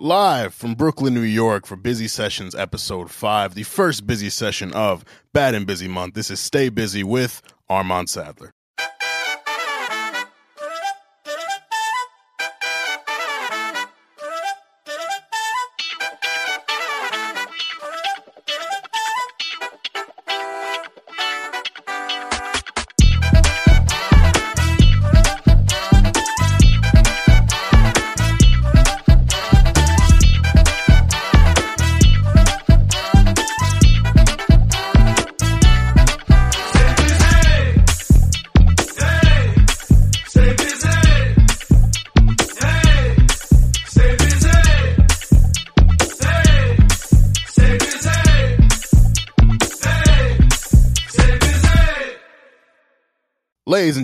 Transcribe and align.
Live 0.00 0.54
from 0.54 0.76
Brooklyn, 0.76 1.12
New 1.12 1.22
York 1.22 1.66
for 1.66 1.74
Busy 1.74 2.06
Sessions 2.06 2.54
episode 2.54 3.10
5, 3.10 3.56
the 3.56 3.64
first 3.64 4.06
busy 4.06 4.30
session 4.30 4.72
of 4.72 5.04
Bad 5.32 5.56
and 5.56 5.66
Busy 5.66 5.88
Month. 5.88 6.14
This 6.14 6.30
is 6.30 6.38
Stay 6.38 6.68
Busy 6.68 7.02
with 7.02 7.42
Armand 7.68 8.08
Sadler. 8.08 8.52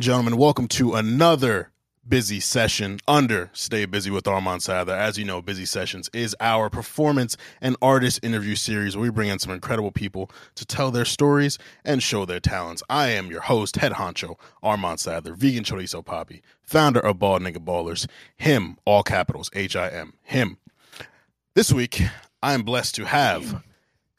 Gentlemen, 0.05 0.37
welcome 0.37 0.69
to 0.69 0.93
another 0.93 1.71
busy 2.07 2.39
session 2.39 2.99
under 3.09 3.49
Stay 3.55 3.87
Busy 3.87 4.11
with 4.11 4.29
Armand 4.29 4.63
Sadler. 4.63 4.93
As 4.93 5.17
you 5.17 5.25
know, 5.25 5.41
Busy 5.41 5.65
Sessions 5.65 6.11
is 6.13 6.37
our 6.41 6.69
performance 6.69 7.39
and 7.63 7.75
artist 7.81 8.21
interview 8.23 8.55
series 8.55 8.95
where 8.95 9.05
we 9.05 9.09
bring 9.09 9.31
in 9.31 9.39
some 9.39 9.55
incredible 9.55 9.91
people 9.91 10.31
to 10.57 10.67
tell 10.67 10.91
their 10.91 11.07
stories 11.07 11.57
and 11.87 12.03
show 12.03 12.27
their 12.27 12.39
talents. 12.39 12.83
I 12.91 13.13
am 13.13 13.31
your 13.31 13.41
host, 13.41 13.77
head 13.77 13.93
honcho, 13.93 14.39
Armand 14.63 15.01
Sadler, 15.01 15.33
vegan 15.33 15.65
chorizo 15.65 16.05
poppy, 16.05 16.43
founder 16.61 17.01
of 17.01 17.19
Bald 17.19 17.41
Nigga 17.41 17.65
Ballers, 17.65 18.07
him, 18.37 18.77
all 18.85 19.03
capitals, 19.03 19.49
H 19.55 19.75
I 19.75 19.89
M, 19.89 20.13
him. 20.23 20.59
This 21.55 21.73
week, 21.73 22.03
I 22.43 22.53
am 22.53 22.63
blessed 22.63 22.95
to 22.97 23.07
have 23.07 23.65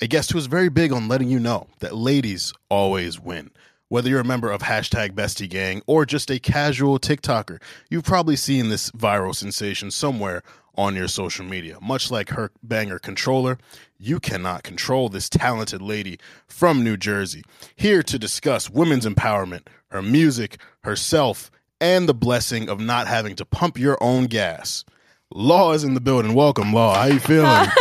a 0.02 0.08
guest 0.08 0.32
who 0.32 0.40
is 0.40 0.48
very 0.48 0.70
big 0.70 0.92
on 0.92 1.08
letting 1.08 1.30
you 1.30 1.40
know 1.40 1.68
that 1.82 1.96
ladies 1.96 2.54
always 2.70 3.20
win. 3.20 3.52
Whether 3.88 4.10
you're 4.10 4.22
a 4.22 4.26
member 4.26 4.50
of 4.50 4.64
hashtag 4.64 5.12
Bestie 5.12 5.48
Gang 5.48 5.84
or 5.86 6.08
just 6.08 6.32
a 6.32 6.40
casual 6.40 6.98
TikToker, 6.98 7.62
you've 7.90 8.04
probably 8.04 8.36
seen 8.36 8.70
this 8.70 8.90
viral 8.92 9.36
sensation 9.36 9.92
somewhere 9.92 10.42
on 10.76 10.96
your 10.96 11.08
social 11.08 11.46
media. 11.46 11.78
Much 11.82 12.10
like 12.10 12.30
her 12.30 12.52
banger 12.64 12.98
controller, 12.98 13.60
you 14.00 14.20
cannot 14.20 14.64
control 14.64 15.08
this 15.08 15.30
talented 15.30 15.84
lady 15.84 16.18
from 16.48 16.84
New 16.84 16.98
Jersey. 16.98 17.44
Here 17.76 18.02
to 18.02 18.18
discuss 18.18 18.72
women's 18.72 19.06
empowerment, 19.06 19.68
her 19.90 20.02
music, 20.02 20.58
herself, 20.84 21.52
and 21.80 22.10
the 22.10 22.14
blessing 22.16 22.70
of 22.70 22.80
not 22.80 23.06
having 23.06 23.36
to 23.36 23.46
pump 23.46 23.78
your 23.78 24.00
own 24.02 24.26
gas. 24.26 24.84
Law 25.32 25.74
is 25.74 25.84
in 25.84 25.94
the 25.94 26.02
building. 26.02 26.34
Welcome, 26.34 26.74
Law. 26.74 26.96
How 26.96 27.06
you 27.06 27.20
feeling? 27.20 27.70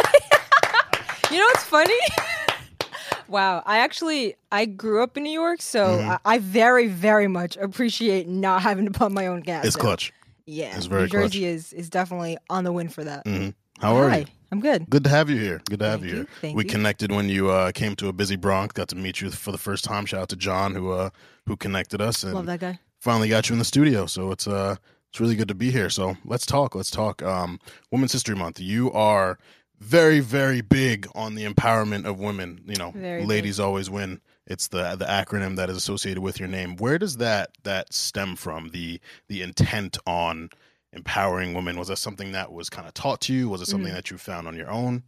You 1.31 1.41
know 1.41 1.47
what's 1.47 1.65
funny? 1.65 1.99
wow, 3.29 3.63
I 3.67 3.79
actually 3.79 4.37
I 4.53 4.65
grew 4.67 5.03
up 5.03 5.17
in 5.17 5.23
New 5.23 5.33
York, 5.33 5.63
so 5.63 5.99
Mm-hmm. 5.99 6.11
I, 6.11 6.19
I 6.25 6.39
very 6.39 6.87
very 6.89 7.29
much 7.29 7.57
appreciate 7.57 8.29
not 8.29 8.63
having 8.63 8.85
to 8.87 8.91
pump 8.91 9.15
my 9.15 9.27
own 9.27 9.41
gas. 9.41 9.65
it's 9.65 9.77
clutch. 9.77 10.13
Yeah, 10.47 10.77
It's 10.77 10.87
very 10.87 11.03
New 11.03 11.09
Jersey 11.09 11.41
clutch. 11.41 11.49
is 11.55 11.73
is 11.73 11.91
definitely 11.91 12.37
on 12.51 12.65
the 12.65 12.73
win 12.73 12.89
for 12.89 13.05
that. 13.05 13.27
hmm 13.27 13.51
How 13.81 13.97
are 13.97 14.11
Hi, 14.11 14.19
you? 14.19 14.27
I'm 14.53 14.61
good. 14.61 14.89
Good 14.91 15.05
to 15.05 15.11
have 15.11 15.31
you 15.31 15.37
here. 15.37 15.61
Good 15.69 15.79
to 15.81 15.87
have 15.87 16.01
Thank 16.01 16.13
you 16.13 16.19
you. 16.19 16.25
here. 16.25 16.29
Thank 16.43 16.57
we 16.57 16.65
you. 16.65 16.71
connected 16.71 17.11
when 17.11 17.29
you 17.29 17.49
uh, 17.51 17.73
came 17.73 17.97
to 17.97 18.09
a 18.09 18.13
busy 18.13 18.37
Bronx. 18.37 18.73
Got 18.73 18.89
to 18.89 18.97
meet 18.97 19.21
you 19.21 19.31
for 19.31 19.53
the 19.53 19.59
first 19.59 19.85
time. 19.85 20.05
Shout 20.07 20.21
out 20.23 20.29
to 20.31 20.37
John 20.37 20.75
who 20.75 20.93
uh, 20.93 21.11
who 21.47 21.57
connected 21.57 22.01
us 22.01 22.23
and 22.25 22.35
Love 22.35 22.47
that 22.47 22.61
guy. 22.61 22.79
finally 23.01 23.29
got 23.29 23.49
you 23.49 23.55
in 23.55 23.59
the 23.59 23.65
studio. 23.65 24.07
So 24.07 24.31
it's 24.33 24.47
uh 24.47 24.77
it's 25.11 25.21
really 25.21 25.37
good 25.37 25.49
to 25.49 25.55
be 25.55 25.71
here. 25.71 25.89
So 25.91 26.17
let's 26.25 26.45
talk. 26.45 26.75
Let's 26.75 26.91
talk. 26.91 27.23
Um, 27.23 27.59
Women's 27.93 28.13
History 28.13 28.35
Month. 28.37 28.61
You 28.61 28.93
are 28.93 29.39
very 29.81 30.21
very 30.21 30.61
big 30.61 31.07
on 31.15 31.35
the 31.35 31.45
empowerment 31.45 32.05
of 32.07 32.19
women. 32.19 32.63
You 32.67 32.77
know, 32.77 32.91
Very 32.93 33.21
big. 33.21 33.29
ladies 33.29 33.61
always 33.61 33.91
win. 33.91 34.21
It's 34.47 34.69
the 34.69 34.97
the 34.97 35.05
acronym 35.07 35.57
that 35.57 35.71
is 35.71 35.77
associated 35.77 36.23
with 36.23 36.39
your 36.39 36.49
name. 36.49 36.77
Where 36.77 36.99
does 36.99 37.17
that 37.19 37.51
that 37.65 37.93
stem 37.93 38.37
from? 38.37 38.71
The 38.71 39.01
the 39.29 39.43
intent 39.43 39.99
on 40.07 40.51
empowering 40.93 41.55
women 41.55 41.77
was 41.79 41.89
that 41.89 41.97
something 41.97 42.33
that 42.33 42.53
was 42.53 42.71
kind 42.71 42.87
of 42.87 42.95
taught 42.95 43.21
to 43.23 43.33
you? 43.35 43.49
Was 43.49 43.61
it 43.61 43.67
something 43.67 43.91
Mm. 43.91 43.95
that 43.97 44.11
you 44.11 44.19
found 44.19 44.47
on 44.47 44.55
your 44.57 44.71
own? 44.71 45.03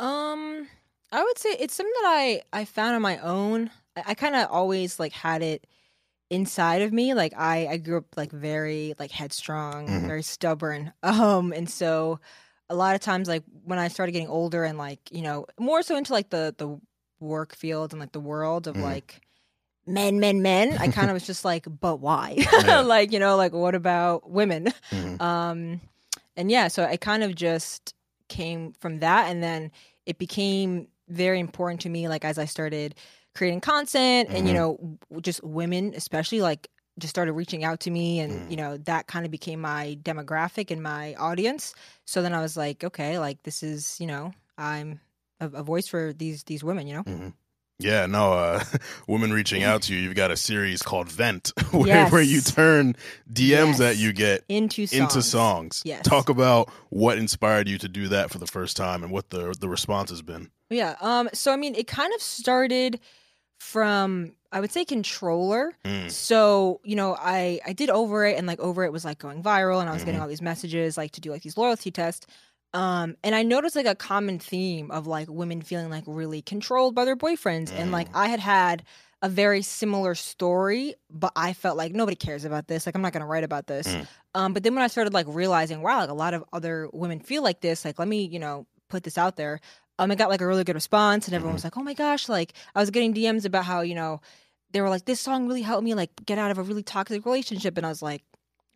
Um, 0.00 0.66
I 1.10 1.22
would 1.22 1.38
say 1.38 1.50
it's 1.58 1.74
something 1.74 1.92
that 2.02 2.08
I 2.08 2.42
I 2.52 2.64
found 2.64 2.94
on 2.96 3.02
my 3.02 3.18
own. 3.18 3.70
I, 3.96 4.02
I 4.08 4.14
kind 4.14 4.34
of 4.36 4.50
always 4.50 4.98
like 4.98 5.12
had 5.12 5.42
it 5.42 5.66
inside 6.30 6.82
of 6.82 6.92
me. 6.92 7.14
Like 7.14 7.34
I 7.36 7.66
I 7.68 7.76
grew 7.76 7.98
up 7.98 8.16
like 8.16 8.32
very 8.32 8.94
like 8.98 9.10
headstrong, 9.10 9.88
Mhm. 9.88 10.06
very 10.06 10.22
stubborn. 10.22 10.92
Um, 11.02 11.52
and 11.52 11.68
so 11.70 12.20
a 12.70 12.74
lot 12.74 12.94
of 12.94 13.00
times 13.00 13.28
like 13.28 13.42
when 13.64 13.78
I 13.78 13.88
started 13.88 14.12
getting 14.12 14.28
older 14.28 14.64
and 14.64 14.78
like 14.78 15.00
you 15.10 15.22
know 15.22 15.46
more 15.58 15.82
so 15.82 15.96
into 15.96 16.12
like 16.12 16.30
the 16.30 16.54
the 16.56 16.78
work 17.20 17.54
field 17.54 17.92
and 17.92 18.00
like 18.00 18.12
the 18.12 18.20
world 18.20 18.66
of 18.66 18.76
Mhm. 18.76 18.82
like 18.82 19.20
men 19.86 20.20
men 20.20 20.42
men 20.42 20.76
i 20.78 20.86
kind 20.88 21.10
of 21.10 21.14
was 21.14 21.26
just 21.26 21.44
like 21.44 21.66
but 21.80 21.96
why 21.96 22.36
Yeah. 22.66 22.80
like 22.82 23.10
you 23.12 23.18
know 23.18 23.36
like 23.36 23.52
what 23.52 23.74
about 23.74 24.30
women 24.30 24.68
Mhm. 24.92 25.20
um 25.28 25.80
and 26.36 26.50
yeah 26.50 26.68
so 26.68 26.84
i 26.84 26.96
kind 26.96 27.22
of 27.24 27.34
just 27.34 27.94
came 28.28 28.72
from 28.80 29.00
that 29.00 29.28
and 29.28 29.42
then 29.42 29.70
it 30.06 30.18
became 30.18 30.86
very 31.08 31.40
important 31.40 31.80
to 31.80 31.88
me 31.88 32.06
like 32.08 32.24
as 32.24 32.38
i 32.38 32.44
started 32.44 32.94
creating 33.34 33.60
content 33.60 34.28
and 34.30 34.46
you 34.48 34.54
Mhm. 34.54 34.56
know 34.56 35.20
just 35.20 35.42
women 35.42 35.94
especially 35.96 36.40
like 36.40 36.68
just 36.98 37.10
started 37.10 37.32
reaching 37.32 37.64
out 37.64 37.80
to 37.80 37.90
me 37.90 38.20
and 38.20 38.32
Mhm. 38.32 38.50
you 38.50 38.56
know 38.56 38.76
that 38.78 39.06
kind 39.06 39.24
of 39.24 39.30
became 39.30 39.60
my 39.60 39.96
demographic 40.02 40.70
and 40.70 40.82
my 40.82 41.14
audience 41.14 41.74
so 42.04 42.20
then 42.22 42.34
i 42.34 42.40
was 42.40 42.56
like 42.56 42.84
okay 42.84 43.18
like 43.18 43.42
this 43.44 43.62
is 43.62 43.96
you 43.98 44.06
know 44.06 44.32
i'm 44.58 45.00
a, 45.40 45.46
a 45.46 45.62
voice 45.62 45.88
for 45.88 46.12
these 46.12 46.44
these 46.44 46.62
women 46.62 46.86
you 46.86 46.94
know 46.94 47.02
hmm 47.02 47.28
Yeah, 47.78 48.06
no, 48.06 48.34
uh, 48.34 48.62
women 49.08 49.32
reaching 49.32 49.64
out 49.64 49.82
to 49.82 49.94
you. 49.94 49.98
You've 50.00 50.14
got 50.14 50.30
a 50.30 50.36
series 50.36 50.82
called 50.82 51.10
Vent, 51.10 51.52
where, 51.72 52.08
where 52.10 52.22
you 52.22 52.40
turn 52.40 52.94
DMs 53.32 53.78
that 53.78 53.96
you 53.96 54.12
get 54.12 54.44
into 54.48 54.86
songs. 54.86 54.92
into 55.00 55.22
songs. 55.22 55.82
Yes. 55.84 56.02
Talk 56.06 56.28
about 56.28 56.70
what 56.90 57.18
inspired 57.18 57.66
you 57.68 57.78
to 57.78 57.88
do 57.88 58.06
that 58.08 58.30
for 58.30 58.38
the 58.38 58.46
first 58.46 58.76
time 58.76 59.02
and 59.02 59.10
what 59.10 59.30
the 59.30 59.52
the 59.58 59.68
response 59.68 60.10
has 60.10 60.22
been. 60.22 60.50
Yeah. 60.70 60.94
Um. 61.00 61.28
So 61.32 61.50
I 61.52 61.56
mean, 61.56 61.74
it 61.74 61.88
kind 61.88 62.14
of 62.14 62.20
started 62.22 63.00
from 63.58 64.34
I 64.52 64.60
would 64.60 64.70
say 64.70 64.84
controller. 64.84 65.72
Mm. 65.84 66.10
So 66.10 66.80
you 66.84 66.94
know, 66.94 67.16
I 67.18 67.58
I 67.66 67.72
did 67.72 67.90
over 67.90 68.24
it, 68.26 68.36
and 68.38 68.46
like 68.46 68.60
over 68.60 68.84
it 68.84 68.92
was 68.92 69.04
like 69.04 69.18
going 69.18 69.42
viral, 69.42 69.80
and 69.80 69.88
I 69.88 69.92
was 69.92 70.04
getting 70.04 70.20
Mhm. 70.20 70.22
all 70.22 70.28
these 70.28 70.42
messages 70.42 70.96
like 70.96 71.12
to 71.12 71.20
do 71.20 71.30
like 71.30 71.42
these 71.42 71.56
loyalty 71.56 71.90
tests. 71.90 72.26
Um, 72.74 73.16
and 73.22 73.34
I 73.34 73.42
noticed 73.42 73.76
like 73.76 73.86
a 73.86 73.94
common 73.94 74.38
theme 74.38 74.90
of 74.90 75.06
like 75.06 75.28
women 75.28 75.60
feeling 75.60 75.90
like 75.90 76.04
really 76.06 76.40
controlled 76.42 76.94
by 76.94 77.04
their 77.04 77.16
boyfriends, 77.16 77.72
and 77.76 77.90
like 77.92 78.08
Mm. 78.10 78.16
I 78.16 78.28
had 78.28 78.40
had 78.40 78.82
a 79.24 79.28
very 79.28 79.62
similar 79.62 80.14
story, 80.16 80.94
but 81.08 81.32
I 81.36 81.52
felt 81.52 81.76
like 81.76 81.92
nobody 81.92 82.16
cares 82.16 82.44
about 82.44 82.66
this. 82.68 82.86
Like 82.86 82.94
I'm 82.94 83.02
not 83.02 83.12
gonna 83.12 83.26
write 83.26 83.44
about 83.44 83.66
this. 83.66 83.86
Mm. 83.86 84.06
Um, 84.34 84.52
but 84.54 84.62
then 84.62 84.74
when 84.74 84.82
I 84.82 84.88
started 84.88 85.12
like 85.14 85.26
realizing, 85.28 85.80
wow, 85.82 86.00
like 86.00 86.08
a 86.10 86.14
lot 86.14 86.34
of 86.34 86.44
other 86.52 86.88
women 86.92 87.20
feel 87.20 87.42
like 87.42 87.60
this. 87.60 87.84
Like 87.84 87.98
let 87.98 88.08
me, 88.08 88.24
you 88.24 88.38
know, 88.38 88.66
put 88.88 89.04
this 89.04 89.16
out 89.18 89.36
there. 89.36 89.60
Um, 89.98 90.10
I 90.10 90.14
got 90.14 90.30
like 90.30 90.40
a 90.40 90.46
really 90.46 90.64
good 90.64 90.74
response, 90.74 91.26
and 91.28 91.34
everyone 91.34 91.52
was 91.54 91.64
like, 91.64 91.76
"Oh 91.76 91.82
my 91.82 91.92
gosh!" 91.94 92.28
Like 92.28 92.54
I 92.74 92.80
was 92.80 92.90
getting 92.90 93.12
DMs 93.14 93.44
about 93.44 93.64
how 93.66 93.82
you 93.82 93.94
know 93.94 94.20
they 94.72 94.80
were 94.80 94.88
like, 94.90 95.04
"This 95.04 95.20
song 95.20 95.46
really 95.46 95.62
helped 95.62 95.84
me 95.84 95.94
like 95.94 96.10
get 96.24 96.38
out 96.38 96.50
of 96.50 96.58
a 96.58 96.62
really 96.62 96.82
toxic 96.82 97.24
relationship," 97.24 97.76
and 97.76 97.86
I 97.86 97.88
was 97.88 98.02
like, 98.02 98.22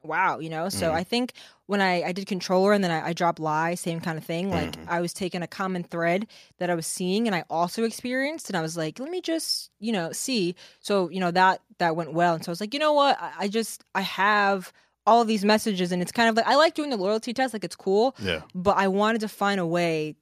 "Wow," 0.03 0.39
you 0.39 0.51
know. 0.51 0.69
So 0.69 0.93
Mhm. 0.93 0.95
I 0.95 1.05
think 1.05 1.33
when 1.67 1.81
I 1.81 2.03
I 2.03 2.13
did 2.13 2.27
controller 2.27 2.73
and 2.73 2.83
then 2.85 2.91
I, 2.91 3.09
I 3.09 3.13
dropped 3.13 3.39
lie, 3.41 3.75
same 3.75 4.01
kind 4.01 4.19
of 4.19 4.25
thing. 4.25 4.51
Like 4.51 4.77
Mhm. 4.77 4.85
I 4.89 5.01
was 5.01 5.13
taking 5.13 5.43
a 5.43 5.47
common 5.49 5.83
thread 5.83 6.27
that 6.59 6.71
I 6.71 6.75
was 6.75 6.87
seeing 6.87 7.27
and 7.27 7.35
I 7.35 7.45
also 7.51 7.85
experienced, 7.85 8.49
and 8.51 8.57
I 8.57 8.63
was 8.63 8.77
like, 8.77 8.99
"Let 8.99 9.11
me 9.11 9.21
just 9.21 9.71
you 9.81 9.93
know 9.93 10.13
see." 10.13 10.55
So 10.81 11.09
you 11.11 11.21
know 11.21 11.31
that 11.33 11.61
that 11.79 11.97
went 11.97 12.13
well, 12.13 12.35
and 12.35 12.45
so 12.45 12.51
I 12.51 12.53
was 12.53 12.61
like, 12.61 12.75
you 12.75 12.81
know 12.81 12.93
what? 12.93 13.17
I, 13.21 13.33
I 13.45 13.49
just 13.49 13.85
I 13.95 14.03
have 14.03 14.73
all 15.07 15.23
of 15.23 15.29
these 15.29 15.45
messages, 15.45 15.93
and 15.93 16.03
it's 16.03 16.13
kind 16.13 16.29
of 16.29 16.37
like 16.37 16.47
I 16.47 16.57
like 16.57 16.75
doing 16.75 16.91
the 16.91 16.97
loyalty 16.97 17.33
test, 17.33 17.53
like 17.55 17.65
it's 17.65 17.77
cool 17.77 18.17
Yeah. 18.19 18.43
but 18.55 18.77
I 18.77 18.89
wanted 18.89 19.21
to 19.21 19.29
find 19.29 19.61
a 19.61 19.67
way 19.67 20.17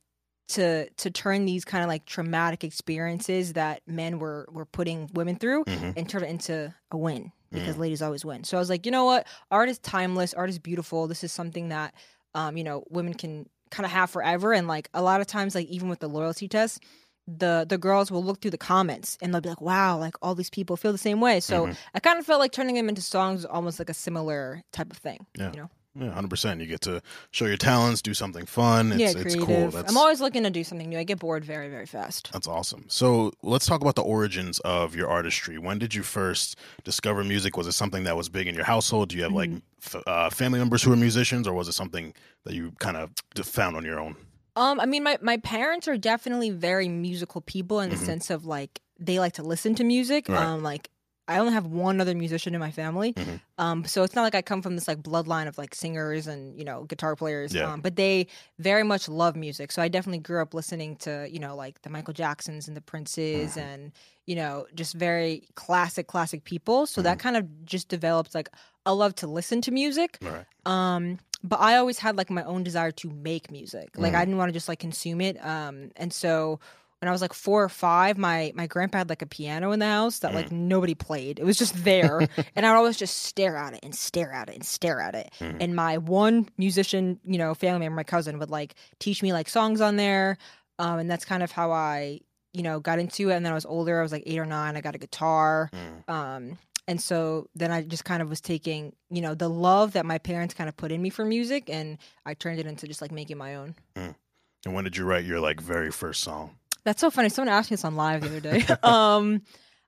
to 0.48 0.88
to 0.90 1.10
turn 1.10 1.44
these 1.46 1.64
kind 1.64 1.82
of 1.82 1.88
like 1.88 2.04
traumatic 2.06 2.64
experiences 2.64 3.54
that 3.54 3.80
men 3.86 4.18
were 4.18 4.46
were 4.52 4.66
putting 4.66 5.08
women 5.14 5.36
through 5.36 5.64
hmm 5.64 5.90
and 5.96 6.08
turn 6.08 6.22
it 6.22 6.30
into 6.30 6.74
a 6.90 6.96
win 6.96 7.32
because 7.52 7.76
Mm. 7.76 7.80
ladies 7.80 8.02
always 8.02 8.24
win. 8.24 8.42
So 8.44 8.56
I 8.56 8.60
was 8.60 8.68
like, 8.68 8.84
you 8.84 8.90
know 8.92 9.04
what? 9.04 9.26
Art 9.50 9.68
is 9.68 9.78
timeless. 9.78 10.34
Art 10.34 10.50
is 10.50 10.58
beautiful. 10.58 11.06
This 11.06 11.22
is 11.24 11.32
something 11.32 11.68
that 11.68 11.94
um, 12.34 12.56
you 12.56 12.64
know, 12.64 12.82
women 12.90 13.14
can 13.14 13.48
kind 13.70 13.84
of 13.86 13.92
have 13.92 14.10
forever 14.10 14.52
and 14.52 14.66
like 14.68 14.88
a 14.92 15.00
lot 15.02 15.20
of 15.20 15.26
times 15.26 15.54
like 15.54 15.66
even 15.68 15.88
with 15.88 16.00
the 16.00 16.08
loyalty 16.08 16.46
test 16.48 16.80
the 17.26 17.64
the 17.68 17.78
girls 17.78 18.10
will 18.10 18.22
look 18.22 18.40
through 18.40 18.50
the 18.50 18.58
comments 18.58 19.16
and 19.22 19.32
they'll 19.32 19.40
be 19.40 19.48
like 19.48 19.60
wow 19.62 19.96
like 19.98 20.14
all 20.20 20.34
these 20.34 20.50
people 20.50 20.76
feel 20.76 20.92
the 20.92 20.98
same 20.98 21.20
way 21.22 21.40
so 21.40 21.66
Mhm. 21.66 21.76
i 21.94 21.98
kind 22.00 22.18
of 22.18 22.26
felt 22.26 22.38
like 22.38 22.52
turning 22.52 22.74
them 22.74 22.88
into 22.90 23.00
songs 23.00 23.38
was 23.38 23.46
almost 23.46 23.78
like 23.78 23.88
a 23.88 23.94
similar 23.94 24.62
type 24.72 24.90
of 24.90 24.98
thing 24.98 25.24
Yeah. 25.38 25.50
you 25.52 25.60
know 25.62 25.70
Yeah, 25.96 26.10
hundred 26.10 26.30
percent. 26.30 26.60
You 26.60 26.66
get 26.66 26.80
to 26.82 27.00
show 27.30 27.46
your 27.46 27.56
talents, 27.56 28.02
do 28.02 28.14
something 28.14 28.46
fun. 28.46 28.90
It's, 28.92 29.00
yeah, 29.00 29.08
it's 29.10 29.22
creative. 29.22 29.46
cool. 29.46 29.70
That's 29.70 29.90
I'm 29.90 29.96
always 29.96 30.20
looking 30.20 30.42
to 30.42 30.50
do 30.50 30.64
something 30.64 30.88
new. 30.88 30.98
I 30.98 31.04
get 31.04 31.20
bored 31.20 31.44
very, 31.44 31.68
very 31.68 31.86
fast. 31.86 32.30
that's 32.32 32.48
awesome. 32.48 32.84
So 32.88 33.32
let's 33.42 33.64
talk 33.66 33.80
about 33.80 33.94
the 33.94 34.02
origins 34.02 34.58
of 34.60 34.96
your 34.96 35.08
artistry. 35.08 35.56
When 35.58 35.78
did 35.78 35.94
you 35.94 36.02
first 36.02 36.56
discover 36.82 37.22
music? 37.22 37.56
Was 37.56 37.66
it 37.68 37.72
something 37.72 38.04
that 38.04 38.16
was 38.16 38.28
big 38.28 38.48
in 38.48 38.54
your 38.56 38.64
household? 38.64 39.10
Do 39.10 39.16
you 39.16 39.22
have 39.22 39.32
like 39.32 39.50
Mm-hmm. 39.50 39.96
f- 39.98 40.02
uh, 40.06 40.30
family 40.30 40.58
members 40.58 40.82
who 40.82 40.92
are 40.92 40.96
musicians, 40.96 41.46
or 41.46 41.52
was 41.54 41.68
it 41.68 41.72
something 41.72 42.12
that 42.44 42.54
you 42.54 42.72
kind 42.80 42.96
of 42.96 43.10
found 43.44 43.76
on 43.76 43.84
your 43.84 44.00
own? 44.00 44.16
Um, 44.56 44.80
I 44.80 44.86
mean, 44.86 45.02
my 45.04 45.18
my 45.20 45.36
parents 45.38 45.86
are 45.88 45.96
definitely 45.96 46.50
very 46.50 46.88
musical 46.88 47.40
people 47.40 47.80
in 47.80 47.90
the 47.90 47.96
Mhm. 47.96 48.06
sense 48.06 48.30
of 48.30 48.46
like 48.46 48.80
they 48.98 49.18
like 49.18 49.34
to 49.34 49.42
listen 49.42 49.74
to 49.76 49.84
music. 49.84 50.28
Right. 50.28 50.42
Um, 50.44 50.62
like 50.62 50.88
I 51.26 51.38
only 51.38 51.52
have 51.54 51.66
one 51.66 52.00
other 52.00 52.14
musician 52.14 52.54
in 52.54 52.60
my 52.60 52.70
family. 52.70 53.14
Mhm. 53.14 53.40
Um, 53.56 53.84
so 53.86 54.02
it's 54.02 54.14
not 54.14 54.22
like 54.22 54.34
I 54.34 54.42
come 54.42 54.60
from 54.60 54.74
this 54.74 54.86
like 54.86 54.98
bloodline 55.02 55.48
of 55.48 55.56
like 55.56 55.74
singers 55.74 56.26
and 56.26 56.58
you 56.58 56.64
know 56.64 56.84
guitar 56.84 57.16
players. 57.16 57.54
Yeah. 57.54 57.72
Um, 57.72 57.80
but 57.80 57.96
they 57.96 58.26
very 58.58 58.82
much 58.82 59.08
love 59.08 59.34
music. 59.36 59.72
So 59.72 59.80
I 59.80 59.88
definitely 59.88 60.18
grew 60.18 60.42
up 60.42 60.52
listening 60.52 60.96
to 60.96 61.26
you 61.30 61.38
know 61.38 61.56
like 61.56 61.80
the 61.82 61.88
Michael 61.90 62.12
Jacksons 62.14 62.68
and 62.68 62.76
the 62.76 62.82
Princes 62.82 63.56
Mhm. 63.56 63.62
and 63.62 63.92
you 64.26 64.36
know 64.36 64.66
just 64.74 64.94
very 64.94 65.48
classic 65.54 66.06
classic 66.08 66.44
people. 66.44 66.86
So 66.86 67.00
Mm-hmm. 67.00 67.04
that 67.04 67.18
kind 67.18 67.36
of 67.36 67.64
just 67.64 67.88
developed 67.88 68.34
like 68.34 68.50
a 68.84 68.94
love 68.94 69.14
to 69.16 69.26
listen 69.26 69.62
to 69.62 69.70
music. 69.70 70.18
Right. 70.20 70.44
Um, 70.66 71.18
but 71.42 71.58
I 71.60 71.76
always 71.76 71.98
had 71.98 72.16
like 72.16 72.28
my 72.30 72.44
own 72.44 72.64
desire 72.64 72.90
to 72.92 73.10
make 73.10 73.50
music. 73.50 73.90
Like. 73.96 74.14
I 74.14 74.20
didn't 74.24 74.36
want 74.38 74.48
to 74.50 74.52
just 74.52 74.68
like 74.68 74.78
consume 74.78 75.20
it. 75.22 75.42
Um, 75.44 75.90
and 75.96 76.12
so 76.12 76.60
when 77.00 77.08
I 77.08 77.12
was 77.12 77.20
like 77.20 77.34
four 77.34 77.62
or 77.62 77.68
five, 77.68 78.16
my 78.16 78.52
my 78.54 78.66
grandpa 78.66 78.98
had 78.98 79.08
like 79.08 79.22
a 79.22 79.26
piano 79.26 79.72
in 79.72 79.78
the 79.78 79.86
house 79.86 80.20
that 80.20 80.32
like 80.34 80.50
nobody 80.50 80.94
played. 80.94 81.38
It 81.38 81.44
was 81.44 81.58
just 81.58 81.84
there, 81.84 82.20
and 82.56 82.64
I 82.64 82.70
would 82.70 82.78
always 82.78 82.96
just 82.96 83.18
stare 83.24 83.56
at 83.56 83.74
it 83.74 83.80
and 83.82 83.94
stare 83.94 84.32
at 84.32 84.48
it 84.48 84.54
and 84.54 84.64
stare 84.64 85.00
at 85.00 85.14
it. 85.14 85.30
Mhm. 85.38 85.56
And 85.60 85.76
my 85.76 85.98
one 85.98 86.48
musician, 86.56 87.20
you 87.24 87.38
know, 87.38 87.54
family 87.54 87.80
member, 87.80 87.96
my 87.96 88.04
cousin, 88.04 88.38
would 88.38 88.50
like 88.50 88.74
teach 89.00 89.22
me 89.22 89.32
like 89.32 89.48
songs 89.48 89.80
on 89.80 89.96
there, 89.96 90.38
um, 90.78 90.98
and 90.98 91.10
that's 91.10 91.24
kind 91.24 91.42
of 91.42 91.50
how 91.52 91.72
I, 91.72 92.20
you 92.52 92.62
know, 92.62 92.80
got 92.80 92.98
into 92.98 93.30
it. 93.30 93.34
And 93.34 93.44
then 93.44 93.52
I 93.52 93.54
was 93.54 93.66
older. 93.66 93.98
I 93.98 94.02
was 94.02 94.12
like 94.12 94.24
eight 94.26 94.38
or 94.38 94.46
nine. 94.46 94.76
I 94.76 94.80
got 94.80 94.94
a 94.94 94.98
guitar. 94.98 95.70
Mm. 95.72 96.10
Um, 96.12 96.58
and 96.86 97.00
so 97.00 97.48
then 97.54 97.70
I 97.70 97.82
just 97.82 98.04
kind 98.04 98.22
of 98.22 98.28
was 98.28 98.40
taking, 98.40 98.94
you 99.10 99.22
know, 99.22 99.34
the 99.34 99.48
love 99.48 99.92
that 99.92 100.04
my 100.04 100.18
parents 100.18 100.54
kind 100.54 100.68
of 100.68 100.76
put 100.76 100.92
in 100.92 101.00
me 101.00 101.10
for 101.10 101.24
music, 101.24 101.68
and 101.68 101.98
I 102.26 102.34
turned 102.34 102.60
it 102.60 102.66
into 102.66 102.86
just 102.86 103.02
like 103.02 103.12
making 103.12 103.38
my 103.38 103.56
own. 103.56 103.74
And 103.96 104.74
when 104.74 104.84
did 104.84 104.96
you 104.96 105.04
write 105.04 105.24
your 105.24 105.40
like 105.40 105.60
very 105.60 105.90
first 105.90 106.22
song? 106.22 106.56
That's 106.84 107.00
so 107.00 107.10
funny. 107.10 107.28
Someone 107.28 107.54
asked 107.54 107.70
me 107.70 107.74
this 107.76 107.84
on 107.84 107.96
live 107.96 108.20
the 108.22 108.28
other 108.28 108.40
day. 108.40 108.64
um, 108.82 109.42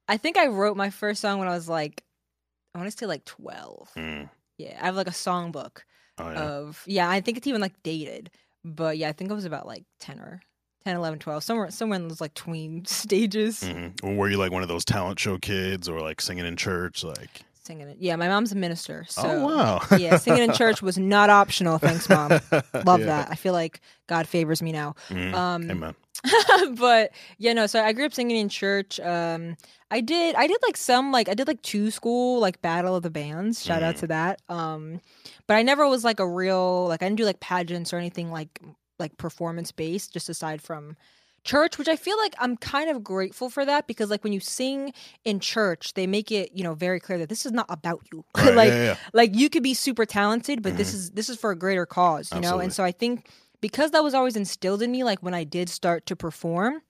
I 0.08 0.16
think 0.16 0.36
I 0.36 0.46
wrote 0.46 0.76
my 0.76 0.90
first 0.90 1.20
song 1.20 1.38
when 1.38 1.48
I 1.48 1.54
was 1.54 1.68
like, 1.68 2.02
I 2.74 2.78
want 2.78 2.90
to 2.90 2.96
say 2.96 3.06
like 3.06 3.24
twelve. 3.24 3.90
Mm. 3.96 4.28
Yeah, 4.58 4.78
I 4.80 4.86
have 4.86 4.96
like 4.96 5.08
a 5.08 5.10
songbook 5.10 5.78
Oh 6.18 6.30
yeah. 6.30 6.42
of 6.42 6.82
yeah. 6.86 7.10
I 7.10 7.20
think 7.20 7.36
it's 7.38 7.46
even 7.46 7.60
like 7.60 7.82
dated, 7.82 8.30
but 8.64 8.96
yeah, 8.98 9.08
I 9.08 9.12
think 9.12 9.30
it 9.30 9.34
was 9.34 9.44
about 9.44 9.66
like 9.66 9.84
ten 10.00 10.18
or 10.20 10.40
10, 10.84 10.94
11, 10.94 11.18
12, 11.18 11.42
somewhere 11.42 11.70
somewhere 11.72 11.96
in 11.98 12.06
those 12.06 12.20
like 12.20 12.34
tween 12.34 12.84
stages. 12.86 13.62
hmm 13.64 14.16
Were 14.16 14.28
you 14.30 14.36
like 14.36 14.52
one 14.52 14.62
of 14.62 14.68
those 14.68 14.84
talent 14.84 15.18
show 15.18 15.36
kids, 15.36 15.88
or 15.88 16.00
like 16.00 16.20
singing 16.20 16.46
in 16.46 16.56
church? 16.56 17.02
Like, 17.02 17.42
Singing 17.64 17.88
it. 17.88 17.96
Yeah, 17.98 18.14
my 18.14 18.28
mom's 18.28 18.52
a 18.52 18.54
minister, 18.54 19.04
so 19.08 19.22
oh 19.28 19.44
wow. 19.46 19.80
yeah, 19.98 20.16
singing 20.18 20.44
in 20.44 20.52
church 20.52 20.82
was 20.82 20.96
not 20.96 21.28
optional. 21.28 21.78
Thanks, 21.78 22.08
mom. 22.08 22.30
Love 22.84 23.00
Yeah. 23.00 23.06
that. 23.06 23.28
I 23.30 23.34
feel 23.34 23.52
like 23.52 23.80
God 24.06 24.28
favors 24.28 24.62
me 24.62 24.70
now. 24.70 24.94
Mm. 25.08 25.34
Um, 25.34 25.70
Amen. 25.72 25.94
but 26.76 27.12
yeah, 27.38 27.52
no. 27.52 27.66
So 27.66 27.82
I 27.82 27.92
grew 27.92 28.04
up 28.06 28.14
singing 28.14 28.36
in 28.36 28.48
church. 28.48 28.98
Um, 29.00 29.56
I 29.90 30.00
did. 30.00 30.34
I 30.34 30.46
did 30.46 30.58
like 30.62 30.76
some 30.76 31.12
like 31.12 31.28
I 31.28 31.34
did 31.34 31.46
like 31.48 31.62
two 31.62 31.90
school 31.90 32.40
like 32.40 32.60
battle 32.62 32.96
of 32.96 33.02
the 33.02 33.10
bands. 33.10 33.64
Shout 33.64 33.82
out 33.82 33.96
Mm. 33.96 34.00
to 34.00 34.06
that. 34.08 34.42
Um, 34.48 35.00
but 35.46 35.54
I 35.54 35.62
never 35.62 35.86
was 35.88 36.04
like 36.04 36.20
a 36.20 36.28
real 36.28 36.86
like 36.88 37.02
I 37.02 37.06
didn't 37.06 37.18
do 37.18 37.24
like 37.24 37.40
pageants 37.40 37.92
or 37.92 37.98
anything 37.98 38.30
like 38.30 38.60
like 38.98 39.16
performance 39.16 39.72
based. 39.72 40.12
Just 40.12 40.28
aside 40.28 40.60
from 40.62 40.96
church, 41.44 41.78
which 41.78 41.86
I 41.88 41.94
feel 41.94 42.16
like 42.18 42.34
I'm 42.40 42.56
kind 42.56 42.90
of 42.90 43.04
grateful 43.04 43.48
for 43.48 43.64
that 43.64 43.86
because 43.86 44.10
like 44.10 44.24
when 44.24 44.32
you 44.32 44.40
sing 44.40 44.92
in 45.24 45.38
church, 45.38 45.94
they 45.94 46.08
make 46.08 46.32
it 46.32 46.50
you 46.52 46.64
know 46.64 46.74
very 46.74 46.98
clear 46.98 47.18
that 47.18 47.28
this 47.28 47.46
is 47.46 47.52
not 47.52 47.66
about 47.68 48.02
you. 48.12 48.24
Right, 48.36 48.54
like 48.56 48.68
yeah, 48.70 48.84
yeah. 48.84 48.96
like 49.12 49.34
you 49.36 49.48
could 49.48 49.62
be 49.62 49.74
super 49.74 50.04
talented 50.06 50.62
but 50.62 50.76
this 50.76 50.92
is 50.92 51.10
this 51.12 51.28
is 51.28 51.36
for 51.38 51.50
a 51.52 51.56
greater 51.56 51.86
cause 51.86 52.32
you 52.32 52.40
know 52.40 52.58
and 52.60 52.72
so 52.72 52.84
i 52.84 52.92
think 52.92 53.28
because 53.60 53.90
that 53.92 54.02
was 54.04 54.14
always 54.14 54.36
instilled 54.36 54.82
in 54.82 54.90
me 54.90 55.04
like 55.04 55.22
when 55.22 55.34
i 55.34 55.44
did 55.44 55.68
start 55.68 56.06
to 56.06 56.16
perform 56.16 56.80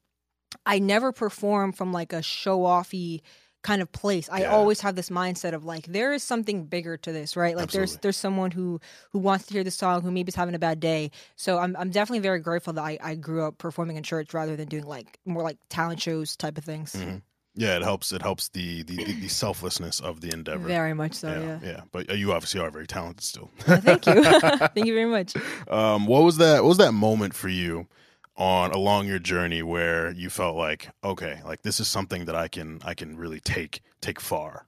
i 0.64 0.78
never 0.78 1.12
perform 1.12 1.72
from 1.72 1.92
like 1.92 2.12
a 2.12 2.22
show 2.22 2.60
offy 2.60 3.20
kind 3.62 3.82
of 3.82 3.90
place 3.90 4.28
i 4.30 4.42
Yeah. 4.42 4.50
always 4.50 4.80
have 4.82 4.94
this 4.94 5.10
mindset 5.10 5.52
of 5.52 5.64
like 5.64 5.86
there 5.86 6.12
is 6.12 6.22
something 6.22 6.66
bigger 6.66 6.96
to 6.98 7.10
this 7.12 7.36
right 7.36 7.56
like 7.56 7.70
there's 7.72 7.82
Absolutely. 7.90 8.00
there's 8.02 8.16
someone 8.16 8.50
who 8.52 8.80
who 9.12 9.18
wants 9.18 9.46
to 9.46 9.54
hear 9.54 9.64
the 9.64 9.72
song 9.72 10.02
who 10.02 10.10
maybe 10.12 10.28
is 10.28 10.36
having 10.36 10.54
a 10.54 10.58
bad 10.58 10.78
day 10.78 11.10
so 11.34 11.58
i'm, 11.58 11.74
I'm 11.76 11.90
definitely 11.90 12.20
very 12.20 12.38
grateful 12.38 12.74
that 12.74 12.82
I, 12.84 12.96
I 13.02 13.14
grew 13.16 13.44
up 13.44 13.58
performing 13.58 13.96
in 13.96 14.04
church 14.04 14.32
rather 14.34 14.54
than 14.54 14.68
doing 14.68 14.84
like 14.84 15.18
more 15.24 15.42
like 15.42 15.58
talent 15.68 16.00
shows 16.00 16.36
type 16.36 16.58
of 16.58 16.64
things 16.64 16.94
Mhm. 16.94 17.22
Yeah, 17.56 17.76
it 17.76 17.82
helps. 17.82 18.12
It 18.12 18.22
helps 18.22 18.48
the 18.48 18.82
the, 18.82 18.96
the, 18.96 19.12
the 19.20 19.28
selflessness 19.28 20.00
of 20.00 20.20
the 20.20 20.30
endeavor. 20.32 20.66
very 20.66 20.92
much 20.92 21.14
so 21.14 21.28
yeah, 21.28 21.40
yeah, 21.40 21.58
yeah. 21.62 21.80
But 21.90 22.10
uh, 22.10 22.14
you 22.14 22.32
obviously 22.32 22.60
are 22.60 22.70
very 22.70 22.86
talented 22.86 23.24
still. 23.24 23.50
Well, 23.66 23.80
thank 23.80 24.06
you 24.06 24.22
thank 24.74 24.86
you 24.86 24.94
very 24.94 25.06
much 25.06 25.34
um, 25.68 26.06
what 26.06 26.22
was 26.22 26.36
that? 26.36 26.62
What 26.62 26.68
was 26.68 26.78
that 26.78 26.92
moment 26.92 27.34
for 27.34 27.48
you 27.48 27.88
on 28.36 28.72
along 28.72 29.06
your 29.06 29.18
journey 29.18 29.62
where 29.62 30.12
you 30.12 30.28
felt 30.28 30.56
like, 30.56 30.90
okay, 31.02 31.40
like 31.44 31.62
this 31.62 31.80
is 31.80 31.88
something 31.88 32.26
that 32.26 32.34
I 32.34 32.48
can 32.48 32.80
I 32.84 32.94
can 32.94 33.16
really 33.16 33.40
take 33.40 33.80
take 34.00 34.20
far. 34.20 34.66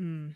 Mm. 0.00 0.34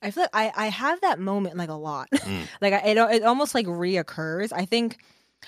I 0.00 0.10
feel 0.10 0.22
like 0.22 0.30
I, 0.34 0.52
I 0.56 0.66
have 0.68 1.00
that 1.00 1.18
moment 1.18 1.56
like 1.56 1.70
a 1.70 1.74
lot. 1.74 2.08
Mm. 2.12 2.46
like 2.60 2.72
I, 2.72 2.78
it, 2.78 2.96
it 2.96 3.22
almost 3.22 3.54
like 3.54 3.66
reoccurs. 3.66 4.52
I 4.52 4.64
think 4.64 4.98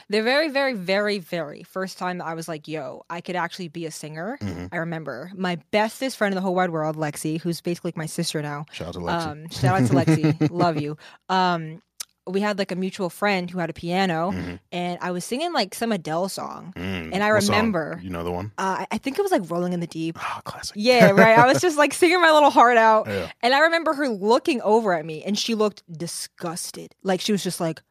the 0.08 0.22
very, 0.22 0.48
very, 0.48 0.74
very, 0.74 1.18
very 1.18 1.62
first 1.62 1.98
time 1.98 2.18
that 2.18 2.26
I 2.26 2.34
was 2.34 2.48
like, 2.48 2.68
yo, 2.68 3.04
I 3.10 3.20
could 3.20 3.36
actually 3.36 3.68
be 3.68 3.86
a 3.86 3.90
singer. 3.90 4.38
Mhm. 4.40 4.68
I 4.72 4.76
remember 4.76 5.30
my 5.34 5.56
bestest 5.70 6.16
friend 6.16 6.32
in 6.32 6.36
the 6.36 6.42
whole 6.42 6.54
wide 6.54 6.70
world, 6.70 6.96
Lexi, 6.96 7.40
who's 7.40 7.60
basically 7.60 7.88
like 7.88 7.96
my 7.96 8.06
sister 8.06 8.40
now. 8.42 8.66
Shout 8.72 8.88
out 8.88 8.94
to 8.94 9.00
Lexi. 9.00 9.26
Um, 9.26 9.48
shout 9.50 9.80
out 9.82 9.86
to 9.88 9.92
Lexi. 9.94 10.48
Love 10.50 10.80
you. 10.80 10.96
Um, 11.28 11.82
we 12.26 12.40
had 12.40 12.58
like 12.58 12.70
a 12.70 12.76
mutual 12.76 13.10
friend 13.10 13.50
who 13.50 13.58
had 13.58 13.70
a 13.70 13.72
piano, 13.72 14.30
Mhm. 14.30 14.60
and 14.70 14.98
I 15.00 15.10
was 15.10 15.24
singing 15.24 15.52
like 15.52 15.74
some 15.74 15.90
Adele 15.90 16.28
song. 16.28 16.72
Mm. 16.76 17.10
and 17.12 17.24
I 17.24 17.32
What 17.32 17.42
song? 17.42 17.56
remember- 17.56 17.98
you 18.02 18.10
know 18.10 18.22
the 18.22 18.30
one. 18.30 18.52
Uh, 18.58 18.84
I- 18.90 18.98
think 18.98 19.18
it 19.18 19.22
was 19.22 19.32
like 19.32 19.50
Rolling 19.50 19.72
in 19.72 19.80
the 19.80 19.86
Deep. 19.88 20.16
Ah, 20.20 20.40
classic. 20.44 20.76
Yeah, 20.78 21.10
right. 21.10 21.36
I 21.36 21.46
was 21.46 21.60
just 21.60 21.76
like 21.78 21.92
singing 21.94 22.20
my 22.20 22.30
little 22.30 22.50
heart 22.50 22.76
out. 22.76 23.06
Yeah. 23.08 23.30
And 23.42 23.52
I 23.54 23.60
remember 23.60 23.94
her 23.94 24.08
looking 24.08 24.60
over 24.62 24.92
at 24.92 25.04
me 25.04 25.24
and 25.24 25.36
she 25.36 25.54
looked 25.56 25.82
disgusted. 25.90 26.94
Like 27.02 27.20
she 27.20 27.32
was 27.32 27.42
just 27.42 27.58
like, 27.60 27.82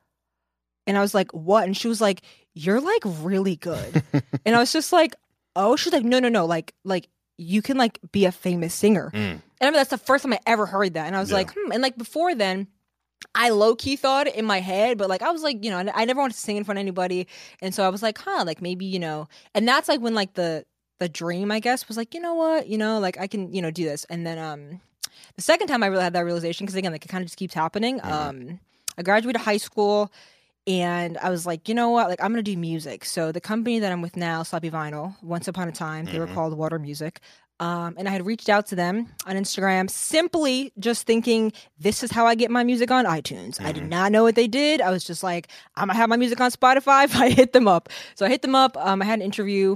and 0.90 0.98
I 0.98 1.02
was 1.02 1.14
like, 1.14 1.32
what? 1.32 1.64
And 1.66 1.78
she 1.78 1.88
was 1.88 2.02
like, 2.02 2.22
you're 2.54 2.82
like 2.82 3.04
really 3.06 3.56
good. 3.56 4.04
and 4.46 4.56
I 4.56 4.60
was 4.60 4.74
just 4.74 4.92
like, 4.92 5.16
oh, 5.56 5.76
she's 5.78 5.94
like, 5.94 6.04
no, 6.04 6.20
no, 6.20 6.28
no. 6.30 6.46
Like, 6.46 6.74
like 6.84 7.08
you 7.38 7.62
can 7.62 7.78
like 7.78 8.00
be 8.12 8.26
a 8.26 8.32
famous 8.32 8.74
singer. 8.74 9.12
Mm. 9.14 9.20
And 9.22 9.42
I 9.62 9.66
mean, 9.66 9.74
that's 9.74 9.92
the 9.92 9.98
first 9.98 10.24
time 10.24 10.34
I 10.34 10.40
ever 10.46 10.66
heard 10.66 10.96
that. 10.96 11.08
And 11.08 11.16
I 11.16 11.20
was 11.22 11.30
Yeah. 11.30 11.38
like, 11.38 11.54
hmm. 11.56 11.72
And 11.72 11.82
like 11.82 11.98
before 11.98 12.34
then, 12.36 12.68
I 13.36 13.50
low 13.50 13.76
key 13.76 13.96
thought 13.98 14.28
in 14.28 14.46
my 14.46 14.60
head, 14.62 14.98
but 14.98 15.10
like 15.10 15.22
I 15.22 15.32
was 15.32 15.44
like, 15.44 15.64
you 15.64 15.70
know, 15.70 15.78
I 15.94 16.06
never 16.06 16.20
wanted 16.22 16.34
to 16.34 16.40
sing 16.40 16.58
in 16.58 16.64
front 16.64 16.78
of 16.78 16.82
anybody. 16.82 17.28
And 17.62 17.74
so 17.76 17.84
I 17.86 17.90
was 17.90 18.02
like, 18.02 18.18
huh, 18.18 18.44
like 18.46 18.62
maybe, 18.62 18.86
you 18.86 19.00
know, 19.00 19.28
and 19.54 19.68
that's 19.68 19.88
like 19.88 20.00
when 20.02 20.16
like 20.16 20.34
the, 20.34 20.66
the 21.00 21.10
dream, 21.10 21.52
I 21.52 21.60
guess, 21.60 21.88
was 21.88 21.98
like, 21.98 22.14
you 22.14 22.20
know 22.22 22.34
what, 22.34 22.68
you 22.68 22.78
know, 22.78 23.00
like 23.00 23.18
I 23.20 23.28
can, 23.28 23.54
you 23.54 23.62
know, 23.62 23.72
do 23.72 23.84
this. 23.86 24.06
And 24.10 24.26
then 24.26 24.38
um 24.40 24.82
the 25.36 25.42
second 25.42 25.68
time 25.68 25.84
I 25.84 25.88
really 25.88 26.04
had 26.04 26.14
that 26.14 26.26
realization, 26.26 26.66
because 26.66 26.76
again, 26.76 26.92
like 26.92 27.06
it 27.06 27.10
kind 27.10 27.22
of 27.22 27.28
just 27.28 27.38
keeps 27.38 27.54
happening. 27.54 28.00
Mhm. 28.00 28.12
Um 28.12 28.60
I 28.98 29.04
graduated 29.04 29.42
high 29.42 29.58
school 29.58 30.12
and 30.70 31.18
I 31.18 31.30
was 31.32 31.46
like, 31.46 31.68
you 31.68 31.74
know 31.76 31.90
what, 31.90 32.08
like 32.10 32.24
I'm 32.24 32.32
gonna 32.32 32.44
do 32.44 32.56
music. 32.56 33.04
So 33.04 33.32
the 33.34 33.42
company 33.42 33.80
that 33.80 33.92
I'm 33.92 34.02
with 34.02 34.16
now, 34.16 34.44
Sloppy 34.44 34.70
Vinyl, 34.70 35.16
once 35.22 35.48
upon 35.48 35.68
a 35.68 35.72
time, 35.72 36.06
they 36.06 36.20
were 36.20 36.28
Mhm. 36.28 36.34
called 36.36 36.54
Water 36.54 36.78
Music. 36.80 37.20
Um, 37.62 37.96
and 37.98 38.08
I 38.08 38.12
had 38.12 38.26
reached 38.26 38.48
out 38.48 38.68
to 38.68 38.76
them 38.76 39.08
on 39.26 39.36
Instagram 39.36 39.90
simply 39.90 40.72
just 40.80 41.06
thinking, 41.06 41.52
this 41.78 42.04
is 42.04 42.12
how 42.12 42.26
I 42.26 42.36
get 42.36 42.50
my 42.50 42.64
music 42.64 42.90
on 42.90 43.04
iTunes. 43.04 43.60
I 43.60 43.74
did 43.74 43.84
Mhm. 43.84 43.90
not 43.90 44.12
know 44.14 44.24
what 44.24 44.36
they 44.36 44.48
did. 44.48 44.80
I 44.80 44.92
was 44.92 45.04
just 45.04 45.24
like, 45.24 45.50
I'm 45.76 45.88
gonna 45.88 45.98
have 46.00 46.08
my 46.08 46.16
music 46.16 46.40
on 46.40 46.52
Spotify 46.52 47.04
if 47.06 47.18
I 47.18 47.30
hit 47.42 47.52
them 47.52 47.68
up. 47.68 47.90
So 48.16 48.26
I 48.26 48.30
hit 48.30 48.44
them 48.44 48.56
up. 48.56 48.78
Um, 48.78 49.02
I 49.02 49.06
had 49.06 49.20
an 49.20 49.26
interview. 49.26 49.76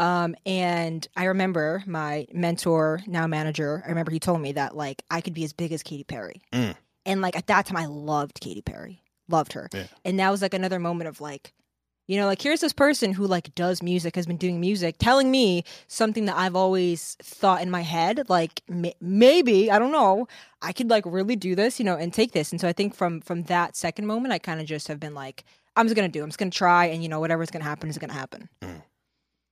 Um, 0.00 0.34
and 0.46 1.06
I 1.14 1.24
remember 1.26 1.84
my 1.86 2.26
mentor, 2.32 3.00
now 3.06 3.26
manager, 3.26 3.82
I 3.84 3.90
remember 3.90 4.10
he 4.10 4.18
told 4.18 4.40
me 4.40 4.52
that 4.52 4.74
like 4.74 5.02
I 5.10 5.20
could 5.20 5.34
be 5.34 5.44
as 5.44 5.52
big 5.52 5.72
as 5.72 5.82
Katy 5.82 6.04
Perry. 6.04 6.40
Mm. 6.54 6.74
And 7.04 7.20
like 7.20 7.36
at 7.36 7.46
that 7.48 7.66
time 7.66 7.76
I 7.76 7.84
loved 7.86 8.40
Katy 8.40 8.62
Perry. 8.62 9.02
Loved 9.30 9.52
her. 9.54 9.68
Yeah. 9.72 9.86
And 10.04 10.18
that 10.18 10.30
was 10.30 10.42
like 10.42 10.54
another 10.54 10.78
moment 10.78 11.08
of 11.08 11.20
like, 11.20 11.52
you 12.08 12.16
know, 12.16 12.26
like 12.26 12.42
here's 12.42 12.60
this 12.60 12.72
person 12.72 13.12
who 13.12 13.26
like 13.26 13.54
does 13.54 13.82
music, 13.82 14.16
has 14.16 14.26
been 14.26 14.36
doing 14.36 14.60
music, 14.60 14.96
telling 14.98 15.30
me 15.30 15.62
something 15.86 16.24
that 16.24 16.36
I've 16.36 16.56
always 16.56 17.16
thought 17.22 17.62
in 17.62 17.70
my 17.70 17.82
head, 17.82 18.28
like 18.28 18.62
m- 18.68 18.92
maybe 19.00 19.70
I 19.70 19.78
don't 19.78 19.92
know, 19.92 20.26
I 20.60 20.72
could 20.72 20.90
like 20.90 21.04
really 21.06 21.36
do 21.36 21.54
this, 21.54 21.78
you 21.78 21.84
know, 21.84 21.96
and 21.96 22.12
take 22.12 22.32
this. 22.32 22.50
And 22.50 22.60
so 22.60 22.66
I 22.66 22.72
think 22.72 22.94
from 22.94 23.20
from 23.20 23.44
that 23.44 23.76
second 23.76 24.06
moment, 24.06 24.32
I 24.32 24.38
kind 24.38 24.60
of 24.60 24.66
just 24.66 24.88
have 24.88 24.98
been 24.98 25.14
like, 25.14 25.44
I'm 25.76 25.86
just 25.86 25.94
gonna 25.94 26.08
do. 26.08 26.22
I'm 26.22 26.28
just 26.28 26.38
gonna 26.38 26.50
try, 26.50 26.86
and 26.86 27.02
you 27.02 27.08
know, 27.08 27.20
whatever's 27.20 27.50
gonna 27.50 27.64
happen 27.64 27.88
is 27.88 27.98
gonna 27.98 28.12
happen. 28.12 28.48
Mm. 28.62 28.82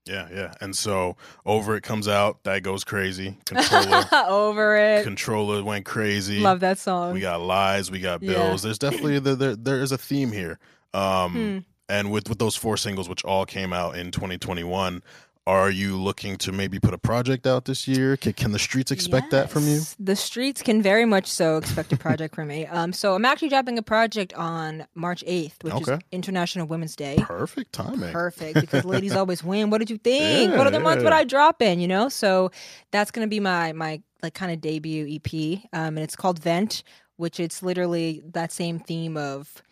Yeah, 0.08 0.28
yeah. 0.32 0.54
And 0.60 0.74
so 0.76 1.16
over 1.44 1.76
it 1.76 1.82
comes 1.82 2.08
out, 2.08 2.42
that 2.44 2.62
goes 2.62 2.82
crazy. 2.84 3.36
Controller 3.46 4.04
Over 4.28 4.76
it. 4.76 5.04
controller 5.04 5.62
went 5.62 5.84
crazy. 5.84 6.40
Love 6.40 6.60
that 6.60 6.78
song. 6.78 7.12
We 7.12 7.20
got 7.20 7.40
lies, 7.42 7.90
we 7.90 8.00
got 8.00 8.22
Yeah. 8.22 8.32
bills. 8.32 8.62
There's 8.62 8.78
definitely 8.78 9.18
the, 9.18 9.36
there 9.36 9.56
there 9.56 9.80
is 9.80 9.92
a 9.92 9.98
theme 9.98 10.32
here. 10.32 10.58
Um 10.94 11.32
Hmm. 11.32 11.58
and 11.90 12.10
with 12.10 12.28
with 12.28 12.38
those 12.38 12.56
four 12.56 12.76
singles 12.76 13.08
which 13.08 13.24
all 13.24 13.44
came 13.46 13.72
out 13.72 13.96
in 13.96 14.10
2021, 14.10 15.02
are 15.48 15.70
you 15.70 15.96
looking 15.96 16.36
to 16.36 16.52
maybe 16.52 16.78
put 16.78 16.92
a 16.92 16.98
project 16.98 17.46
out 17.46 17.64
this 17.64 17.88
year? 17.88 18.18
Can, 18.18 18.34
can 18.34 18.52
the 18.52 18.58
streets 18.58 18.90
expect 18.92 19.30
that 19.30 19.48
from 19.48 19.66
you? 19.66 19.80
The 19.98 20.14
streets 20.14 20.60
can 20.60 20.82
very 20.82 21.06
much 21.06 21.26
so 21.26 21.56
expect 21.56 21.90
a 21.90 21.96
project 21.96 22.34
from 22.34 22.48
me. 22.48 22.66
Um, 22.78 22.92
so 22.92 23.14
I'm 23.14 23.24
actually 23.24 23.48
dropping 23.48 23.78
a 23.78 23.82
project 23.82 24.34
on 24.34 24.86
March 24.94 25.24
8th, 25.26 25.64
which 25.64 25.80
is 25.80 25.98
International 26.12 26.66
Women's 26.66 26.94
Day. 26.94 27.16
Perfect 27.18 27.72
timing. 27.72 28.12
Perfect, 28.12 28.60
because 28.60 28.84
ladies 28.94 29.14
always 29.14 29.42
win. 29.42 29.70
What 29.70 29.78
did 29.78 29.88
you 29.90 29.96
think? 29.96 30.52
what 30.52 30.60
Yeah, 30.60 30.66
other 30.66 30.80
month 30.80 30.98
yeah. 31.00 31.04
would 31.04 31.12
I 31.14 31.24
drop 31.24 31.62
in? 31.62 31.80
You 31.80 31.88
know, 31.88 32.08
so 32.08 32.50
that's 32.90 33.10
gonna 33.10 33.26
be 33.26 33.40
my 33.40 33.72
my 33.72 34.02
like 34.22 34.34
kind 34.34 34.52
of 34.52 34.60
debut 34.60 35.08
EP, 35.08 35.60
um, 35.72 35.96
and 35.96 36.00
it's 36.00 36.14
called 36.14 36.38
Vent, 36.40 36.82
which 37.16 37.40
it's 37.40 37.62
literally 37.62 38.22
that 38.32 38.52
same 38.52 38.78
theme 38.80 39.16
of 39.16 39.62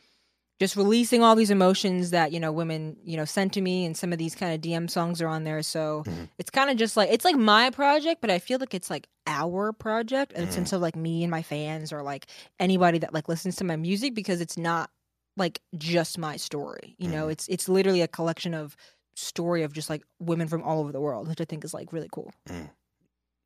just 0.58 0.76
releasing 0.76 1.22
all 1.22 1.36
these 1.36 1.50
emotions 1.50 2.10
that 2.10 2.32
you 2.32 2.40
know 2.40 2.50
women 2.52 2.96
you 3.04 3.16
know 3.16 3.24
sent 3.24 3.52
to 3.54 3.60
me, 3.60 3.84
and 3.84 3.96
some 3.96 4.12
of 4.12 4.18
these 4.18 4.34
kind 4.34 4.54
of 4.54 4.60
DM 4.60 4.88
songs 4.88 5.20
are 5.22 5.28
on 5.28 5.44
there. 5.44 5.62
So 5.62 6.02
Mhm. 6.06 6.28
it's 6.38 6.50
kind 6.50 6.70
of 6.70 6.76
just 6.76 6.96
like 6.96 7.10
it's 7.10 7.24
like 7.24 7.36
my 7.36 7.70
project, 7.70 8.20
but 8.20 8.30
I 8.30 8.38
feel 8.38 8.58
like 8.58 8.74
it's 8.74 8.90
like 8.90 9.08
our 9.26 9.72
project 9.72 10.32
in 10.32 10.42
the 10.42 10.46
Mm. 10.50 10.54
sense 10.54 10.72
of 10.72 10.80
like 10.80 10.96
me 10.96 11.22
and 11.24 11.30
my 11.30 11.42
fans 11.42 11.92
or 11.92 12.02
like 12.02 12.26
anybody 12.60 12.98
that 12.98 13.12
like 13.12 13.28
listens 13.28 13.56
to 13.56 13.64
my 13.64 13.76
music 13.76 14.14
because 14.14 14.40
it's 14.40 14.56
not 14.56 14.90
like 15.36 15.60
just 15.76 16.16
my 16.18 16.36
story. 16.36 16.94
You 16.98 17.08
know, 17.08 17.26
Mhm. 17.26 17.32
it's 17.32 17.48
it's 17.48 17.68
literally 17.68 18.00
a 18.02 18.08
collection 18.08 18.54
of 18.54 18.76
story 19.14 19.62
of 19.62 19.72
just 19.72 19.88
like 19.90 20.02
women 20.20 20.46
from 20.48 20.62
all 20.62 20.80
over 20.80 20.92
the 20.92 21.00
world, 21.00 21.26
which 21.28 21.40
I 21.40 21.44
think 21.44 21.64
is 21.64 21.74
like 21.74 21.92
really 21.92 22.08
cool. 22.12 22.32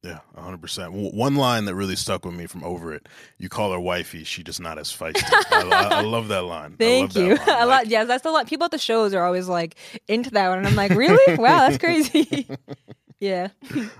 Yeah, 0.02 0.20
100%. 0.36 1.12
One 1.14 1.34
line 1.36 1.66
that 1.66 1.74
really 1.74 1.94
stuck 1.96 2.24
with 2.24 2.34
me 2.34 2.46
from 2.46 2.64
Over 2.64 2.94
It, 2.94 3.06
you 3.36 3.50
call 3.50 3.70
her 3.72 3.78
wifey, 3.80 4.24
she 4.24 4.42
just 4.42 4.58
not 4.58 4.78
as 4.78 4.88
feisty. 4.90 5.22
I, 5.52 5.68
I, 5.92 5.98
I 5.98 6.00
love 6.04 6.28
that 6.28 6.44
line. 6.44 6.72
I 6.72 6.76
Thank 6.76 7.14
love 7.14 7.14
that 7.14 7.20
you. 7.26 7.34
line. 7.36 7.48
a 7.62 7.66
lot. 7.66 7.68
Like, 7.68 7.90
Yeah, 7.90 8.04
that's 8.04 8.24
a 8.24 8.30
lot. 8.30 8.46
People 8.46 8.64
at 8.64 8.70
the 8.70 8.78
shows 8.78 9.12
are 9.12 9.24
always 9.24 9.46
like 9.46 9.76
into 10.08 10.30
that 10.30 10.48
one, 10.48 10.58
and 10.58 10.66
I'm 10.68 10.74
like, 10.76 10.92
really? 10.92 11.36
wow, 11.38 11.68
that's 11.68 11.76
crazy. 11.76 12.48
yeah. 13.20 13.48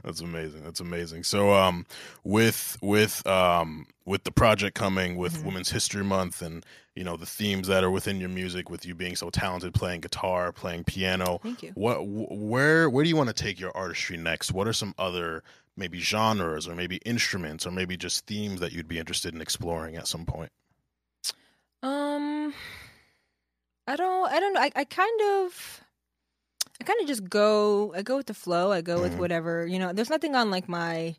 That's 0.02 0.22
amazing. 0.22 0.64
That's 0.64 0.80
amazing. 0.80 1.24
So 1.24 1.52
um 1.52 1.84
with 2.24 2.78
with 2.80 3.26
um 3.26 3.86
with 4.06 4.24
the 4.24 4.32
project 4.32 4.74
coming 4.76 5.16
with 5.16 5.34
Mhm. 5.34 5.44
Women's 5.44 5.70
History 5.70 6.02
Month 6.02 6.40
and 6.40 6.64
you 6.96 7.04
know 7.04 7.16
the 7.16 7.26
themes 7.26 7.68
that 7.68 7.84
are 7.84 7.90
within 7.90 8.18
your 8.20 8.28
music 8.30 8.68
with 8.70 8.84
you 8.86 8.94
being 8.94 9.16
so 9.16 9.28
talented 9.30 9.74
playing 9.74 10.00
guitar, 10.00 10.50
playing 10.52 10.84
piano, 10.84 11.38
Thank 11.42 11.62
you. 11.62 11.72
what 11.74 11.96
wh- 11.98 12.30
where 12.32 12.88
where 12.88 13.04
do 13.04 13.10
you 13.10 13.16
want 13.16 13.28
to 13.28 13.34
take 13.34 13.60
your 13.60 13.76
artistry 13.76 14.16
next? 14.16 14.52
What 14.52 14.66
are 14.66 14.72
some 14.72 14.94
other 14.98 15.42
maybe 15.76 16.00
genres 16.00 16.68
or 16.68 16.74
maybe 16.74 16.96
instruments 17.06 17.66
or 17.66 17.70
maybe 17.70 17.96
just 17.96 18.26
themes 18.26 18.60
that 18.60 18.72
you'd 18.72 18.88
be 18.88 18.98
interested 18.98 19.34
in 19.34 19.40
exploring 19.40 19.96
at 19.96 20.06
some 20.08 20.26
point? 20.26 20.50
Um, 21.82 22.52
I 23.86 23.96
don't. 23.96 24.30
I 24.30 24.40
don't 24.40 24.52
know. 24.54 24.60
I, 24.60 24.70
I 24.76 24.84
kind 24.84 25.20
of. 25.44 25.80
I 26.80 26.84
kind 26.84 27.00
of 27.00 27.06
just 27.06 27.28
go. 27.28 27.92
I 27.94 28.02
go 28.02 28.16
with 28.16 28.26
the 28.26 28.34
flow. 28.34 28.72
I 28.72 28.80
go 28.80 29.00
with 29.00 29.14
Mhm. 29.14 29.18
whatever 29.18 29.66
you 29.66 29.78
know. 29.78 29.92
There's 29.92 30.10
nothing 30.10 30.34
on 30.34 30.50
like 30.50 30.68
my 30.68 31.16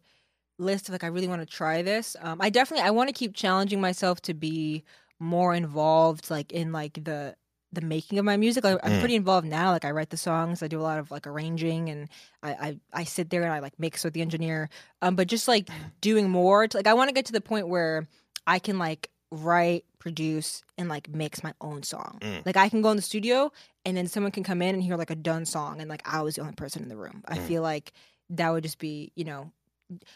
list 0.60 0.88
of 0.90 0.94
like 0.94 1.04
I 1.04 1.08
really 1.08 1.28
want 1.28 1.42
to 1.42 1.46
try 1.48 1.82
this. 1.82 2.16
Um, 2.22 2.40
I 2.42 2.50
definitely 2.50 2.86
I 2.86 2.92
want 2.92 3.10
to 3.10 3.14
keep 3.14 3.34
challenging 3.36 3.82
myself 3.82 4.22
to 4.24 4.34
be 4.34 4.84
more 5.20 5.54
involved, 5.54 6.30
like 6.30 6.52
in 6.52 6.72
like 6.72 7.04
the 7.04 7.36
the 7.74 7.82
making 7.82 8.20
of 8.20 8.26
my 8.26 8.36
music. 8.38 8.64
Like, 8.64 8.80
I'm 8.84 8.92
Mm. 8.94 9.00
pretty 9.00 9.16
involved 9.16 9.48
now. 9.48 9.72
Like 9.72 9.86
I 9.86 9.92
write 9.92 10.10
the 10.10 10.18
songs. 10.18 10.62
I 10.62 10.68
do 10.68 10.80
a 10.80 10.84
lot 10.84 11.00
of 11.00 11.10
like 11.12 11.26
arranging, 11.28 11.90
and 11.90 12.10
I 12.44 12.50
I, 12.52 12.80
I 12.94 13.04
sit 13.06 13.30
there 13.30 13.44
and 13.44 13.52
I 13.54 13.60
like 13.60 13.80
mix 13.80 14.04
with 14.04 14.14
the 14.14 14.22
engineer. 14.22 14.70
Um, 15.02 15.16
but 15.16 15.28
just 15.28 15.48
like 15.48 15.70
doing 16.02 16.30
more. 16.30 16.68
To, 16.68 16.78
like 16.78 16.88
I 16.88 16.94
want 16.94 17.10
to 17.10 17.14
get 17.14 17.26
to 17.28 17.32
the 17.34 17.42
point 17.42 17.68
where 17.68 18.08
I 18.46 18.60
can 18.60 18.78
like 18.78 19.10
write, 19.32 19.86
produce, 20.00 20.62
and 20.78 20.90
like 20.90 21.10
mix 21.10 21.44
my 21.44 21.54
own 21.62 21.84
song. 21.84 22.18
Mm. 22.22 22.46
Like 22.46 22.58
I 22.58 22.68
can 22.68 22.82
go 22.82 22.90
in 22.92 22.98
the 22.98 23.02
studio 23.02 23.52
and 23.86 23.96
then 23.96 24.08
someone 24.08 24.32
can 24.34 24.44
come 24.44 24.62
in 24.62 24.76
and 24.76 24.84
hear 24.84 24.98
like 24.98 25.10
a 25.10 25.16
done 25.16 25.46
song 25.46 25.80
and 25.80 25.90
like 25.90 26.02
I 26.06 26.22
was 26.22 26.36
the 26.36 26.42
only 26.42 26.54
person 26.54 26.84
in 26.84 26.90
the 26.90 26.98
room. 26.98 27.24
I 27.28 27.38
Mm. 27.38 27.48
feel 27.48 27.62
like 27.62 27.94
that 28.32 28.50
would 28.50 28.64
just 28.64 28.78
be, 28.80 29.12
you 29.16 29.24
know, 29.24 29.52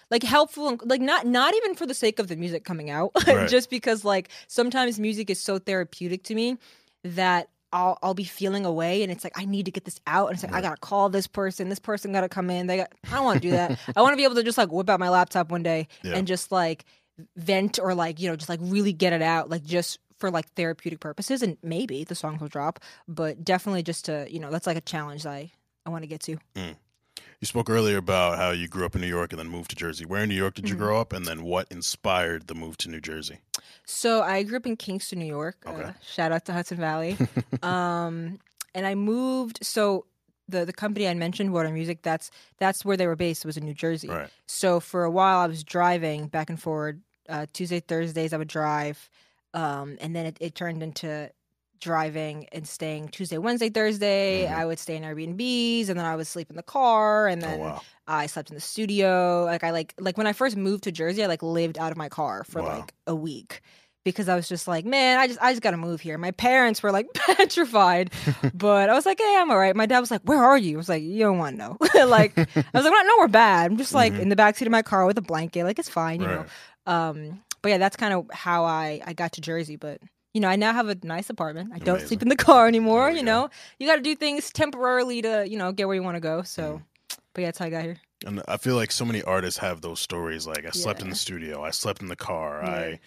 like 0.10 0.24
helpful 0.24 0.68
and 0.70 0.82
like 0.86 1.02
not 1.02 1.26
not 1.26 1.54
even 1.56 1.76
for 1.76 1.86
the 1.86 1.94
sake 1.94 2.20
of 2.20 2.28
the 2.28 2.36
music 2.36 2.64
coming 2.66 2.90
out, 2.90 3.12
Right. 3.28 3.48
just 3.50 3.70
because 3.70 4.04
like 4.06 4.30
sometimes 4.48 5.00
music 5.00 5.30
is 5.30 5.42
so 5.42 5.60
therapeutic 5.60 6.24
to 6.24 6.36
me 6.36 6.58
that 7.06 7.50
I'll 7.72 7.98
I'll 8.02 8.14
be 8.14 8.24
feeling 8.24 8.66
away 8.66 9.04
and 9.04 9.12
it's 9.12 9.24
like 9.24 9.38
I 9.40 9.46
need 9.46 9.66
to 9.66 9.72
get 9.72 9.86
this 9.86 10.00
out 10.08 10.28
and 10.28 10.36
it's 10.36 10.44
like 10.44 10.54
I 10.54 10.62
gotta 10.62 10.80
call 10.80 11.10
this 11.10 11.28
person, 11.28 11.70
this 11.70 11.80
person 11.80 12.12
gotta 12.12 12.30
come 12.30 12.50
in. 12.50 12.68
They 12.68 12.78
got 12.78 12.92
I 13.12 13.16
don't 13.16 13.26
want 13.26 13.42
to 13.42 13.48
do 13.48 13.52
that. 13.52 13.80
I 13.96 14.02
want 14.02 14.14
to 14.14 14.18
be 14.18 14.24
able 14.24 14.36
to 14.36 14.44
just 14.44 14.58
like 14.58 14.72
whip 14.72 14.90
out 14.90 15.00
my 15.00 15.10
laptop 15.10 15.52
one 15.52 15.64
day 15.64 15.88
Yeah. 16.04 16.14
and 16.16 16.26
just 16.28 16.52
like 16.52 16.86
vent 17.36 17.80
or 17.82 17.94
like 17.96 18.20
you 18.20 18.30
know 18.30 18.36
just 18.36 18.50
like 18.50 18.60
really 18.62 18.92
get 18.94 19.14
it 19.14 19.22
out 19.22 19.50
like 19.50 19.64
just 19.64 20.00
for 20.20 20.30
like 20.32 20.48
therapeutic 20.54 21.00
purposes 21.00 21.42
and 21.42 21.58
maybe 21.64 22.04
the 22.04 22.16
songs 22.16 22.42
will 22.42 22.48
drop 22.50 22.80
but 23.08 23.44
definitely 23.44 23.84
just 23.84 24.06
to 24.06 24.26
you 24.30 24.40
know 24.40 24.52
that's 24.52 24.68
like 24.68 24.76
a 24.78 24.82
challenge 24.82 25.26
i 25.26 25.50
i 25.86 25.90
want 25.90 26.04
to 26.04 26.08
get 26.08 26.20
to 26.22 26.38
mm. 26.56 26.76
You 27.42 27.46
spoke 27.48 27.70
earlier 27.70 27.98
about 27.98 28.38
how 28.38 28.52
you 28.52 28.68
grew 28.68 28.86
up 28.86 28.96
in 28.96 29.02
New 29.02 29.08
York 29.08 29.32
and 29.34 29.40
then 29.40 29.48
moved 29.50 29.70
to 29.72 29.76
Jersey. 29.76 30.06
Where 30.06 30.24
in 30.24 30.30
New 30.30 30.36
York 30.36 30.56
did 30.56 30.70
you 30.70 30.76
Mhm. 30.76 30.80
grow 30.80 31.00
up 31.02 31.14
and 31.14 31.26
then 31.26 31.44
what 31.44 31.68
inspired 31.70 32.48
the 32.48 32.56
move 32.56 32.78
to 32.78 32.90
New 32.90 33.02
Jersey? 33.02 33.40
so 33.88 34.22
i 34.24 34.42
grew 34.44 34.58
up 34.58 34.66
in 34.66 34.76
kingston 34.76 35.20
new 35.20 35.26
york 35.26 35.58
Okay. 35.66 35.84
uh, 35.84 35.92
shout 36.02 36.32
out 36.32 36.44
to 36.46 36.52
hudson 36.54 36.78
valley 36.78 37.18
um 37.64 38.40
and 38.74 38.86
i 38.88 38.96
moved 38.96 39.60
so 39.62 40.06
the 40.50 40.66
the 40.66 40.74
company 40.74 41.08
i 41.08 41.14
mentioned 41.14 41.54
water 41.54 41.70
music 41.70 42.02
that's 42.02 42.32
that's 42.58 42.84
where 42.84 42.98
they 42.98 43.06
were 43.08 43.16
based 43.16 43.46
was 43.46 43.58
in 43.58 43.64
new 43.66 43.74
jersey 43.76 44.08
Right. 44.10 44.30
So 44.48 44.80
for 44.80 45.04
a 45.04 45.12
while, 45.12 45.40
I 45.40 45.48
was 45.48 45.64
driving 45.64 46.28
back 46.28 46.50
and 46.50 46.60
forward. 46.62 47.02
Uh, 47.30 47.46
Tuesday, 47.54 47.80
Thursdays, 47.80 48.34
I 48.34 48.38
would 48.38 48.48
drive, 48.48 49.10
um, 49.54 49.98
and 50.02 50.16
then 50.16 50.26
it, 50.28 50.38
it 50.40 50.54
turned 50.56 50.82
into 50.84 51.30
driving 51.80 52.48
and 52.52 52.68
staying 52.68 53.10
Tuesday, 53.10 53.38
Wednesday, 53.38 53.70
Thursday. 53.70 54.46
Mhm. 54.48 54.54
I 54.56 54.66
would 54.66 54.80
stay 54.80 54.96
in 54.96 55.04
Airbnbs, 55.04 55.90
and 55.90 55.98
then 56.00 56.06
I 56.06 56.16
would 56.16 56.28
sleep 56.28 56.50
in 56.50 56.56
the 56.56 56.64
car, 56.64 57.28
and 57.28 57.44
Oh 57.44 57.48
then 57.48 57.60
wow. 57.60 57.82
I 58.08 58.26
slept 58.28 58.50
in 58.50 58.56
the 58.56 58.62
studio. 58.62 59.44
Like 59.46 59.64
I 59.64 59.72
like 59.72 59.94
like 60.00 60.18
when 60.18 60.28
I 60.28 60.34
first 60.34 60.56
moved 60.58 60.84
to 60.86 60.92
Jersey, 60.92 61.24
I 61.24 61.28
like 61.28 61.44
lived 61.44 61.78
out 61.78 61.92
of 61.92 61.98
my 61.98 62.10
car 62.10 62.44
for 62.44 62.62
Wow. 62.62 62.78
like 62.80 62.94
a 63.08 63.16
week 63.16 63.62
because 64.04 64.30
I 64.30 64.36
was 64.36 64.48
just 64.48 64.68
like, 64.68 64.86
man, 64.86 65.18
I 65.20 65.28
just 65.28 65.42
I 65.42 65.52
just 65.52 65.62
got 65.64 65.72
to 65.72 65.78
move 65.78 66.02
here. 66.02 66.18
My 66.18 66.32
parents 66.32 66.84
were 66.84 66.92
like 66.92 67.08
petrified, 67.14 68.12
but 68.54 68.90
I 68.90 68.94
was 68.94 69.06
like, 69.06 69.20
hey, 69.20 69.38
I'm 69.40 69.50
all 69.50 69.58
right. 69.58 69.76
My 69.76 69.86
dad 69.88 70.00
was 70.00 70.12
like, 70.12 70.22
where 70.24 70.44
are 70.44 70.58
you? 70.58 70.76
I 70.76 70.78
was 70.78 70.90
like, 70.90 71.02
you 71.04 71.20
don't 71.20 71.38
want 71.40 71.58
to 71.58 71.64
know. 71.64 71.78
like 72.06 72.38
I 72.38 72.44
was 72.74 72.86
like, 72.86 72.94
no, 72.94 73.16
we're 73.20 73.28
bad. 73.28 73.72
I'm 73.72 73.78
just 73.78 73.94
like 73.96 74.14
Mhm. 74.14 74.20
in 74.20 74.30
the 74.30 74.36
backseat 74.36 74.66
of 74.68 74.72
my 74.72 74.84
car 74.84 75.06
with 75.08 75.18
a 75.18 75.22
blanket. 75.24 75.64
Like 75.64 75.80
it's 75.80 75.90
fine, 75.90 76.22
you 76.22 76.28
Right. 76.28 76.36
know. 76.88 76.92
Um, 76.94 77.42
but 77.64 77.70
yeah, 77.70 77.80
that's 77.80 77.96
kind 77.96 78.14
of 78.14 78.28
how 78.32 78.66
I 78.66 79.02
I 79.06 79.14
got 79.14 79.32
to 79.34 79.42
Jersey. 79.42 79.76
But 79.76 80.00
you 80.36 80.42
know, 80.42 80.50
I 80.50 80.58
now 80.58 80.74
have 80.74 80.90
a 80.90 80.98
nice 81.02 81.30
apartment. 81.30 81.72
I 81.74 81.80
don't 81.80 81.96
Amazing. 81.96 82.08
sleep 82.10 82.22
in 82.22 82.28
the 82.28 82.36
car 82.36 82.68
anymore. 82.68 83.10
You 83.10 83.24
know, 83.24 83.50
you 83.80 83.88
got 83.88 83.96
to 83.96 84.02
do 84.02 84.18
things 84.18 84.52
temporarily 84.52 85.22
to 85.22 85.48
you 85.50 85.58
know 85.58 85.72
get 85.72 85.88
where 85.88 85.96
you 85.96 86.04
want 86.04 86.18
to 86.18 86.20
go. 86.22 86.42
So, 86.42 86.82
mm. 87.10 87.18
but 87.34 87.42
yeah, 87.42 87.48
that's 87.48 87.60
how 87.60 87.66
I 87.66 87.70
got 87.70 87.84
here. 87.84 87.98
And 88.26 88.44
I 88.46 88.58
feel 88.58 88.76
like 88.76 88.92
so 88.92 89.06
many 89.06 89.24
artists 89.24 89.60
have 89.60 89.80
those 89.80 90.02
stories. 90.02 90.46
Like 90.46 90.66
I 90.66 90.72
slept 90.72 91.02
in 91.02 91.10
the 91.10 91.16
studio, 91.16 91.64
I 91.64 91.70
slept 91.72 92.02
in 92.02 92.10
the 92.10 92.18
car, 92.18 92.62
Yeah. 92.64 92.70
I 92.70 93.00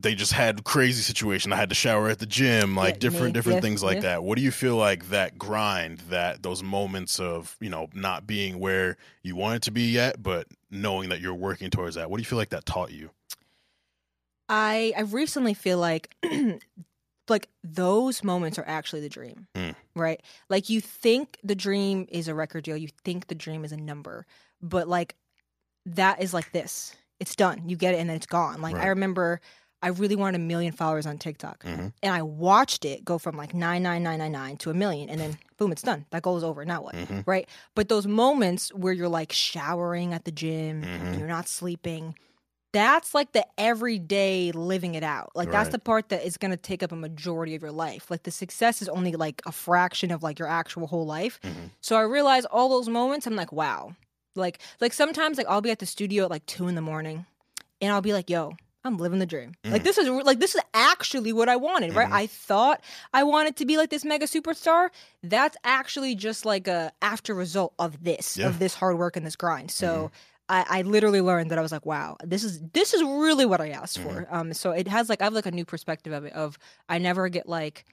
they 0.00 0.14
just 0.14 0.32
had 0.32 0.62
crazy 0.64 1.02
situation. 1.02 1.52
I 1.52 1.56
had 1.56 1.70
to 1.70 1.74
shower 1.74 2.08
at 2.08 2.20
the 2.20 2.26
gym, 2.26 2.76
like 2.76 2.94
Yeah, 2.94 3.00
different 3.00 3.34
different 3.34 3.56
yeah, 3.56 3.62
things 3.62 3.82
like 3.82 3.96
yeah. 3.96 4.02
that. 4.02 4.24
What 4.24 4.38
do 4.38 4.42
you 4.42 4.52
feel 4.52 4.76
like 4.76 5.10
that 5.10 5.36
grind, 5.36 5.98
that 6.08 6.42
those 6.42 6.62
moments 6.62 7.20
of, 7.20 7.56
you 7.60 7.68
know, 7.68 7.88
not 7.92 8.26
being 8.26 8.58
where 8.58 8.96
you 9.22 9.36
wanted 9.36 9.62
to 9.64 9.70
be 9.70 9.90
yet, 9.90 10.22
but 10.22 10.46
knowing 10.70 11.10
that 11.10 11.20
you're 11.20 11.34
working 11.34 11.68
towards 11.68 11.96
that. 11.96 12.10
What 12.10 12.16
do 12.16 12.22
you 12.22 12.26
feel 12.26 12.38
like 12.38 12.50
that 12.50 12.64
taught 12.64 12.92
you? 12.92 13.10
I 14.48 14.92
I 14.96 15.02
recently 15.02 15.54
feel 15.54 15.78
like 15.78 16.14
like 17.28 17.48
those 17.62 18.24
moments 18.24 18.58
are 18.58 18.64
actually 18.66 19.00
the 19.02 19.08
dream. 19.08 19.46
Mm. 19.54 19.74
Right? 19.94 20.22
Like 20.48 20.68
you 20.70 20.80
think 20.80 21.38
the 21.44 21.54
dream 21.54 22.06
is 22.10 22.28
a 22.28 22.34
record 22.34 22.64
deal, 22.64 22.76
you 22.76 22.88
think 23.04 23.26
the 23.26 23.34
dream 23.34 23.64
is 23.64 23.72
a 23.72 23.76
number, 23.76 24.26
but 24.62 24.88
like 24.88 25.14
that 25.86 26.22
is 26.22 26.32
like 26.34 26.52
this. 26.52 26.94
It's 27.20 27.34
done. 27.36 27.68
You 27.68 27.76
get 27.76 27.94
it 27.94 27.98
and 27.98 28.08
then 28.08 28.16
it's 28.16 28.26
gone. 28.26 28.60
Like 28.62 28.76
I 28.76 28.86
remember 28.88 29.40
I 29.80 29.88
really 29.88 30.16
wanted 30.16 30.40
a 30.40 30.44
million 30.44 30.72
followers 30.72 31.06
on 31.06 31.18
TikTok. 31.18 31.62
Mhm. 31.64 31.92
And 32.02 32.12
I 32.14 32.22
watched 32.22 32.84
it 32.84 33.04
go 33.04 33.16
from 33.18 33.36
like 33.36 33.54
99999 33.54 34.56
to 34.58 34.70
a 34.70 34.74
million 34.74 35.08
and 35.10 35.20
then 35.20 35.38
boom, 35.56 35.70
it's 35.72 35.82
done. 35.82 36.04
That 36.10 36.22
goal 36.22 36.36
is 36.36 36.44
over. 36.44 36.64
Now 36.64 36.82
what? 36.82 36.94
Mhm. 36.94 37.24
right? 37.26 37.48
But 37.74 37.88
those 37.88 38.06
moments 38.06 38.72
where 38.74 38.92
you're 38.92 39.08
like 39.08 39.32
showering 39.32 40.14
at 40.14 40.24
the 40.24 40.32
gym 40.32 40.82
Mhm. 40.82 40.86
and 40.86 41.18
you're 41.18 41.28
not 41.28 41.48
sleeping, 41.48 42.16
that's 42.78 43.14
like 43.14 43.32
the 43.32 43.44
everyday 43.58 44.52
living 44.52 44.94
it 44.94 45.02
out. 45.02 45.30
Like 45.34 45.50
that's 45.50 45.70
the 45.70 45.78
part 45.78 46.08
that 46.10 46.24
is 46.26 46.36
going 46.36 46.50
to 46.52 46.56
take 46.56 46.82
up 46.82 46.92
a 46.92 46.96
majority 46.96 47.54
of 47.54 47.62
your 47.62 47.72
life. 47.72 48.10
Like 48.10 48.22
the 48.22 48.30
success 48.30 48.80
is 48.82 48.88
only 48.88 49.12
like 49.12 49.42
a 49.46 49.52
fraction 49.52 50.10
of 50.10 50.22
like 50.22 50.38
your 50.38 50.48
actual 50.48 50.86
whole 50.86 51.06
life. 51.06 51.40
Mhm. 51.42 51.70
So 51.80 51.96
I 51.96 52.02
realize 52.02 52.44
all 52.46 52.68
those 52.68 52.88
moments, 52.88 53.26
I'm 53.26 53.36
like, 53.36 53.52
wow. 53.52 53.94
Like 54.34 54.60
like 54.80 54.92
sometimes 54.92 55.36
like 55.38 55.46
I'll 55.48 55.60
be 55.60 55.70
at 55.70 55.80
the 55.80 55.86
studio 55.86 56.24
at 56.24 56.30
like 56.30 56.46
two 56.46 56.68
in 56.68 56.74
the 56.74 56.80
morning 56.82 57.26
and 57.80 57.92
I'll 57.92 58.00
be 58.02 58.12
like, 58.12 58.30
yo, 58.30 58.54
I'm 58.84 58.96
living 58.96 59.18
the 59.18 59.26
dream. 59.26 59.54
Mm. 59.64 59.72
Like 59.72 59.82
this 59.84 59.98
is 59.98 60.08
like 60.08 60.38
this 60.38 60.54
is 60.54 60.60
actually 60.74 61.32
what 61.32 61.48
I 61.48 61.56
wanted, 61.56 61.94
right? 61.94 62.08
Mhm. 62.08 62.12
I 62.12 62.26
thought 62.28 62.80
I 63.12 63.24
wanted 63.24 63.56
to 63.56 63.66
be 63.66 63.76
like 63.76 63.90
this 63.90 64.04
mega 64.04 64.26
superstar. 64.26 64.90
That's 65.22 65.56
actually 65.64 66.14
just 66.14 66.44
like 66.46 66.68
a 66.68 66.92
after 67.02 67.34
result 67.34 67.74
of 67.78 68.04
this, 68.04 68.36
Yeah. 68.36 68.44
Mm-hmm. 68.46 68.54
of 68.54 68.58
this 68.60 68.74
hard 68.74 68.96
work 68.98 69.16
and 69.16 69.26
this 69.26 69.36
grind. 69.36 69.70
So 69.72 70.10
I, 70.48 70.64
I 70.68 70.82
literally 70.82 71.20
learned 71.20 71.50
that 71.50 71.58
I 71.58 71.62
was 71.62 71.72
like, 71.72 71.84
wow, 71.86 72.16
this 72.24 72.42
is 72.44 72.60
this 72.72 72.94
is 72.94 73.02
really 73.02 73.44
what 73.46 73.60
I 73.60 73.70
asked 73.70 73.98
for. 73.98 74.08
Mm-hmm. 74.22 74.34
Um, 74.34 74.54
so 74.54 74.70
it 74.72 74.88
has 74.88 75.08
like 75.08 75.20
I 75.20 75.24
have 75.24 75.32
like 75.34 75.46
a 75.46 75.50
new 75.50 75.64
perspective 75.64 76.12
of 76.12 76.24
it. 76.24 76.32
Of 76.32 76.58
I 76.88 76.98
never 76.98 77.28
get 77.28 77.48
like 77.48 77.84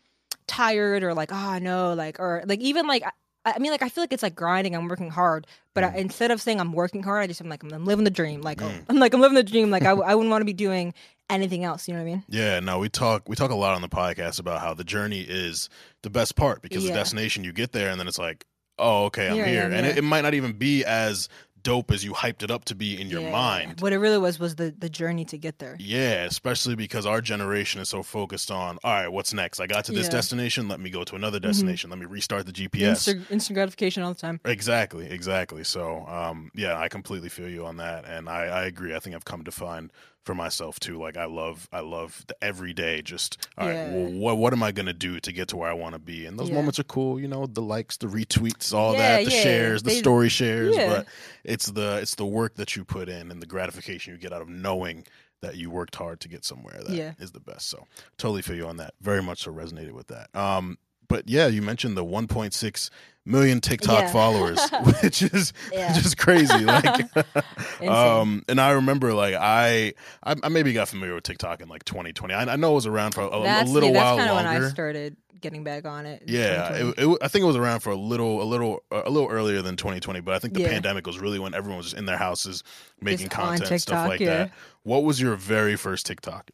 tired 0.48 1.04
or 1.04 1.14
like 1.14 1.32
oh 1.32 1.58
no 1.60 1.94
like 1.94 2.20
or 2.20 2.44
like 2.46 2.60
even 2.62 2.88
like. 2.88 3.04
I, 3.04 3.12
I 3.46 3.60
mean, 3.60 3.72
like 3.72 3.84
I 3.84 3.90
feel 3.90 4.02
like 4.02 4.12
it's 4.12 4.24
like 4.24 4.34
grinding. 4.36 4.76
I'm 4.76 4.88
working 4.88 5.12
hard, 5.12 5.46
but 5.76 5.84
I, 5.84 5.96
instead 5.98 6.32
of 6.32 6.42
saying 6.42 6.60
I'm 6.60 6.74
working 6.74 7.04
hard, 7.04 7.22
I 7.24 7.28
just 7.28 7.42
I'm 7.42 7.48
like 7.50 7.62
I'm 7.62 7.86
living 7.86 8.04
the 8.04 8.10
dream. 8.10 8.42
Like 8.42 8.60
oh, 8.62 8.66
Mm. 8.66 8.86
I'm 8.90 8.96
like 9.00 9.14
I'm 9.14 9.22
living 9.22 9.36
the 9.36 9.44
dream. 9.44 9.70
Like 9.70 9.84
I 9.84 9.94
wouldn't 9.94 10.32
want 10.32 10.42
to 10.42 10.46
be 10.46 10.54
doing 10.54 10.96
anything 11.30 11.64
else. 11.64 11.88
You 11.88 11.94
know 11.94 12.00
what 12.02 12.10
I 12.10 12.12
mean? 12.12 12.24
Yeah, 12.28 12.60
no, 12.60 12.80
we 12.80 12.90
talk 12.90 13.30
we 13.30 13.36
talk 13.36 13.52
a 13.52 13.56
lot 13.56 13.76
on 13.76 13.82
the 13.84 13.90
podcast 13.90 14.40
about 14.40 14.62
how 14.62 14.74
the 14.74 14.84
journey 14.84 15.22
is 15.22 15.70
the 16.02 16.10
best 16.10 16.36
part 16.36 16.64
because 16.64 16.84
Yeah. 16.84 16.92
the 16.92 16.98
destination 16.98 17.44
you 17.44 17.54
get 17.54 17.72
there 17.72 17.90
and 17.90 18.00
then 18.00 18.08
it's 18.08 18.18
like, 18.18 18.46
oh, 18.80 19.06
okay, 19.06 19.28
I'm 19.28 19.36
Here 19.36 19.46
I 19.46 19.50
here, 19.50 19.62
am, 19.64 19.74
and 19.74 19.86
it, 19.86 20.00
it 20.00 20.04
might 20.04 20.22
not 20.22 20.34
even 20.34 20.54
be 20.54 20.84
as 20.84 21.30
dope 21.66 21.92
as 21.92 22.04
you 22.06 22.14
hyped 22.14 22.44
it 22.44 22.52
up 22.52 22.64
to 22.66 22.76
be 22.76 23.02
in 23.02 23.10
your 23.10 23.22
Yeah. 23.22 23.32
mind. 23.32 23.82
What 23.82 23.92
it 23.92 23.98
really 23.98 24.20
was 24.20 24.40
was 24.40 24.56
the 24.56 24.74
the 24.78 24.88
journey 24.88 25.26
to 25.26 25.38
get 25.38 25.58
there. 25.60 25.76
Yeah, 25.80 26.24
especially 26.26 26.76
because 26.76 27.06
our 27.08 27.20
generation 27.22 27.82
is 27.82 27.90
so 27.90 28.04
focused 28.04 28.52
on, 28.52 28.78
all 28.84 28.94
right, 28.94 29.08
what's 29.08 29.34
next? 29.34 29.60
I 29.60 29.66
got 29.68 29.84
to 29.86 29.92
this 29.92 30.04
Yeah. 30.06 30.10
Mm-hmm. 30.10 30.18
destination, 30.18 30.68
let 30.70 30.80
me 30.80 30.90
go 30.92 31.04
to 31.04 31.16
another 31.16 31.40
destination, 31.40 31.90
let 31.90 31.98
me 32.00 32.06
restart 32.06 32.46
the 32.46 32.54
GPS. 32.54 32.90
Instant, 33.08 33.32
instant 33.32 33.56
gratification 33.56 34.04
all 34.04 34.14
the 34.14 34.20
time. 34.22 34.40
Exactly, 34.46 35.08
exactly. 35.10 35.64
So, 35.64 36.06
um, 36.08 36.52
yeah, 36.54 36.78
I 36.80 36.88
completely 36.88 37.30
feel 37.30 37.50
you 37.50 37.66
on 37.66 37.78
that, 37.78 38.06
and 38.06 38.30
I, 38.30 38.46
I 38.46 38.66
agree. 38.66 38.94
I 38.96 39.00
think 39.00 39.16
I've 39.16 39.26
come 39.26 39.44
to 39.44 39.52
find 39.52 39.92
for 40.26 40.36
myself 40.36 40.80
too. 40.80 41.00
Like, 41.00 41.16
I 41.18 41.26
love, 41.26 41.70
I 41.72 41.80
love 41.80 42.26
the 42.28 42.36
everyday. 42.44 43.02
Just, 43.02 43.48
all 43.58 43.68
right, 43.68 43.74
Yeah. 43.74 43.92
well, 43.94 44.12
what, 44.12 44.38
what 44.38 44.54
am 44.54 44.64
I 44.64 44.72
gonna 44.72 44.92
do 44.94 45.20
to 45.20 45.32
get 45.32 45.48
to 45.50 45.58
where 45.58 45.70
I 45.70 45.74
want 45.74 45.94
to 45.94 46.00
be? 46.00 46.26
And 46.26 46.38
those 46.38 46.50
Yeah. 46.50 46.56
moments 46.56 46.80
are 46.80 46.84
cool. 46.84 47.20
You 47.20 47.28
know, 47.28 47.46
the 47.46 47.62
likes, 47.62 47.98
the 47.98 48.08
retweets, 48.08 48.74
all 48.74 48.94
Yeah, 48.94 49.18
that, 49.20 49.26
the 49.26 49.32
shares, 49.32 49.84
the 49.84 49.92
They- 49.92 50.00
story 50.00 50.30
shares. 50.30 50.76
But 50.76 51.06
it's 51.44 51.68
the, 51.68 52.00
it's 52.02 52.16
the 52.16 52.26
work 52.26 52.56
that 52.56 52.76
you 52.76 52.84
put 52.84 53.08
in 53.08 53.32
and 53.32 53.42
the 53.42 53.46
gratification 53.46 54.14
you 54.14 54.20
get 54.20 54.34
out 54.34 54.42
of 54.42 54.50
knowing 54.50 55.06
that 55.42 55.56
you 55.58 55.70
worked 55.70 55.96
hard 55.96 56.20
to 56.22 56.28
get 56.28 56.44
somewhere 56.44 56.82
that 56.88 57.16
is 57.20 57.32
the 57.32 57.40
best. 57.40 57.70
So, 57.70 57.86
totally 58.18 58.42
feel 58.42 58.56
you 58.56 58.68
on 58.68 58.78
that. 58.78 58.96
Very 59.02 59.22
much 59.22 59.44
so 59.44 59.54
resonated 59.54 59.92
with 59.92 60.08
that. 60.08 60.36
Um, 60.36 60.80
but 61.08 61.28
yeah, 61.30 61.48
you 61.48 61.62
mentioned 61.62 61.96
the 61.98 62.06
1.6 62.06 62.90
million 63.26 63.60
TikTok 63.62 64.04
Yeah. 64.04 64.12
followers, 64.12 64.70
which 65.02 65.22
is 65.22 65.54
Yeah. 65.72 65.94
just 65.94 66.18
crazy. 66.18 66.66
Like, 66.66 67.06
um, 67.88 68.44
and 68.48 68.60
I 68.62 68.72
remember 68.72 69.14
like 69.14 69.36
I, 69.36 69.94
I, 70.24 70.36
I 70.44 70.50
maybe 70.50 70.74
got 70.74 70.88
familiar 70.88 71.16
with 71.16 71.24
TikTok 71.24 71.62
in 71.62 71.70
like 71.70 71.84
2020. 71.86 72.34
I, 72.34 72.44
I 72.54 72.56
know 72.56 72.72
it 72.72 72.76
was 72.76 72.86
around 72.86 73.14
for 73.14 73.22
a, 73.22 73.28
a 73.28 73.44
that's 73.44 73.70
little 73.70 73.90
yeah, 73.90 73.94
that's 73.94 74.06
while 74.06 74.18
kinda 74.18 74.34
when. 74.36 74.46
I 74.48 74.70
started 74.70 75.18
getting 75.42 75.64
back 75.64 75.86
on 75.86 76.06
it. 76.06 76.24
yeah, 76.26 76.74
it, 76.74 76.96
it, 76.98 77.18
I 77.22 77.28
think 77.28 77.44
it 77.44 77.46
was 77.48 77.56
around 77.58 77.82
for 77.82 77.92
a 77.92 77.96
little, 77.96 78.42
a 78.42 78.46
little, 78.46 78.84
a 78.90 79.10
little 79.10 79.30
earlier 79.30 79.62
than 79.62 79.76
2020. 79.76 80.22
But 80.22 80.34
I 80.34 80.40
think 80.40 80.54
the 80.54 80.64
pandemic 80.64 81.06
was 81.06 81.20
really 81.20 81.40
when 81.40 81.54
everyone 81.54 81.78
was 81.78 81.88
just 81.88 81.98
in 81.98 82.06
their 82.06 82.18
houses 82.18 82.64
making 83.02 83.28
Just 83.28 83.40
on 83.40 83.58
content, 83.58 83.82
stuff 83.82 84.08
like 84.08 84.22
that. 84.22 84.52
What 84.84 85.04
was 85.04 85.22
your 85.22 85.36
very 85.36 85.76
first 85.76 86.06
TikTok? 86.06 86.50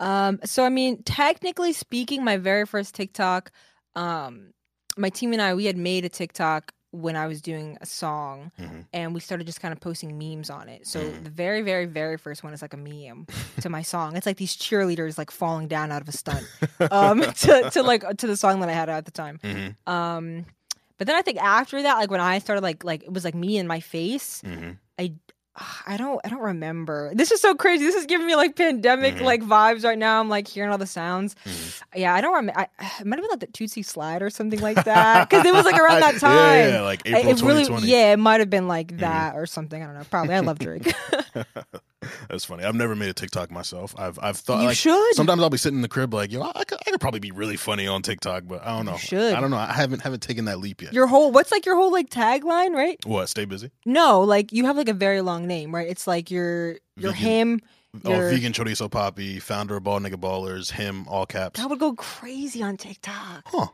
Um, 0.00 0.40
so 0.44 0.64
I 0.64 0.68
mean, 0.68 1.02
technically 1.04 1.72
speaking, 1.72 2.24
my 2.24 2.36
very 2.36 2.66
first 2.66 2.94
TikTok, 2.94 3.50
um, 3.94 4.52
my 4.96 5.10
team 5.10 5.32
and 5.32 5.40
I, 5.42 5.54
we 5.54 5.64
had 5.66 5.76
made 5.76 6.04
a 6.04 6.08
TikTok 6.08 6.72
when 6.92 7.16
I 7.16 7.26
was 7.26 7.42
doing 7.42 7.76
a 7.82 7.86
song, 7.86 8.52
Mhm. 8.58 8.86
and 8.92 9.12
we 9.14 9.20
started 9.20 9.46
just 9.46 9.60
kind 9.60 9.72
of 9.72 9.80
posting 9.80 10.16
memes 10.16 10.48
on 10.48 10.68
it. 10.68 10.86
So 10.86 11.00
Mhm. 11.00 11.24
the 11.24 11.30
very, 11.30 11.60
very, 11.60 11.84
very 11.84 12.16
first 12.16 12.42
one 12.42 12.54
is 12.54 12.62
like 12.62 12.72
a 12.72 12.78
meme 12.78 13.26
to 13.60 13.68
my 13.68 13.82
song. 13.82 14.16
It's 14.16 14.24
like 14.24 14.38
these 14.38 14.56
cheerleaders 14.56 15.18
like 15.18 15.30
falling 15.30 15.68
down 15.68 15.92
out 15.92 16.00
of 16.00 16.08
a 16.08 16.12
stunt, 16.12 16.46
um, 16.90 17.20
to 17.42 17.70
to 17.70 17.82
like 17.82 18.04
to 18.18 18.26
the 18.26 18.36
song 18.36 18.60
that 18.60 18.68
I 18.68 18.72
had 18.72 18.88
at 18.88 19.04
the 19.04 19.10
time. 19.10 19.38
Mm-hmm. 19.42 19.92
Um, 19.92 20.46
but 20.96 21.06
then 21.06 21.16
I 21.16 21.22
think 21.22 21.38
after 21.42 21.82
that, 21.82 21.94
like 21.98 22.10
when 22.10 22.20
I 22.20 22.38
started 22.38 22.62
like 22.62 22.82
like 22.84 23.02
it 23.02 23.12
was 23.12 23.24
like 23.24 23.34
me 23.34 23.58
and 23.58 23.68
my 23.68 23.80
face. 23.80 24.40
Mm-hmm. 24.42 24.70
I 25.86 25.96
don't 25.96 26.20
I 26.24 26.28
don't 26.28 26.42
remember. 26.42 27.12
This 27.14 27.30
is 27.32 27.40
so 27.40 27.54
crazy. 27.54 27.84
This 27.84 27.94
is 27.94 28.06
giving 28.06 28.26
me 28.26 28.36
like 28.36 28.56
pandemic 28.56 29.14
Mhm. 29.16 29.22
like 29.22 29.42
vibes 29.42 29.84
right 29.84 29.96
now. 29.98 30.20
I'm 30.20 30.28
like 30.28 30.46
hearing 30.46 30.70
all 30.70 30.78
the 30.78 30.86
sounds. 30.86 31.34
Mhm. 31.46 31.82
Yeah, 31.94 32.14
I 32.14 32.20
don't 32.20 32.34
remember. 32.34 32.60
I, 32.60 32.64
it 33.00 33.06
might 33.06 33.16
have 33.16 33.22
been 33.22 33.30
like 33.30 33.40
the 33.40 33.46
Tootsie 33.46 33.82
Slide 33.82 34.20
or 34.22 34.28
something 34.30 34.60
like 34.60 34.84
that 34.84 35.28
because 35.30 35.46
it 35.46 35.54
was 35.54 35.64
like 35.64 35.80
around 35.80 36.00
that 36.00 36.16
time. 36.20 36.34
yeah, 36.36 36.68
yeah, 36.68 36.80
like 36.82 37.02
April 37.06 37.20
it 37.20 37.42
really, 37.42 37.62
2020. 37.64 37.86
yeah, 37.86 38.12
it 38.12 38.18
might 38.18 38.40
have 38.40 38.50
been 38.50 38.68
like 38.68 38.98
that 38.98 39.34
or 39.36 39.46
something. 39.46 39.82
I 39.82 39.86
don't 39.86 39.94
know. 39.94 40.04
Probably. 40.10 40.34
I 40.34 40.40
love 40.40 40.58
Drake. 40.58 40.92
That's 42.28 42.44
funny. 42.44 42.64
I've 42.64 42.74
never 42.74 42.94
made 42.94 43.08
a 43.08 43.14
TikTok 43.14 43.50
myself. 43.50 43.94
I've 43.98 44.18
I've 44.22 44.36
thought 44.36 44.60
you 44.60 44.66
like 44.68 44.76
should. 44.76 45.14
sometimes 45.14 45.42
I'll 45.42 45.50
be 45.50 45.56
sitting 45.58 45.78
in 45.78 45.82
the 45.82 45.88
crib 45.88 46.12
like, 46.12 46.30
yo, 46.30 46.42
I 46.42 46.64
could, 46.64 46.78
I 46.86 46.90
could 46.90 47.00
probably 47.00 47.20
be 47.20 47.30
really 47.30 47.56
funny 47.56 47.86
on 47.86 48.02
TikTok, 48.02 48.44
but 48.46 48.62
I 48.62 48.76
don't 48.76 48.86
know. 48.86 48.92
You 48.92 48.98
should. 48.98 49.34
I 49.34 49.40
don't 49.40 49.50
know. 49.50 49.56
I 49.56 49.72
haven't 49.72 50.02
haven't 50.02 50.20
taken 50.20 50.44
that 50.46 50.58
leap 50.58 50.82
yet. 50.82 50.92
Your 50.92 51.06
whole 51.06 51.32
what's 51.32 51.50
like 51.50 51.64
your 51.66 51.76
whole 51.76 51.90
like 51.92 52.10
tagline, 52.10 52.74
right? 52.74 52.98
what? 53.06 53.28
Stay 53.28 53.44
busy. 53.44 53.70
No, 53.84 54.20
like 54.20 54.52
you 54.52 54.66
have 54.66 54.76
like 54.76 54.88
a 54.88 54.94
very 54.94 55.20
long 55.22 55.46
name, 55.46 55.74
right? 55.74 55.88
It's 55.88 56.06
like 56.06 56.30
your 56.30 56.76
your 56.96 57.12
him. 57.12 57.60
Oh, 58.04 58.10
Your- 58.10 58.30
vegan 58.30 58.52
chorizo 58.52 58.90
poppy, 58.90 59.38
founder 59.38 59.76
of 59.76 59.84
Ball 59.84 60.00
Nigga 60.00 60.16
Ballers, 60.16 60.70
him, 60.72 61.08
all 61.08 61.24
caps. 61.24 61.58
That 61.58 61.70
would 61.70 61.78
go 61.78 61.94
crazy 61.94 62.62
on 62.62 62.76
TikTok. 62.76 63.42
Huh. 63.46 63.68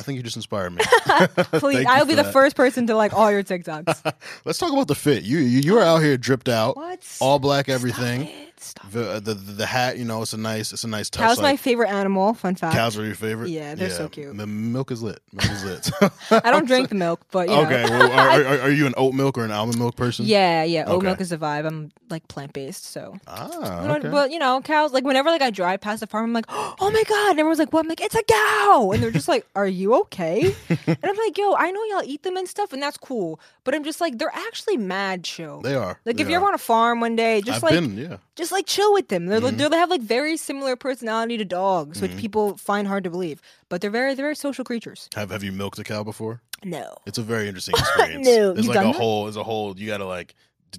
I 0.00 0.02
think 0.04 0.16
you 0.16 0.22
just 0.22 0.36
inspired 0.36 0.70
me. 0.70 0.82
Please, 1.58 1.86
I'll 1.86 2.04
be 2.06 2.14
the 2.14 2.22
that. 2.22 2.32
first 2.32 2.56
person 2.56 2.86
to 2.88 2.94
like 2.96 3.12
all 3.12 3.30
your 3.30 3.42
TikToks. 3.42 4.12
Let's 4.44 4.58
talk 4.58 4.72
about 4.72 4.88
the 4.88 4.94
fit. 4.94 5.22
You 5.24 5.38
you, 5.38 5.60
you 5.60 5.78
are 5.78 5.82
out 5.82 5.98
here 5.98 6.16
dripped 6.16 6.48
out, 6.48 6.76
what? 6.76 7.00
all 7.20 7.38
black 7.38 7.68
everything. 7.68 8.28
Stop. 8.60 8.90
The, 8.90 9.20
the 9.20 9.34
the 9.34 9.66
hat, 9.66 9.98
you 9.98 10.04
know, 10.04 10.22
it's 10.22 10.32
a 10.32 10.36
nice 10.38 10.72
it's 10.72 10.84
a 10.84 10.88
nice 10.88 11.08
touch. 11.10 11.22
Cow's 11.24 11.40
my 11.40 11.56
favorite 11.56 11.88
animal. 11.90 12.34
Fun 12.34 12.54
fact. 12.54 12.74
cows 12.74 12.98
are 12.98 13.04
your 13.04 13.14
favorite. 13.14 13.50
Yeah, 13.50 13.74
they're 13.74 13.90
so 13.90 14.08
cute. 14.08 14.38
M- 14.38 14.72
milk 14.72 14.90
is 14.90 15.02
lit. 15.02 15.20
Milk 15.32 15.50
is 15.50 15.64
lit. 15.64 15.90
I 16.44 16.50
don't 16.50 16.66
drink 16.66 16.88
the 16.90 16.94
milk, 16.94 17.20
but 17.30 17.48
you 17.48 17.54
know. 17.54 17.62
Okay, 17.62 17.84
well, 17.84 18.12
are, 18.12 18.44
are, 18.44 18.60
are 18.62 18.70
you 18.70 18.86
an 18.86 18.94
oat 18.96 19.14
milk 19.14 19.38
or 19.38 19.44
an 19.44 19.50
almond 19.50 19.78
milk 19.78 19.96
person? 19.96 20.26
Yeah, 20.26 20.64
yeah. 20.64 20.84
Oat 20.86 20.96
Okay. 20.98 21.06
milk 21.06 21.20
is 21.20 21.30
the 21.30 21.38
vibe. 21.38 21.66
I'm 21.66 21.92
like 22.10 22.26
plant 22.28 22.52
based, 22.52 22.84
so. 22.86 23.16
Ah, 23.26 23.48
But- 23.86 23.98
okay. 24.00 24.08
But 24.10 24.30
you 24.30 24.38
know, 24.38 24.60
cows. 24.60 24.92
Like 24.92 25.04
whenever 25.04 25.30
like 25.30 25.42
I 25.42 25.50
drive 25.50 25.80
past 25.80 26.00
the 26.00 26.06
farm, 26.06 26.24
I'm 26.26 26.32
like, 26.32 26.46
oh 26.48 26.90
my 26.92 27.02
god! 27.08 27.30
And 27.30 27.38
everyone's 27.40 27.58
like, 27.58 27.72
what? 27.72 27.80
I'm 27.84 27.88
like, 27.88 28.00
it's 28.00 28.14
a 28.14 28.22
cow, 28.22 28.90
and 28.92 29.02
they're 29.02 29.10
just 29.10 29.28
like, 29.28 29.46
are 29.54 29.66
you 29.68 29.94
okay? 30.02 30.54
and 30.68 30.98
I'm 31.02 31.16
like, 31.16 31.38
yo, 31.38 31.54
I 31.54 31.70
know 31.70 31.82
y'all 31.84 32.02
eat 32.04 32.22
them 32.22 32.36
and 32.36 32.48
stuff, 32.48 32.72
and 32.72 32.82
that's 32.82 32.96
cool. 32.96 33.40
But 33.64 33.74
I'm 33.74 33.84
just 33.84 34.00
like, 34.00 34.18
they're 34.18 34.34
actually 34.34 34.76
mad 34.78 35.24
chill. 35.24 35.60
they 35.60 35.74
are. 35.74 35.98
like 36.06 36.16
They 36.16 36.22
if 36.22 36.28
you're 36.28 36.40
are. 36.40 36.48
on 36.48 36.54
a 36.54 36.58
farm 36.58 37.00
one 37.00 37.16
day, 37.16 37.40
just 37.42 37.56
I've 37.58 37.62
like 37.62 37.72
been, 37.72 37.96
yeah. 37.98 38.16
just 38.34 38.47
like 38.52 38.66
chill 38.66 38.92
with 38.92 39.08
them. 39.08 39.26
They're, 39.26 39.40
Mhm. 39.40 39.56
they're, 39.56 39.68
they 39.68 39.76
have 39.76 39.90
like 39.90 40.00
very 40.02 40.36
similar 40.36 40.76
personality 40.76 41.36
to 41.38 41.44
dogs, 41.44 42.00
which 42.00 42.12
Mhm. 42.12 42.18
people 42.18 42.56
find 42.56 42.86
hard 42.88 43.04
to 43.04 43.10
believe. 43.10 43.40
But 43.68 43.80
they're 43.80 43.90
very 43.90 44.14
they're 44.14 44.24
very 44.26 44.36
social 44.36 44.64
creatures. 44.64 45.08
Have 45.14 45.30
Have 45.30 45.42
you 45.44 45.52
milked 45.52 45.78
a 45.78 45.84
cow 45.84 46.02
before? 46.04 46.40
No. 46.64 46.96
It's 47.06 47.18
a 47.18 47.22
very 47.22 47.46
interesting 47.48 47.74
experience. 47.78 48.26
No, 48.26 48.52
There's 48.52 48.66
you 48.66 48.72
like 48.72 48.84
a 48.84 48.88
that? 48.88 48.94
whole. 48.96 49.24
There's 49.24 49.36
a 49.36 49.44
whole. 49.44 49.76
You 49.78 49.86
gotta 49.86 50.06
like 50.06 50.34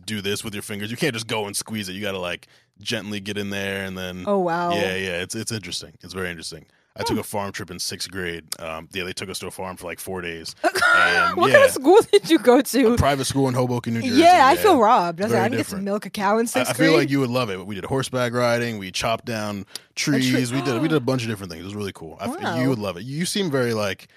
do 0.05 0.21
this 0.21 0.43
with 0.43 0.53
your 0.53 0.61
fingers. 0.63 0.91
You 0.91 0.97
can't 0.97 1.13
just 1.13 1.27
go 1.27 1.45
and 1.47 1.55
squeeze 1.55 1.89
it. 1.89 1.93
You 1.93 2.01
gotta 2.01 2.19
like 2.19 2.47
gently 2.81 3.19
get 3.19 3.37
in 3.37 3.49
there 3.49 3.83
and 3.85 3.97
then. 3.97 4.23
Oh 4.27 4.37
wow. 4.39 4.71
Yeah, 4.71 4.95
yeah. 4.95 5.21
It's 5.21 5.35
it's 5.35 5.51
interesting. 5.51 5.93
It's 6.01 6.13
very 6.13 6.29
interesting. 6.29 6.65
I 6.99 7.03
took 7.03 7.17
a 7.17 7.23
farm 7.23 7.51
trip 7.53 7.71
in 7.71 7.79
sixth 7.79 8.11
grade. 8.11 8.43
Um, 8.59 8.89
yeah, 8.91 9.05
they 9.05 9.13
took 9.13 9.29
us 9.29 9.39
to 9.39 9.47
a 9.47 9.51
farm 9.51 9.77
for 9.77 9.85
like 9.87 9.99
four 9.99 10.21
days. 10.21 10.55
And, 10.91 11.37
what 11.37 11.51
yeah. 11.51 11.57
kind 11.57 11.65
of 11.67 11.71
school 11.71 11.99
did 12.11 12.29
you 12.31 12.39
go 12.39 12.61
to? 12.61 12.97
Private 12.97 13.25
school 13.25 13.47
in 13.47 13.53
Hoboken, 13.53 13.93
New 13.93 14.01
Jersey. 14.01 14.21
yeah, 14.21 14.47
I 14.47 14.55
feel 14.55 14.79
robbed. 14.79 15.21
I 15.21 15.25
was 15.25 15.31
Very 15.31 15.43
like, 15.43 15.45
I 15.45 15.49
to 15.51 15.57
different. 15.57 15.83
milk 15.85 16.05
a 16.07 16.09
cow 16.09 16.39
in 16.39 16.43
I, 16.43 16.45
sixth 16.45 16.71
I 16.71 16.73
feel 16.73 16.87
grade. 16.87 16.99
like 16.99 17.09
you 17.11 17.19
would 17.19 17.29
love 17.29 17.49
it. 17.51 17.63
We 17.65 17.75
did 17.75 17.85
horseback 17.85 18.33
riding. 18.33 18.79
We 18.79 18.91
chopped 18.91 19.25
down 19.25 19.65
trees. 19.95 20.51
we 20.51 20.61
did 20.63 20.81
we 20.81 20.87
did 20.87 20.97
a 20.97 20.99
bunch 20.99 21.21
of 21.21 21.29
different 21.29 21.51
things. 21.51 21.61
It 21.61 21.65
was 21.65 21.75
really 21.75 21.93
cool. 21.93 22.17
I, 22.19 22.27
Wow. 22.27 22.59
You 22.59 22.69
would 22.69 22.79
love 22.79 22.97
it. 22.97 23.03
You 23.03 23.25
seem 23.25 23.51
very 23.51 23.73
like 23.75 24.07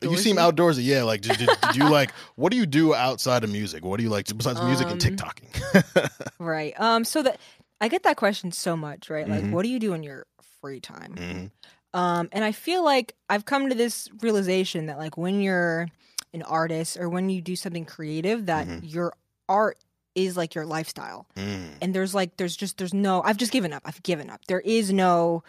you 0.00 0.16
seem 0.16 0.36
Outdoorsy. 0.36 0.52
outdoorsy. 0.78 0.84
Yeah, 0.84 1.02
like 1.02 1.20
did, 1.20 1.36
did, 1.38 1.50
did 1.62 1.76
you 1.76 1.88
like 1.88 2.12
what 2.36 2.50
do 2.50 2.56
you 2.56 2.64
do 2.66 2.94
outside 2.94 3.44
of 3.44 3.50
music? 3.50 3.84
What 3.84 3.98
do 3.98 4.04
you 4.04 4.10
like 4.10 4.24
to, 4.26 4.34
besides 4.34 4.60
music 4.62 4.88
and 4.88 5.04
Um, 5.04 5.16
TikToking? 5.16 6.10
Right. 6.38 6.72
Um. 6.80 7.04
So 7.04 7.22
that 7.22 7.38
I 7.80 7.88
get 7.88 8.02
that 8.04 8.16
question 8.16 8.50
so 8.52 8.76
much, 8.76 9.10
right? 9.10 9.28
Like, 9.28 9.42
Mhm. 9.44 9.50
what 9.52 9.62
do 9.64 9.68
you 9.68 9.78
do 9.78 9.92
in 9.92 10.02
your 10.02 10.26
free 10.60 10.80
time? 10.80 11.14
Mhm. 11.14 11.50
Um. 11.94 12.28
And 12.32 12.44
I 12.44 12.52
feel 12.52 12.84
like 12.84 13.14
I've 13.28 13.44
come 13.44 13.68
to 13.68 13.74
this 13.74 14.08
realization 14.20 14.86
that 14.86 14.98
like 14.98 15.16
when 15.16 15.40
you're 15.40 15.88
an 16.34 16.42
artist 16.42 16.96
or 16.98 17.08
when 17.08 17.28
you 17.28 17.42
do 17.42 17.54
something 17.56 17.84
creative, 17.84 18.46
that 18.46 18.66
Mhm. 18.66 18.80
your 18.82 19.12
art 19.48 19.78
is 20.14 20.36
like 20.36 20.54
your 20.54 20.64
lifestyle. 20.66 21.26
Mm. 21.36 21.70
and 21.80 21.94
there's 21.94 22.14
like 22.14 22.36
there's 22.36 22.54
just 22.56 22.76
there's 22.78 22.92
no 22.94 23.22
i've 23.22 23.38
just 23.38 23.50
given 23.52 23.72
up 23.72 23.82
i've 23.86 24.02
given 24.02 24.28
up 24.30 24.44
there 24.46 24.60
is 24.60 24.92
no 24.92 25.42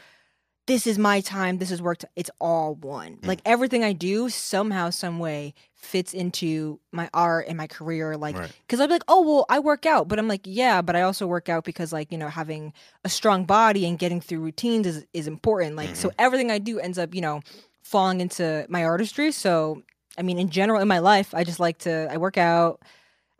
this 0.65 0.87
is 0.87 0.97
my 0.97 1.19
time 1.21 1.57
this 1.57 1.71
is 1.71 1.81
work 1.81 1.99
it's 2.15 2.29
all 2.39 2.75
one 2.75 3.17
Mm. 3.17 3.27
like 3.27 3.39
everything 3.45 3.83
i 3.83 3.91
do 3.93 4.29
somehow 4.29 4.89
some 4.89 5.19
way 5.19 5.53
fits 5.75 6.13
into 6.13 6.79
my 6.91 7.09
art 7.13 7.47
and 7.49 7.57
my 7.57 7.67
career 7.67 8.15
like 8.15 8.37
Right. 8.37 8.51
because 8.65 8.79
i'd 8.79 8.87
be 8.87 8.93
like 8.93 9.03
oh 9.07 9.21
well 9.21 9.45
i 9.49 9.59
work 9.59 9.85
out 9.85 10.07
but 10.07 10.19
i'm 10.19 10.27
like 10.29 10.41
yeah 10.45 10.81
but 10.81 10.95
i 10.95 11.01
also 11.01 11.27
work 11.27 11.49
out 11.49 11.63
because 11.65 11.91
like 11.91 12.11
you 12.11 12.17
know 12.17 12.29
having 12.29 12.71
a 13.03 13.09
strong 13.09 13.43
body 13.45 13.85
and 13.85 13.99
getting 13.99 14.21
through 14.21 14.39
routines 14.39 14.87
is, 14.87 15.05
is 15.13 15.27
important 15.27 15.75
like 15.75 15.95
so 15.95 16.11
everything 16.17 16.49
i 16.51 16.57
do 16.59 16.79
ends 16.79 16.97
up 16.97 17.13
you 17.13 17.21
know 17.21 17.41
falling 17.81 18.21
into 18.21 18.65
my 18.69 18.83
artistry 18.85 19.31
so 19.31 19.81
i 20.17 20.21
mean 20.21 20.39
in 20.39 20.49
general 20.49 20.79
in 20.81 20.87
my 20.87 20.99
life 20.99 21.33
i 21.35 21.43
just 21.43 21.59
like 21.59 21.77
to 21.79 22.07
i 22.09 22.15
work 22.17 22.37
out 22.37 22.81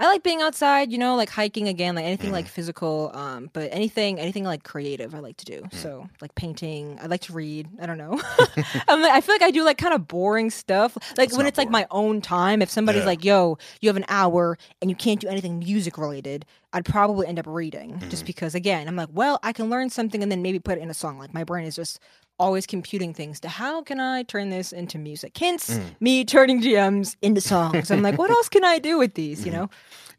I 0.04 0.08
like 0.08 0.22
being 0.22 0.42
outside, 0.42 0.92
you 0.92 0.98
know, 0.98 1.16
like 1.16 1.30
hiking 1.30 1.70
again, 1.70 1.96
like 1.96 2.04
anything 2.04 2.34
like 2.34 2.44
mm-hmm. 2.44 2.52
physical. 2.52 3.10
Um, 3.14 3.50
but 3.54 3.70
anything, 3.72 4.20
anything 4.20 4.44
like 4.44 4.64
creative, 4.64 5.16
I 5.16 5.20
like 5.20 5.38
to 5.38 5.46
do. 5.46 5.62
Mm. 5.62 5.74
So 5.74 6.10
like 6.20 6.36
painting, 6.36 7.00
I 7.02 7.08
like 7.08 7.22
to 7.22 7.34
read. 7.34 7.70
I 7.82 7.86
don't 7.86 7.98
know. 7.98 8.22
I'm 8.90 9.02
like, 9.02 9.14
I 9.14 9.22
feel 9.22 9.34
like 9.34 9.42
I 9.42 9.52
do 9.52 9.64
like 9.64 9.78
kind 9.78 9.94
of 9.94 10.06
boring 10.10 10.50
stuff. 10.50 10.98
Like 11.18 11.30
It's 11.30 11.38
when 11.38 11.46
it's 11.46 11.58
like 11.58 11.70
my 11.70 11.88
own 11.90 12.20
time. 12.20 12.62
If 12.62 12.70
somebody's 12.70 13.04
Yeah. 13.04 13.08
like, 13.08 13.24
"Yo, 13.24 13.58
you 13.80 13.88
have 13.88 13.96
an 13.96 14.04
hour 14.10 14.58
and 14.82 14.90
you 14.90 14.96
can't 14.98 15.22
do 15.22 15.30
anything 15.30 15.60
music 15.60 15.98
related," 15.98 16.46
I'd 16.74 16.84
probably 16.86 17.26
end 17.26 17.40
up 17.40 17.48
reading 17.48 18.00
just 18.00 18.24
mm-hmm. 18.24 18.26
because, 18.26 18.56
again, 18.56 18.88
I'm 18.88 18.96
like, 18.96 19.10
well, 19.14 19.40
I 19.44 19.54
can 19.54 19.70
learn 19.70 19.90
something 19.92 20.24
and 20.24 20.32
then 20.32 20.42
maybe 20.42 20.60
put 20.60 20.80
it 20.80 20.82
in 20.82 20.90
a 20.90 20.94
song. 20.94 21.20
Like 21.20 21.34
my 21.34 21.44
brain 21.44 21.66
is 21.66 21.76
just 21.76 22.00
always 22.44 22.66
computing 22.68 23.14
things 23.14 23.40
to 23.42 23.48
how 23.50 23.82
can 23.84 24.00
I 24.00 24.24
turn 24.24 24.50
this 24.50 24.72
into 24.74 24.98
music? 25.00 25.38
Hence 25.38 25.80
me 26.00 26.26
turning 26.26 26.62
DMs 26.62 27.16
into 27.22 27.42
songs. 27.42 27.90
I'm 27.92 28.02
like, 28.02 28.18
what 28.18 28.30
else 28.30 28.50
can 28.50 28.64
I 28.64 28.80
do 28.80 28.98
with 28.98 29.14
these? 29.16 29.46
You 29.46 29.52
know? 29.52 29.70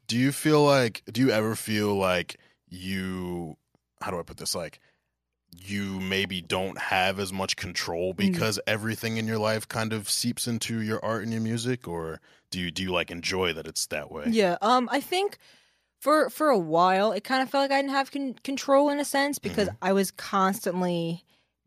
Do 0.09 0.17
you 0.19 0.33
feel 0.33 0.65
like? 0.65 1.03
Do 1.13 1.21
you 1.21 1.31
ever 1.31 1.55
feel 1.55 1.95
like 1.95 2.37
you? 2.69 3.57
How 4.01 4.11
do 4.11 4.19
I 4.19 4.23
put 4.23 4.37
this? 4.39 4.55
Like 4.55 4.81
you 5.67 6.01
maybe 6.01 6.41
don't 6.43 6.77
have 6.79 7.21
as 7.21 7.33
much 7.33 7.55
control 7.57 8.13
Mm. 8.13 8.17
because 8.17 8.59
everything 8.67 9.19
in 9.19 9.27
your 9.29 9.39
life 9.39 9.69
kind 9.69 9.93
of 9.93 10.11
seeps 10.11 10.49
into 10.49 10.81
your 10.83 11.03
art 11.05 11.23
and 11.23 11.31
your 11.33 11.41
music, 11.41 11.87
or 11.87 12.21
do 12.51 12.59
you 12.61 12.71
do 12.71 12.83
you 12.83 12.91
like 12.91 13.11
enjoy 13.11 13.53
that 13.55 13.67
it's 13.67 13.87
that 13.87 14.11
way? 14.11 14.25
Yeah. 14.29 14.57
Um, 14.63 14.89
I 14.93 15.01
think 15.01 15.39
for 16.01 16.29
for 16.29 16.49
a 16.49 16.59
while 16.59 17.13
it 17.13 17.23
kind 17.25 17.41
of 17.43 17.49
felt 17.49 17.63
like 17.63 17.71
I 17.71 17.81
didn't 17.81 17.93
have 17.95 18.11
con- 18.11 18.35
control 18.45 18.91
in 18.91 18.99
a 18.99 19.05
sense 19.05 19.39
because 19.39 19.69
I 19.81 19.93
was 19.93 20.11
constantly 20.11 21.25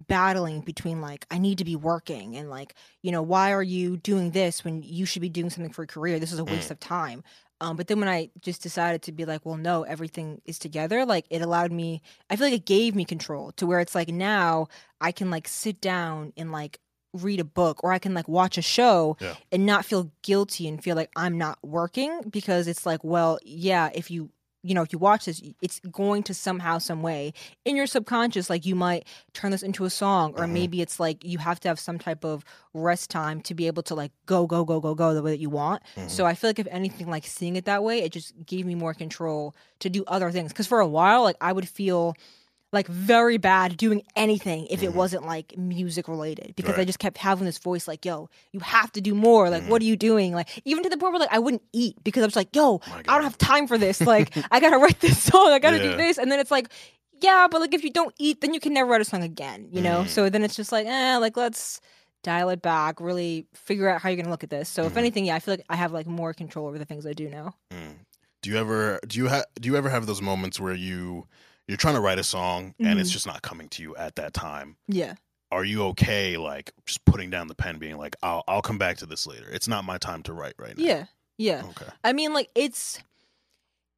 battling 0.08 0.62
between 0.62 1.02
like 1.02 1.26
I 1.32 1.38
need 1.40 1.58
to 1.58 1.66
be 1.66 1.76
working 1.76 2.36
and 2.36 2.50
like 2.50 2.76
you 3.02 3.12
know 3.12 3.22
why 3.22 3.52
are 3.54 3.64
you 3.64 3.98
doing 3.98 4.32
this 4.32 4.64
when 4.64 4.84
you 4.84 5.06
should 5.06 5.22
be 5.22 5.30
doing 5.30 5.50
something 5.50 5.74
for 5.74 5.84
a 5.84 5.88
career? 5.88 6.20
This 6.20 6.32
is 6.32 6.40
a 6.40 6.46
waste 6.46 6.72
of 6.72 6.80
time. 6.80 7.24
Um, 7.60 7.76
but 7.76 7.88
then 7.88 8.00
when 8.00 8.08
I 8.08 8.30
just 8.40 8.62
decided 8.62 9.02
to 9.04 9.12
be 9.12 9.26
like, 9.26 9.44
well, 9.44 9.58
no, 9.58 9.82
everything 9.82 10.42
is 10.46 10.60
together. 10.60 11.06
Like 11.06 11.26
it 11.32 11.42
allowed 11.42 11.72
me. 11.72 12.04
I 12.30 12.36
feel 12.36 12.46
like 12.48 12.54
it 12.54 12.66
gave 12.66 12.94
me 12.94 13.04
control 13.04 13.52
to 13.54 13.66
where 13.66 13.80
it's 13.80 13.96
like 13.96 14.10
now 14.10 14.68
I 15.02 15.12
can 15.12 15.32
like 15.32 15.48
sit 15.48 15.82
down 15.82 16.34
and 16.38 16.52
like 16.52 16.80
read 17.14 17.40
a 17.40 17.44
book 17.44 17.84
or 17.84 17.92
I 17.92 17.98
can 17.98 18.14
like 18.14 18.28
watch 18.28 18.60
a 18.60 18.62
show 18.62 19.18
Yeah. 19.20 19.34
and 19.52 19.66
not 19.66 19.86
feel 19.86 20.12
guilty 20.22 20.68
and 20.68 20.84
feel 20.84 20.96
like 20.96 21.10
I'm 21.16 21.40
not 21.40 21.58
working 21.64 22.22
because 22.30 22.68
it's 22.68 22.86
like, 22.86 23.04
well, 23.04 23.40
yeah, 23.44 23.90
if 23.96 24.12
you 24.12 24.30
you 24.64 24.74
know, 24.74 24.82
if 24.82 24.92
you 24.92 25.00
watch 25.00 25.26
this, 25.26 25.42
it's 25.62 25.80
going 25.92 26.24
to 26.24 26.34
somehow, 26.34 26.78
some 26.80 27.02
way 27.02 27.34
in 27.64 27.76
your 27.76 27.88
subconscious, 27.88 28.50
like 28.50 28.66
you 28.66 28.76
might 28.76 29.08
turn 29.34 29.52
this 29.52 29.64
into 29.64 29.86
a 29.86 29.90
song, 29.90 30.34
or 30.36 30.46
Mhm. 30.46 30.52
maybe 30.52 30.82
it's 30.82 31.00
like 31.00 31.24
you 31.24 31.38
have 31.38 31.60
to 31.62 31.68
have 31.68 31.80
some 31.80 32.00
type 32.00 32.26
of 32.26 32.44
rest 32.74 33.10
time 33.10 33.40
to 33.42 33.54
be 33.54 33.68
able 33.68 33.84
to 33.84 33.96
like 33.96 34.12
go, 34.26 34.46
go, 34.48 34.66
go, 34.66 34.80
go, 34.80 34.94
go 34.96 35.14
the 35.14 35.22
way 35.22 35.32
that 35.32 35.40
you 35.40 35.50
want. 35.50 35.82
Mhm. 35.96 36.10
So 36.10 36.26
I 36.26 36.34
feel 36.34 36.50
like 36.50 36.60
if 36.60 36.68
anything, 36.72 37.08
like 37.10 37.26
seeing 37.26 37.56
it 37.56 37.66
that 37.66 37.84
way, 37.84 38.00
it 38.02 38.12
just 38.12 38.34
gave 38.46 38.66
me 38.66 38.76
more 38.76 38.94
control 38.94 39.56
to 39.80 39.90
do 39.90 40.04
other 40.08 40.32
things. 40.32 40.52
Because 40.52 40.68
for 40.68 40.80
a 40.80 40.88
while, 40.88 41.24
like 41.24 41.38
I 41.40 41.54
would 41.54 41.70
feel 41.70 42.16
like 42.78 42.88
very 42.88 43.38
bad 43.38 43.76
doing 43.78 44.02
anything 44.16 44.68
if 44.70 44.82
it 44.84 44.92
Mhm. 44.92 44.94
wasn't 45.02 45.26
like 45.26 45.58
music 45.58 46.08
related 46.08 46.54
because 46.56 46.78
I 46.78 46.86
just 46.86 47.00
kept 47.00 47.18
having 47.18 47.46
this 47.46 47.58
voice 47.58 47.88
like, 47.88 48.06
yo, 48.06 48.30
you 48.54 48.60
have 48.62 48.92
to 48.94 49.02
do 49.02 49.14
more. 49.16 49.50
Like, 49.50 49.64
Mhm. 49.64 49.70
what 49.70 49.82
are 49.82 49.86
you 49.92 49.98
doing? 49.98 50.34
Like, 50.34 50.50
even 50.66 50.84
to 50.84 50.90
the 50.90 50.98
point 50.98 51.12
where 51.14 51.20
like 51.20 51.34
I 51.34 51.40
wouldn't 51.40 51.64
eat 51.74 51.96
because 52.04 52.24
I 52.24 52.28
was 52.28 52.36
like, 52.36 52.56
yo, 52.56 52.80
I 52.94 53.02
don't 53.16 53.24
have 53.24 53.38
time 53.38 53.66
for 53.68 53.78
this. 53.78 54.00
Like, 54.02 54.28
I 54.54 54.60
gotta 54.60 54.78
write 54.78 55.00
this 55.02 55.18
song. 55.22 55.50
I 55.52 55.60
gotta 55.60 55.78
Yeah. 55.78 55.92
do 55.92 55.98
this. 55.98 56.18
And 56.18 56.32
then 56.32 56.40
it's 56.40 56.52
like, 56.52 56.68
yeah, 57.20 57.48
but 57.50 57.60
like 57.62 57.74
if 57.74 57.84
you 57.84 57.90
don't 57.92 58.14
eat, 58.20 58.42
then 58.42 58.54
you 58.54 58.60
can 58.60 58.74
never 58.74 58.90
write 58.92 59.02
a 59.02 59.06
song 59.06 59.24
again, 59.24 59.68
you 59.72 59.82
know? 59.82 60.04
Mhm. 60.04 60.10
So 60.10 60.30
then 60.30 60.44
it's 60.44 60.56
just 60.56 60.72
like, 60.72 60.86
eh, 60.88 61.18
like 61.18 61.36
let's 61.36 61.82
dial 62.24 62.50
it 62.50 62.62
back, 62.62 63.00
really 63.02 63.46
figure 63.54 63.90
out 63.90 64.02
how 64.02 64.10
you're 64.10 64.18
gonna 64.22 64.30
look 64.30 64.44
at 64.44 64.50
this. 64.52 64.70
So 64.70 64.86
if 64.86 64.94
Mhm. 64.94 64.98
anything, 64.98 65.26
yeah, 65.26 65.36
I 65.36 65.40
feel 65.40 65.54
like 65.56 65.66
I 65.70 65.76
have 65.78 65.92
like 65.94 66.08
more 66.08 66.34
control 66.34 66.68
over 66.68 66.78
the 66.78 66.86
things 66.86 67.06
I 67.06 67.14
do 67.14 67.28
now. 67.30 67.56
Mm. 67.74 67.96
Do 68.44 68.52
you 68.52 68.58
ever 68.58 69.00
do 69.08 69.18
you 69.18 69.28
have 69.28 69.46
do 69.60 69.68
you 69.70 69.76
ever 69.76 69.90
have 69.90 70.06
those 70.06 70.22
moments 70.22 70.60
where 70.60 70.74
you 70.76 71.26
you're 71.68 71.78
trying 71.78 71.96
to 71.96 72.02
write 72.02 72.20
a 72.20 72.24
song 72.24 72.74
and 72.80 73.00
it's 73.00 73.10
Mhm. 73.10 73.14
just 73.14 73.28
not 73.28 73.42
coming 73.42 73.68
to 73.70 73.82
you 73.84 73.96
at 73.96 74.16
that 74.16 74.34
time? 74.34 74.78
Yeah. 74.88 75.16
Are 75.52 75.64
you 75.64 75.84
okay 75.88 76.38
like 76.38 76.74
just 76.86 77.04
putting 77.06 77.30
down 77.30 77.48
the 77.48 77.56
pen 77.56 77.78
being 77.78 77.98
like 77.98 78.16
I'll 78.24 78.44
I'll 78.48 78.62
come 78.62 78.78
back 78.78 78.98
to 78.98 79.06
this 79.06 79.26
later. 79.28 79.48
It's 79.50 79.68
not 79.68 79.84
my 79.86 79.98
time 79.98 80.24
to 80.24 80.34
write 80.34 80.56
right 80.58 80.78
now. 80.78 80.84
Yeah. 80.84 81.06
Yeah. 81.38 81.64
Okay. 81.70 81.86
I 82.04 82.14
mean, 82.14 82.34
like 82.34 82.50
it's 82.56 83.00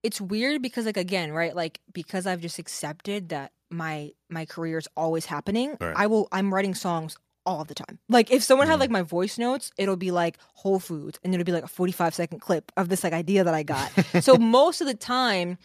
it's 0.03 0.21
weird 0.21 0.61
because 0.61 0.85
like 0.85 0.97
again, 0.97 1.31
right? 1.31 1.55
Like 1.55 1.79
because 1.93 2.25
I've 2.25 2.41
just 2.41 2.59
accepted 2.59 3.29
that 3.29 3.51
my 3.69 4.11
my 4.29 4.45
career 4.45 4.77
is 4.77 4.87
always 4.95 5.25
happening. 5.25 5.75
Right. 5.79 5.93
I 5.95 6.07
will 6.07 6.27
I'm 6.31 6.53
writing 6.53 6.73
songs 6.75 7.17
all 7.45 7.63
the 7.65 7.73
time. 7.73 7.99
Like 8.09 8.31
if 8.31 8.43
someone 8.43 8.67
Mhm. 8.67 8.71
had 8.71 8.79
like 8.79 8.89
my 8.91 9.01
voice 9.01 9.37
notes, 9.37 9.71
it'll 9.77 9.95
be 9.95 10.11
like 10.11 10.37
Whole 10.55 10.79
Foods 10.79 11.19
and 11.23 11.33
it'll 11.33 11.45
be 11.45 11.51
like 11.51 11.63
a 11.63 11.67
45 11.67 12.13
second 12.13 12.39
clip 12.39 12.71
of 12.77 12.89
this 12.89 13.03
like 13.03 13.13
idea 13.13 13.43
that 13.43 13.53
I 13.53 13.63
got. 13.63 13.91
so 14.23 14.35
most 14.37 14.81
of 14.81 14.87
the 14.87 14.93
time 14.93 15.57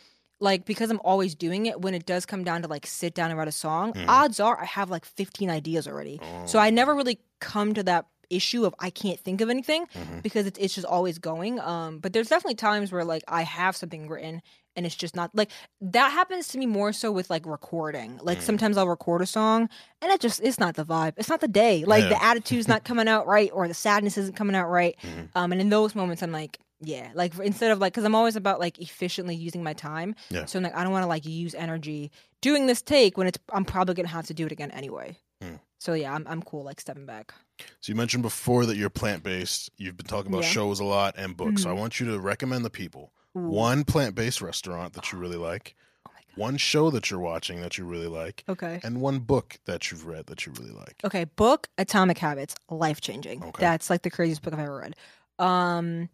like 0.44 0.64
because 0.64 0.90
I'm 0.90 1.00
always 1.04 1.35
doing 1.35 1.66
it 1.66 1.80
when 1.80 1.94
it 1.94 2.07
does 2.07 2.24
come 2.26 2.44
down 2.44 2.62
to 2.62 2.68
like 2.68 2.87
sit 2.87 3.14
down 3.14 3.30
and 3.30 3.38
write 3.38 3.48
a 3.48 3.52
song, 3.52 3.92
Mhm. 3.94 4.04
odds 4.09 4.38
are 4.40 4.61
I 4.61 4.66
have 4.66 4.90
like 4.90 5.04
15 5.04 5.50
ideas 5.50 5.88
already. 5.88 6.20
So 6.46 6.59
Oh. 6.59 6.62
I 6.62 6.70
never 6.70 6.94
really 6.94 7.18
come 7.40 7.74
to 7.74 7.83
that 7.85 8.07
issue 8.30 8.64
of 8.64 8.74
I 8.78 8.90
can't 8.90 9.20
think 9.20 9.40
of 9.42 9.50
anything 9.50 9.87
Mhm. 9.94 10.22
because 10.22 10.46
it's, 10.46 10.59
it's 10.59 10.74
just 10.74 10.87
always 10.87 11.18
going. 11.18 11.61
Um, 11.61 11.98
but 11.98 12.12
there's 12.12 12.28
definitely 12.28 12.54
times 12.57 12.90
where 12.92 13.04
like 13.04 13.22
I 13.28 13.42
have 13.42 13.76
something 13.76 14.09
written 14.09 14.40
and 14.76 14.87
it's 14.87 14.94
just 14.96 15.14
not 15.14 15.30
like 15.35 15.50
that 15.83 16.11
happens 16.11 16.48
to 16.48 16.59
me 16.59 16.66
more 16.66 16.92
so 16.92 17.12
with 17.12 17.28
like 17.30 17.44
recording. 17.46 18.18
Like 18.22 18.38
Mm. 18.38 18.42
sometimes 18.42 18.76
I'll 18.76 18.88
record 18.88 19.20
a 19.22 19.26
song 19.26 19.68
and 20.02 20.11
it 20.11 20.20
just 20.20 20.40
it's 20.42 20.59
not 20.59 20.74
the 20.74 20.85
vibe. 20.85 21.12
It's 21.16 21.28
not 21.28 21.40
the 21.42 21.48
day. 21.48 21.85
Like 21.85 22.04
Yeah. 22.04 22.09
the 22.11 22.24
attitude's 22.24 22.66
not 22.66 22.83
coming 22.83 23.09
out 23.09 23.26
right 23.26 23.50
or 23.52 23.68
the 23.68 23.74
sadness 23.74 24.16
isn't 24.18 24.37
coming 24.37 24.57
out 24.57 24.68
right. 24.70 24.96
Mhm. 25.02 25.28
Um, 25.35 25.52
and 25.52 25.61
in 25.61 25.68
those 25.68 25.94
moments 25.94 26.22
I'm 26.22 26.33
like, 26.33 26.59
yeah, 26.85 27.11
like 27.14 27.38
instead 27.38 27.70
of 27.70 27.79
like 27.79 27.92
because 27.92 28.05
I'm 28.05 28.14
always 28.14 28.37
about 28.37 28.61
like 28.61 28.79
efficiently 28.79 29.35
using 29.35 29.62
my 29.62 29.73
time. 29.73 30.14
Yeah. 30.31 30.44
So 30.47 30.59
I'm 30.59 30.62
like 30.62 30.75
I 30.77 30.83
don't 30.85 30.92
want 30.92 31.03
to 31.05 31.09
like 31.09 31.27
use 31.27 31.55
energy 31.55 32.11
doing 32.40 32.66
this 32.66 32.83
take 32.83 33.16
when 33.16 33.27
it's 33.27 33.38
I'm 33.53 33.64
probably 33.64 33.94
gonna 33.94 34.09
have 34.09 34.27
to 34.27 34.35
do 34.35 34.47
it 34.47 34.53
again 34.53 34.70
anyway. 34.70 35.16
Mm. 35.42 35.61
So 35.79 35.94
yeah, 35.94 36.12
I'm 36.14 36.27
I'm 36.29 36.42
cool 36.42 36.64
like 36.64 36.81
stepping 36.81 37.07
back. 37.07 37.35
So 37.81 37.90
you 37.92 37.94
mentioned 37.94 38.23
before 38.23 38.66
that 38.66 38.77
you're 38.77 38.90
plant 38.90 39.23
based. 39.23 39.70
You've 39.77 39.97
been 39.97 40.07
talking 40.07 40.33
about 40.33 40.42
Yeah. 40.44 40.51
shows 40.51 40.81
a 40.81 40.85
lot 40.85 41.14
and 41.16 41.37
books. 41.37 41.62
So 41.62 41.70
I 41.70 41.75
Mhm. 41.75 41.79
want 41.79 42.01
you 42.01 42.07
to 42.07 42.18
recommend 42.18 42.64
the 42.64 42.70
people 42.70 43.12
Ooh. 43.37 43.40
one 43.40 43.85
plant 43.85 44.14
based 44.14 44.40
restaurant 44.42 44.94
that 44.94 45.12
you 45.12 45.18
really 45.18 45.37
like, 45.37 45.77
Oh 46.07 46.11
one 46.37 46.57
show 46.57 46.90
that 46.90 47.11
you're 47.11 47.20
watching 47.20 47.61
that 47.61 47.79
you 47.79 47.85
really 47.85 48.09
like, 48.09 48.42
Okay. 48.49 48.81
and 48.83 49.01
one 49.01 49.20
book 49.20 49.59
that 49.66 49.90
you've 49.90 50.05
read 50.05 50.27
that 50.27 50.44
you 50.47 50.53
really 50.59 50.73
like. 50.73 50.97
Okay, 51.05 51.25
book 51.25 51.68
Atomic 51.79 52.18
Habits, 52.18 52.57
life 52.68 53.01
changing. 53.01 53.42
Okay. 53.44 53.61
That's 53.61 53.88
like 53.88 54.03
the 54.03 54.11
craziest 54.11 54.42
book 54.42 54.53
I've 54.55 54.59
ever 54.61 54.79
read. 54.79 54.97
Um 55.38 56.09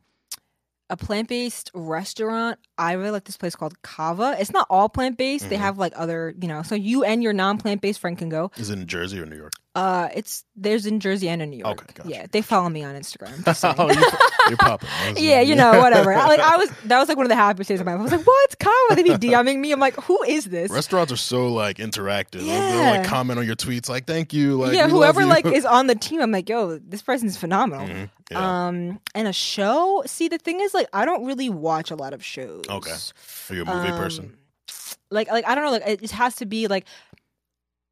a 0.91 0.97
plant-based 0.97 1.71
restaurant. 1.73 2.59
I 2.77 2.93
really 2.93 3.13
like 3.13 3.25
this 3.25 3.37
place 3.37 3.55
called 3.57 3.81
CAVA. 3.83 4.37
It's 4.41 4.51
not 4.53 4.67
all 4.69 4.89
plant-based. 4.89 5.49
They 5.49 5.57
Mhm. 5.57 5.61
have 5.61 5.79
like 5.79 5.93
other, 5.97 6.35
you 6.41 6.49
know, 6.49 6.63
so 6.63 6.75
you 6.75 7.05
and 7.05 7.23
your 7.23 7.33
non-plant-based 7.33 8.01
friend 8.01 8.19
can 8.19 8.29
go. 8.29 8.51
Is 8.57 8.71
it 8.71 8.79
in 8.79 8.87
Jersey 8.87 9.21
or 9.21 9.27
New 9.27 9.37
York? 9.37 9.53
Uh 9.73 10.09
it's 10.15 10.45
there's 10.57 10.85
in 10.85 10.99
Jersey 10.99 11.29
and 11.29 11.41
in 11.41 11.51
New 11.51 11.59
York. 11.59 11.81
Okay, 11.83 11.93
gotcha, 11.95 12.09
Yeah, 12.11 12.27
they 12.33 12.43
follow 12.43 12.69
me 12.69 12.83
on 12.83 12.97
Instagram. 12.97 13.45
oh, 13.79 13.89
you, 13.89 14.05
you're 14.49 14.57
popping. 14.57 14.89
Yeah, 15.17 15.43
you 15.43 15.55
know, 15.55 15.79
whatever. 15.79 16.13
I, 16.13 16.27
like 16.27 16.41
I 16.41 16.57
was 16.57 16.71
that 16.87 16.99
was 16.99 17.09
like 17.09 17.17
one 17.17 17.25
of 17.25 17.31
the 17.31 17.37
happiest 17.37 17.69
days 17.69 17.79
of 17.79 17.87
my 17.87 17.93
life. 17.93 18.01
I 18.01 18.03
was 18.03 18.13
like, 18.13 18.27
"What? 18.27 18.59
CAVA?" 18.59 18.97
They 18.97 19.03
be 19.05 19.11
DMing 19.11 19.61
me. 19.61 19.71
I'm 19.71 19.79
like, 19.79 19.95
"Who 19.95 20.21
is 20.25 20.47
this?" 20.47 20.73
Restaurants 20.73 21.13
are 21.13 21.17
so 21.17 21.47
like 21.53 21.77
interactive. 21.79 22.41
They'll, 22.41 22.47
they'll 22.47 22.99
like 22.99 23.07
comment 23.07 23.39
on 23.39 23.47
your 23.47 23.55
tweets 23.55 23.89
like 23.89 24.07
"Thank 24.07 24.33
you." 24.33 24.57
Like 24.57 24.73
yeah, 24.73 24.89
whoever 24.89 25.25
like 25.25 25.47
is 25.47 25.65
on 25.65 25.87
the 25.87 25.95
team, 25.95 26.21
I'm 26.21 26.33
like, 26.33 26.49
"Yo, 26.49 26.79
this 26.79 27.03
person's 27.03 27.37
phenomenal." 27.37 27.87
Mhm, 27.87 28.11
yeah. 28.33 28.67
Um, 28.67 28.99
and 29.15 29.29
a 29.29 29.33
show. 29.33 30.03
See, 30.05 30.27
the 30.27 30.39
thing 30.39 30.59
is, 30.61 30.75
like, 30.75 30.89
I 30.93 31.05
don't 31.05 31.25
really 31.27 31.49
watch 31.49 31.93
a 31.93 31.97
lot 31.97 32.13
of 32.13 32.25
shows. 32.25 32.65
Okay. 32.69 32.91
Are 33.51 33.55
you 33.55 33.63
a 33.63 33.65
movie 33.67 33.89
Um, 33.91 33.99
person? 33.99 34.37
Like, 35.13 35.29
like 35.31 35.47
I 35.47 35.55
don't 35.55 35.65
know. 35.65 35.71
Like, 35.73 35.87
it 35.87 36.01
just 36.01 36.15
has 36.15 36.35
to 36.37 36.47
be 36.47 36.67
like. 36.67 36.87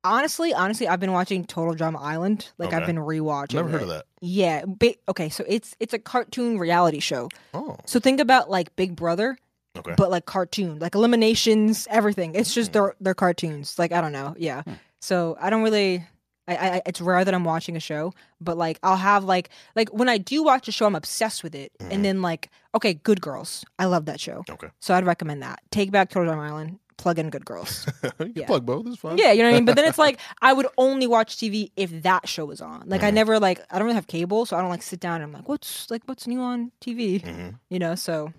Honestly, 0.09 0.55
honestly, 0.55 0.89
I've 0.89 1.01
been 1.01 1.13
watching 1.13 1.45
Total 1.45 1.75
Drama 1.75 2.01
Island. 2.01 2.51
Like, 2.59 2.73
I've 2.73 2.87
been 2.87 2.97
rewatching. 2.97 3.55
Never 3.55 3.69
heard 3.69 3.81
it. 3.81 3.85
of 3.85 3.89
that. 3.91 4.07
Yeah. 4.21 4.65
Ba- 4.67 4.95
okay, 5.09 5.29
so 5.29 5.45
it's 5.47 5.77
it's 5.81 5.93
a 5.95 5.99
cartoon 5.99 6.59
reality 6.59 7.01
show. 7.01 7.29
Oh, 7.55 7.77
So 7.85 8.01
think 8.01 8.19
about 8.21 8.49
like 8.51 8.75
Big 8.77 8.97
Brother, 8.97 9.37
okay. 9.77 9.95
but 9.97 10.11
like 10.11 10.25
cartoon, 10.27 10.79
like 10.79 10.95
eliminations, 10.95 11.87
everything. 11.91 12.35
It's 12.35 12.55
just 12.55 12.71
Hmm. 12.71 12.73
they're 12.73 12.95
they're 13.01 13.15
cartoons. 13.15 13.79
Like 13.79 13.93
I 13.93 14.01
don't 14.01 14.13
know. 14.13 14.35
Yeah. 14.39 14.63
Hmm. 14.63 14.73
So 15.01 15.37
I 15.41 15.51
don't 15.51 15.63
really. 15.63 16.05
I, 16.49 16.57
I 16.57 16.83
it's 16.87 17.01
rare 17.03 17.23
that 17.27 17.35
I'm 17.35 17.45
watching 17.45 17.77
a 17.77 17.81
show, 17.81 18.15
but 18.41 18.57
like 18.57 18.79
I'll 18.83 18.97
have 18.97 19.23
like 19.25 19.51
like 19.77 19.91
when 19.91 20.09
I 20.09 20.17
do 20.17 20.43
watch 20.43 20.67
a 20.67 20.73
show, 20.73 20.87
I'm 20.87 20.95
obsessed 20.97 21.43
with 21.45 21.55
it. 21.55 21.73
And 21.79 22.03
then 22.03 22.23
like 22.23 22.49
okay, 22.75 22.95
Good 22.95 23.21
Girls, 23.21 23.67
I 23.79 23.85
love 23.85 24.07
that 24.07 24.19
show, 24.19 24.45
Okay. 24.49 24.69
so 24.81 24.95
I'd 24.95 25.05
recommend 25.05 25.43
that. 25.43 25.61
Take 25.71 25.91
back 25.91 26.09
Total 26.09 26.33
Drama 26.33 26.49
Island, 26.49 26.79
plug 26.99 27.19
in 27.19 27.31
Good 27.31 27.45
Girls. 27.47 27.87
you 28.03 28.11
can 28.19 28.33
Yeah. 28.35 28.47
plug 28.47 28.67
both. 28.67 28.87
It's 28.87 28.97
fine. 28.99 29.17
yeah, 29.17 29.33
you 29.33 29.43
know 29.43 29.49
what 29.49 29.55
I 29.55 29.59
mean. 29.59 29.65
But 29.65 29.77
then 29.77 29.87
it's 29.87 29.99
like 30.07 30.21
I 30.43 30.53
would 30.53 30.67
only 30.77 31.07
watch 31.07 31.37
TV 31.39 31.73
if 31.77 32.03
that 32.03 32.29
show 32.29 32.45
was 32.45 32.61
on. 32.61 32.85
Like 32.87 33.03
I 33.03 33.11
Mhm. 33.11 33.15
never 33.15 33.41
like 33.41 33.61
I 33.71 33.79
don't 33.79 33.87
really 33.87 33.95
have 33.95 34.07
cable, 34.07 34.45
so 34.45 34.57
I 34.57 34.61
don't 34.61 34.71
like 34.71 34.83
sit 34.83 35.01
down 35.01 35.17
and 35.17 35.25
I'm 35.25 35.33
like, 35.33 35.49
what's 35.49 35.91
like 35.91 36.03
what's 36.05 36.27
new 36.27 36.41
on 36.43 36.73
TV? 36.83 37.23
hmm 37.25 37.49
You 37.71 37.79
know, 37.79 37.95
so 37.95 38.33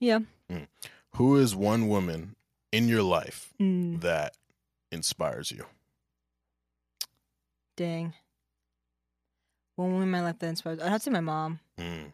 yeah. 0.00 0.18
Who 1.12 1.36
is 1.36 1.54
one 1.56 1.88
woman 1.88 2.34
in 2.72 2.88
your 2.88 3.02
life 3.02 3.52
Mm, 3.60 4.00
that 4.02 4.34
inspires 4.92 5.50
you? 5.50 5.64
dang. 7.76 8.14
One 9.76 9.88
woman 9.92 10.02
in 10.04 10.10
my 10.10 10.22
life 10.22 10.38
that 10.40 10.48
inspires. 10.48 10.80
I'd 10.80 10.88
have 10.90 11.00
to 11.02 11.04
say 11.04 11.10
my 11.10 11.20
mom. 11.20 11.60
Mm. 11.78 12.12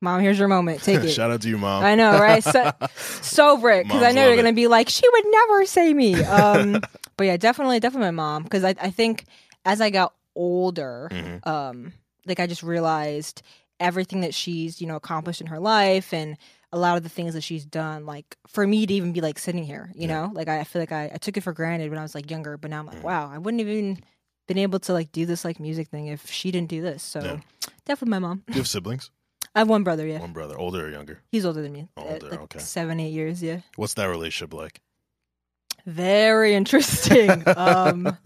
Mom, 0.00 0.20
here's 0.20 0.38
your 0.38 0.48
moment. 0.48 0.82
Take 0.84 1.04
it. 1.04 1.10
Shout 1.10 1.30
out 1.30 1.42
to 1.42 1.48
you, 1.48 1.58
mom. 1.58 1.84
I 1.84 1.94
know, 1.94 2.18
right? 2.18 2.42
So, 2.42 2.70
so 2.96 3.56
brick 3.58 3.86
because 3.86 4.02
I 4.02 4.12
know 4.12 4.26
you're 4.26 4.36
gonna 4.36 4.50
it. 4.50 4.54
be 4.54 4.66
like, 4.66 4.88
she 4.88 5.06
would 5.12 5.24
never 5.30 5.64
say 5.66 5.92
me. 5.94 6.24
Um, 6.24 6.82
but 7.16 7.24
yeah, 7.24 7.36
definitely, 7.36 7.80
definitely 7.80 8.06
my 8.06 8.10
mom 8.12 8.44
because 8.44 8.64
I, 8.64 8.74
I 8.80 8.90
think 8.90 9.26
as 9.66 9.80
I 9.80 9.90
got 9.90 10.14
older, 10.34 11.08
Mhm. 11.12 11.46
um, 11.46 11.92
like 12.26 12.40
I 12.40 12.46
just 12.46 12.62
realized 12.62 13.42
everything 13.78 14.20
that 14.20 14.32
she's 14.34 14.80
you 14.80 14.86
know 14.86 14.96
accomplished 14.96 15.40
in 15.42 15.46
her 15.48 15.58
life 15.60 16.12
and 16.14 16.36
a 16.72 16.78
lot 16.78 16.96
of 16.96 17.02
the 17.02 17.08
things 17.10 17.34
that 17.34 17.42
she's 17.42 17.66
done. 17.66 18.06
Like 18.06 18.36
for 18.46 18.66
me 18.66 18.86
to 18.86 18.94
even 18.94 19.12
be 19.12 19.20
like 19.20 19.38
sitting 19.38 19.64
here, 19.64 19.90
you 19.94 20.08
Yeah. 20.08 20.14
know, 20.26 20.30
like 20.32 20.48
I, 20.48 20.60
I 20.60 20.64
feel 20.64 20.80
like 20.80 20.92
I, 20.92 21.10
I 21.14 21.18
took 21.18 21.36
it 21.36 21.42
for 21.42 21.52
granted 21.52 21.90
when 21.90 21.98
I 21.98 22.02
was 22.02 22.14
like 22.14 22.30
younger, 22.30 22.56
but 22.56 22.70
now 22.70 22.78
I'm 22.78 22.86
like, 22.86 22.96
Mhm. 23.00 23.04
wow, 23.04 23.30
I 23.30 23.36
wouldn't 23.38 23.60
even 23.60 23.98
been 24.48 24.58
able 24.58 24.78
to 24.80 24.92
like 24.94 25.12
do 25.12 25.26
this 25.26 25.44
like 25.44 25.60
music 25.60 25.88
thing 25.88 26.06
if 26.06 26.30
she 26.30 26.50
didn't 26.50 26.70
do 26.70 26.80
this. 26.80 27.02
So 27.02 27.20
Yeah. 27.20 27.40
definitely 27.84 28.10
my 28.12 28.18
mom. 28.20 28.44
Do 28.46 28.54
you 28.54 28.60
have 28.60 28.68
siblings? 28.68 29.10
I 29.54 29.58
have 29.60 29.68
one 29.68 29.82
brother. 29.82 30.06
Yeah, 30.06 30.20
One 30.20 30.32
brother, 30.32 30.56
older 30.58 30.86
or 30.86 30.90
younger? 30.90 31.20
he's 31.32 31.44
older 31.44 31.60
than 31.62 31.72
me. 31.72 31.88
uh, 31.96 32.02
Older, 32.02 32.30
like 32.30 32.40
okay. 32.42 32.58
seven, 32.60 33.00
eight 33.00 33.10
years. 33.12 33.42
Yeah. 33.42 33.60
What's 33.76 33.94
that 33.94 34.06
relationship 34.06 34.54
like? 34.54 34.80
Very 35.86 36.54
interesting. 36.54 37.42
um, 37.56 38.16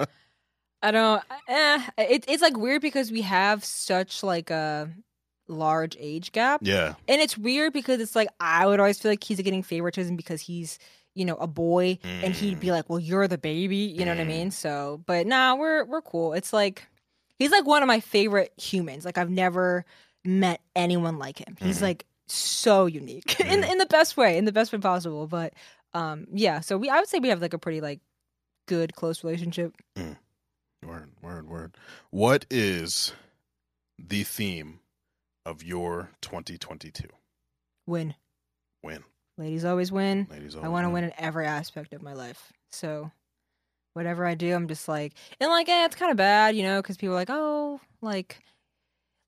I 0.83 0.91
don't. 0.91 1.23
Eh, 1.49 1.83
it, 1.99 2.25
it's 2.29 2.43
like 2.43 2.57
weird 2.57 2.83
because 2.83 3.11
we 3.11 3.23
have 3.23 3.65
such 3.65 4.23
like 4.23 4.51
a 4.51 4.91
large 5.49 5.97
age 5.99 6.33
gap, 6.33 6.61
Yeah. 6.63 6.95
and 7.09 7.21
it's 7.23 7.39
weird 7.39 7.73
because 7.73 8.01
it's 8.01 8.17
like 8.17 8.29
I 8.41 8.67
would 8.67 8.81
always 8.81 8.99
feel 9.01 9.11
like 9.13 9.25
he's 9.25 9.41
getting 9.41 9.63
favoritism 9.63 10.17
because 10.17 10.41
he's 10.41 10.79
you 11.15 11.25
know 11.25 11.37
a 11.37 11.47
boy, 11.47 11.99
and 12.03 12.35
he'd 12.35 12.61
be 12.61 12.71
like, 12.73 12.91
"Well, 12.91 12.99
you're 12.99 13.29
the 13.29 13.39
baby," 13.39 13.77
you 13.77 14.05
know 14.05 14.11
what 14.11 14.21
I 14.21 14.25
Mm. 14.25 14.29
mean? 14.29 14.51
So, 14.51 15.01
but 15.07 15.27
nah, 15.27 15.55
we're 15.55 15.85
we're 15.85 16.03
cool. 16.03 16.33
It's 16.35 16.53
like 16.53 16.87
he's 17.39 17.51
like 17.53 17.65
one 17.67 17.83
of 17.83 17.87
my 17.87 18.01
favorite 18.01 18.53
humans. 18.61 19.05
Like 19.05 19.17
I've 19.17 19.31
never 19.31 19.85
met 20.25 20.61
anyone 20.75 21.19
like 21.19 21.39
him. 21.39 21.57
He's 21.61 21.79
Mhm. 21.79 21.83
like 21.83 22.07
so 22.27 22.87
unique 22.87 23.39
in 23.41 23.61
Mhm. 23.63 23.71
in 23.73 23.79
the 23.79 23.87
best 23.87 24.17
way, 24.17 24.39
in 24.39 24.45
the 24.45 24.53
best 24.53 24.73
way 24.73 24.79
possible. 24.79 25.27
But 25.27 25.53
um, 25.93 26.27
yeah. 26.33 26.61
So 26.61 26.77
we, 26.79 26.89
I 26.91 26.99
would 26.99 27.09
say 27.09 27.19
we 27.19 27.29
have 27.29 27.41
like 27.43 27.55
a 27.55 27.59
pretty 27.59 27.81
like 27.81 28.01
good 28.67 28.95
close 28.97 29.23
relationship. 29.23 29.75
Word, 30.85 31.13
word, 31.23 31.49
word. 31.49 31.77
What 32.11 32.45
is 32.51 33.13
the 33.99 34.23
theme 34.23 34.81
of 35.47 35.63
your 35.63 36.11
2022? 36.21 37.09
Win, 37.87 38.15
Win. 38.83 39.05
ladies 39.39 39.65
always 39.65 39.91
win. 39.93 40.27
Ladies, 40.31 40.55
always 40.55 40.67
I 40.67 40.69
want 40.69 40.85
to 40.87 40.91
win 40.91 41.05
in 41.05 41.13
every 41.17 41.47
aspect 41.47 41.93
of 41.95 42.03
my 42.03 42.13
life. 42.13 42.53
So 42.71 43.11
whatever 43.95 44.27
I 44.27 44.35
do, 44.35 44.55
I'm 44.55 44.69
just 44.69 44.89
like, 44.89 45.15
and 45.41 45.49
like, 45.51 45.69
eh, 45.69 45.85
it's 45.87 45.97
kind 45.97 46.11
of 46.11 46.17
bad, 46.19 46.55
you 46.57 46.63
know, 46.65 46.83
because 46.83 46.97
people 46.99 47.15
are 47.15 47.19
like, 47.19 47.31
oh, 47.31 47.81
like, 48.03 48.41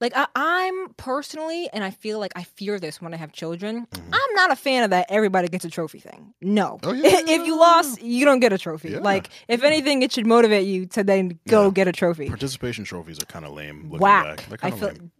like 0.00 0.12
I, 0.14 0.26
I'm 0.34 0.88
personally, 0.94 1.68
and 1.72 1.82
I 1.82 1.90
feel 1.90 2.18
like 2.18 2.32
I 2.36 2.42
fear 2.42 2.78
this 2.78 3.00
when 3.00 3.14
I 3.14 3.16
have 3.16 3.32
children. 3.32 3.86
Mhm. 3.90 4.02
I'm 4.12 4.34
not 4.34 4.52
a 4.52 4.56
fan 4.56 4.82
of 4.84 4.90
that. 4.90 5.06
Everybody 5.08 5.48
gets 5.48 5.64
a 5.64 5.70
trophy 5.70 5.98
thing. 6.00 6.34
No, 6.42 6.78
Oh, 6.82 6.92
yeah, 6.92 7.08
if 7.26 7.46
you 7.46 7.58
lost, 7.58 8.02
you 8.02 8.24
don't 8.24 8.40
get 8.40 8.52
a 8.52 8.58
trophy. 8.58 8.90
Yeah. 8.90 8.98
Like, 8.98 9.30
if 9.48 9.62
anything, 9.62 10.02
it 10.02 10.12
should 10.12 10.26
motivate 10.26 10.66
you 10.66 10.86
to 10.86 11.02
then 11.04 11.38
go 11.48 11.64
Yeah. 11.66 11.70
get 11.70 11.88
a 11.88 11.92
trophy. 11.92 12.28
Participation 12.28 12.84
trophies 12.84 13.20
are 13.22 13.26
kind 13.26 13.44
of 13.44 13.52
lame. 13.52 13.84
Looking 13.84 13.98
Whack. 14.00 14.36
Back. 14.36 14.48
They're 14.48 14.58
kind 14.58 14.74
of 14.74 14.82
lame. 14.82 15.10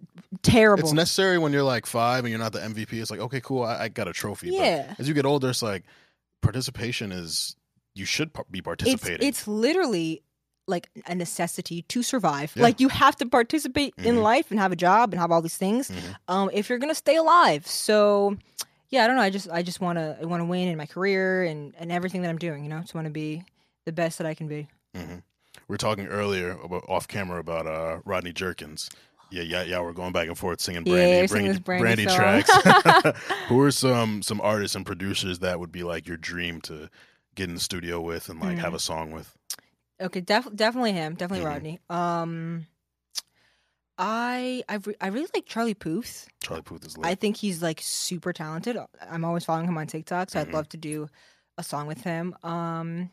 terrible. 0.42 0.82
It's 0.84 0.92
necessary 0.92 1.38
when 1.38 1.52
you're 1.52 1.62
like 1.62 1.86
five 1.86 2.24
and 2.24 2.30
you're 2.30 2.38
not 2.38 2.52
the 2.52 2.60
MVP. 2.60 2.92
It's 3.00 3.10
like, 3.10 3.20
okay, 3.20 3.40
cool, 3.40 3.62
I, 3.62 3.84
I 3.84 3.88
got 3.88 4.08
a 4.08 4.12
trophy. 4.12 4.50
Yeah. 4.50 4.86
But 4.88 5.00
as 5.00 5.08
you 5.08 5.14
get 5.14 5.24
older, 5.24 5.48
it's 5.50 5.62
like 5.62 5.84
participation 6.42 7.12
is 7.12 7.56
you 7.94 8.04
should 8.04 8.32
par- 8.32 8.44
be 8.50 8.58
it's 8.58 8.64
participating. 8.64 9.26
it's 9.26 9.48
literally 9.48 10.22
like 10.66 10.88
a 11.06 11.14
necessity 11.14 11.82
to 11.82 12.02
survive. 12.02 12.52
Yeah. 12.56 12.62
Like 12.64 12.80
you 12.80 12.88
have 12.88 13.14
to 13.16 13.26
participate 13.26 13.94
in 13.98 14.16
Mhm. 14.16 14.22
life 14.22 14.50
and 14.50 14.58
have 14.58 14.72
a 14.72 14.76
job 14.76 15.12
and 15.12 15.20
have 15.20 15.30
all 15.30 15.40
these 15.42 15.56
things 15.56 15.90
Mhm. 15.90 16.16
um, 16.28 16.50
if 16.52 16.68
you're 16.68 16.78
gonna 16.78 16.94
stay 16.94 17.16
alive. 17.16 17.66
So 17.66 18.36
yeah, 18.90 19.04
I 19.04 19.06
don't 19.06 19.16
know. 19.16 19.22
I 19.22 19.30
just 19.30 19.48
I 19.50 19.62
just 19.62 19.80
want 19.80 19.98
to 19.98 20.18
I 20.20 20.24
want 20.24 20.40
to 20.40 20.44
win 20.44 20.68
in 20.68 20.76
my 20.76 20.86
career 20.86 21.44
and 21.44 21.74
and 21.78 21.90
everything 21.92 22.22
that 22.22 22.28
I'm 22.30 22.38
doing. 22.38 22.62
You 22.64 22.68
know, 22.70 22.80
just 22.80 22.94
want 22.94 23.06
to 23.06 23.10
be 23.12 23.44
the 23.84 23.92
best 23.92 24.18
that 24.18 24.26
I 24.26 24.34
can 24.34 24.48
be. 24.48 24.68
Mhm. 24.96 25.22
We 25.68 25.72
were 25.72 25.76
talking 25.78 26.06
earlier 26.06 26.50
about 26.62 26.84
off 26.88 27.06
camera 27.08 27.38
about 27.40 27.66
uh, 27.66 27.98
Rodney 28.04 28.32
Jerkins. 28.32 28.88
Yeah, 29.30 29.42
yeah, 29.42 29.62
yeah. 29.64 29.80
We're 29.80 29.92
going 29.92 30.12
back 30.12 30.28
and 30.28 30.38
forth 30.38 30.60
singing 30.60 30.84
Brandy, 30.84 31.16
you're 31.18 31.26
singing 31.28 31.56
Brandy, 31.58 32.04
Brandy 32.04 32.04
Brandy 32.04 32.42
tracks. 32.44 33.18
Who 33.48 33.60
are 33.60 33.70
some 33.72 34.22
some 34.22 34.40
artists 34.40 34.74
and 34.76 34.86
producers 34.86 35.40
that 35.40 35.58
would 35.60 35.72
be 35.72 35.82
like 35.82 36.06
your 36.06 36.16
dream 36.16 36.60
to 36.62 36.88
get 37.34 37.48
in 37.48 37.54
the 37.54 37.60
studio 37.60 38.00
with 38.00 38.28
and 38.28 38.40
like 38.40 38.56
Mm. 38.56 38.60
have 38.60 38.74
a 38.74 38.78
song 38.78 39.10
with? 39.10 39.35
Okay, 40.00 40.20
def- 40.20 40.54
definitely 40.54 40.92
him, 40.92 41.14
definitely 41.14 41.44
Mhm. 41.44 41.48
Rodney. 41.48 41.80
Um, 41.88 42.66
I 43.98 44.62
I 44.68 44.74
re- 44.76 44.96
I 45.00 45.06
really 45.08 45.28
like 45.34 45.46
Charlie 45.46 45.74
Puth. 45.74 46.28
Charlie 46.42 46.62
Puth 46.62 46.84
is 46.84 46.98
lit. 46.98 47.06
I 47.06 47.14
think 47.14 47.36
he's 47.36 47.62
like 47.62 47.80
super 47.82 48.32
talented. 48.32 48.76
I'm 49.00 49.24
always 49.24 49.44
following 49.44 49.66
him 49.68 49.78
on 49.78 49.86
TikTok, 49.86 50.30
so 50.30 50.38
Mhm. 50.38 50.42
I'd 50.42 50.52
love 50.52 50.68
to 50.70 50.76
do 50.76 51.08
a 51.56 51.62
song 51.62 51.86
with 51.86 52.02
him. 52.02 52.34
Um 52.42 53.10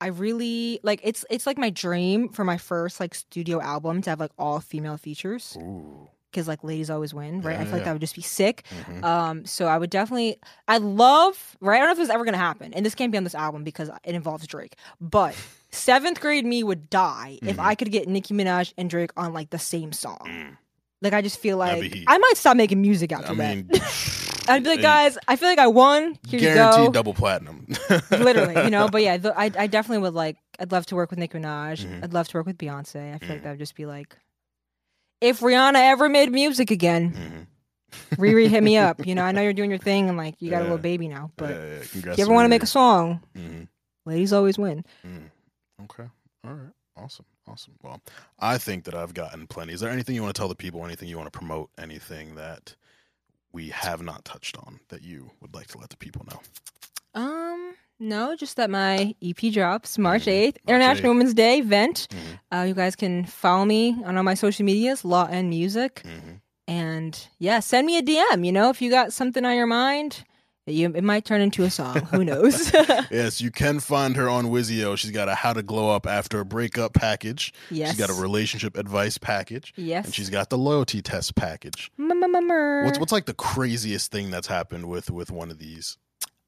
I 0.00 0.08
really 0.08 0.80
like 0.82 1.00
it's 1.02 1.24
it's 1.30 1.46
like 1.46 1.56
my 1.56 1.70
dream 1.70 2.28
for 2.28 2.44
my 2.44 2.58
first 2.58 3.00
like 3.00 3.14
studio 3.14 3.60
album 3.62 4.02
to 4.02 4.10
have 4.10 4.20
like 4.20 4.32
all 4.38 4.60
female 4.60 4.96
features 4.98 5.56
Ooh. 5.58 6.08
because 6.30 6.46
like 6.48 6.62
ladies 6.62 6.90
always 6.90 7.14
win, 7.14 7.40
right? 7.40 7.52
Yeah, 7.54 7.60
I 7.60 7.64
feel 7.64 7.68
yeah, 7.68 7.74
like 7.76 7.84
that 7.84 7.92
would 7.92 8.00
just 8.00 8.16
be 8.16 8.20
sick. 8.22 8.64
Mhm. 8.70 9.04
Um, 9.04 9.46
so 9.46 9.66
I 9.66 9.78
would 9.78 9.90
definitely, 9.90 10.38
I 10.68 10.78
love, 10.78 11.56
right? 11.60 11.76
I 11.76 11.78
don't 11.78 11.86
know 11.88 11.92
if 11.92 11.98
this 11.98 12.08
is 12.08 12.14
ever 12.14 12.24
gonna 12.24 12.36
happen, 12.36 12.74
and 12.74 12.84
this 12.84 12.94
can't 12.96 13.12
be 13.12 13.18
on 13.18 13.24
this 13.24 13.34
album 13.34 13.62
because 13.64 13.88
it 14.04 14.14
involves 14.14 14.46
Drake. 14.46 14.74
But 15.00 15.36
seventh 15.72 16.20
grade 16.20 16.44
me 16.46 16.62
would 16.62 16.88
die 16.90 17.38
if 17.42 17.56
Mhm. 17.56 17.64
I 17.64 17.74
could 17.74 17.90
get 17.90 18.08
Nicki 18.08 18.34
Minaj 18.34 18.72
and 18.78 18.88
Drake 18.90 19.10
on 19.16 19.32
like 19.32 19.50
the 19.50 19.58
same 19.58 19.92
song. 19.92 20.18
Mm. 20.24 20.56
Like 21.00 21.12
I 21.14 21.22
just 21.22 21.38
feel 21.40 21.56
like. 21.56 22.04
I 22.06 22.18
might 22.18 22.36
stop 22.36 22.56
making 22.56 22.80
music 22.80 23.10
after 23.12 23.32
I 23.32 23.34
that. 23.36 24.44
I'd 24.48 24.62
be 24.64 24.70
like, 24.70 24.82
guys, 24.82 25.16
I 25.28 25.36
feel 25.36 25.48
like 25.48 25.58
I 25.58 25.66
won. 25.68 26.18
Here 26.28 26.40
you 26.40 26.46
guaranteed 26.46 26.86
go. 26.86 26.92
double 26.92 27.14
platinum. 27.14 27.66
Literally, 28.10 28.64
you 28.64 28.70
know. 28.70 28.88
But 28.88 29.02
yeah, 29.02 29.16
the, 29.16 29.32
I 29.38 29.50
I 29.56 29.66
definitely 29.66 29.98
would 30.02 30.14
like. 30.14 30.36
I'd 30.58 30.72
love 30.72 30.86
to 30.86 30.94
work 30.96 31.10
with 31.10 31.18
Nicki 31.18 31.38
Minaj. 31.38 31.84
Mhm. 31.86 32.04
I'd 32.04 32.12
love 32.12 32.28
to 32.28 32.36
work 32.36 32.46
with 32.46 32.58
Beyonce. 32.58 33.14
I 33.14 33.18
feel 33.18 33.28
like 33.30 33.40
Mhm. 33.40 33.42
that 33.44 33.50
would 33.50 33.58
just 33.58 33.74
be 33.76 33.86
like, 33.86 34.16
if 35.20 35.40
Rihanna 35.40 35.76
ever 35.76 36.08
made 36.08 36.30
music 36.32 36.70
again, 36.70 37.12
Mhm. 37.12 38.16
Riri 38.16 38.48
hit 38.48 38.62
me 38.62 38.76
up. 38.76 39.00
You 39.06 39.14
know, 39.14 39.22
I 39.22 39.32
know 39.32 39.42
you're 39.42 39.52
doing 39.52 39.70
your 39.70 39.78
thing 39.78 40.08
and 40.08 40.16
like 40.18 40.34
you 40.40 40.50
got 40.50 40.60
a 40.60 40.64
little 40.64 40.78
baby 40.78 41.08
now, 41.08 41.30
but 41.36 41.50
Yeah, 41.50 41.56
yeah, 41.56 41.76
if 41.80 41.94
you 42.18 42.24
ever 42.24 42.32
want 42.32 42.44
to 42.44 42.48
make 42.50 42.62
a 42.62 42.66
song, 42.66 43.22
Mhm. 43.36 43.68
ladies 44.06 44.32
always 44.32 44.58
win. 44.58 44.84
Mm. 45.06 45.30
Okay. 45.84 46.08
All 46.44 46.52
right. 46.54 46.72
Awesome. 46.96 47.24
Awesome. 47.48 47.74
Well, 47.82 48.00
I 48.38 48.58
think 48.58 48.84
that 48.84 48.94
I've 48.94 49.14
gotten 49.14 49.46
plenty. 49.46 49.72
Is 49.72 49.80
there 49.80 49.90
anything 49.90 50.14
you 50.14 50.22
want 50.22 50.34
to 50.34 50.38
tell 50.38 50.48
the 50.48 50.54
people? 50.54 50.84
Anything 50.84 51.08
you 51.08 51.16
want 51.16 51.32
to 51.32 51.36
promote? 51.38 51.70
Anything 51.78 52.34
that 52.34 52.74
we 53.52 53.70
have 53.70 54.02
not 54.02 54.24
touched 54.24 54.56
on 54.58 54.80
that 54.88 55.02
you 55.02 55.30
would 55.40 55.54
like 55.54 55.68
to 55.68 55.78
let 55.78 55.90
the 55.90 55.96
people 55.96 56.26
know? 56.30 56.40
Um, 57.20 57.74
no, 57.98 58.36
just 58.36 58.56
that 58.56 58.70
my 58.70 59.14
EP 59.22 59.50
drops 59.50 59.98
March 59.98 60.24
Mhm. 60.24 60.28
eighth, 60.32 60.58
March 60.66 60.68
International 60.74 61.10
8th. 61.12 61.16
Women's 61.16 61.34
Day 61.34 61.58
event. 61.58 62.08
Mhm. 62.10 62.40
Uh, 62.58 62.62
you 62.64 62.74
guys 62.74 62.94
can 62.96 63.24
follow 63.24 63.64
me 63.64 63.96
on 64.04 64.16
all 64.16 64.22
my 64.22 64.34
social 64.34 64.64
medias, 64.64 65.04
Law 65.04 65.26
and 65.30 65.48
Music, 65.50 66.02
Mhm. 66.04 66.40
and 66.68 67.28
yeah, 67.38 67.60
send 67.60 67.86
me 67.86 67.96
a 67.98 68.02
DM. 68.02 68.44
You 68.44 68.52
know, 68.52 68.70
if 68.70 68.80
you 68.82 68.90
got 68.90 69.12
something 69.12 69.44
on 69.44 69.56
your 69.56 69.66
mind, 69.66 70.24
you 70.66 70.92
it 70.94 71.02
might 71.04 71.24
turn 71.24 71.40
into 71.40 71.64
a 71.64 71.70
song. 71.70 71.96
Who 72.12 72.24
knows? 72.24 72.72
Yes, 73.10 73.40
you 73.40 73.50
can 73.50 73.80
find 73.80 74.16
her 74.16 74.28
on 74.28 74.46
Wizio. 74.46 74.96
She's 74.96 75.10
got 75.10 75.28
a 75.28 75.34
How 75.34 75.52
to 75.52 75.62
Glow 75.62 75.90
Up 75.90 76.06
After 76.06 76.40
a 76.40 76.44
Breakup 76.44 76.94
package. 76.94 77.52
yes, 77.70 77.90
She's 77.90 77.98
got 77.98 78.10
a 78.10 78.20
relationship 78.20 78.76
advice 78.76 79.18
package. 79.18 79.72
yes, 79.76 80.06
And 80.06 80.14
she's 80.14 80.30
got 80.30 80.50
the 80.50 80.58
loyalty 80.58 81.02
test 81.02 81.34
package. 81.34 81.90
M-m-m-mer. 81.98 82.84
What's 82.84 82.98
what's 82.98 83.12
like 83.12 83.26
the 83.26 83.34
craziest 83.34 84.10
thing 84.12 84.30
that's 84.30 84.46
happened 84.46 84.88
with 84.88 85.10
with 85.10 85.30
one 85.30 85.50
of 85.50 85.58
these? 85.58 85.98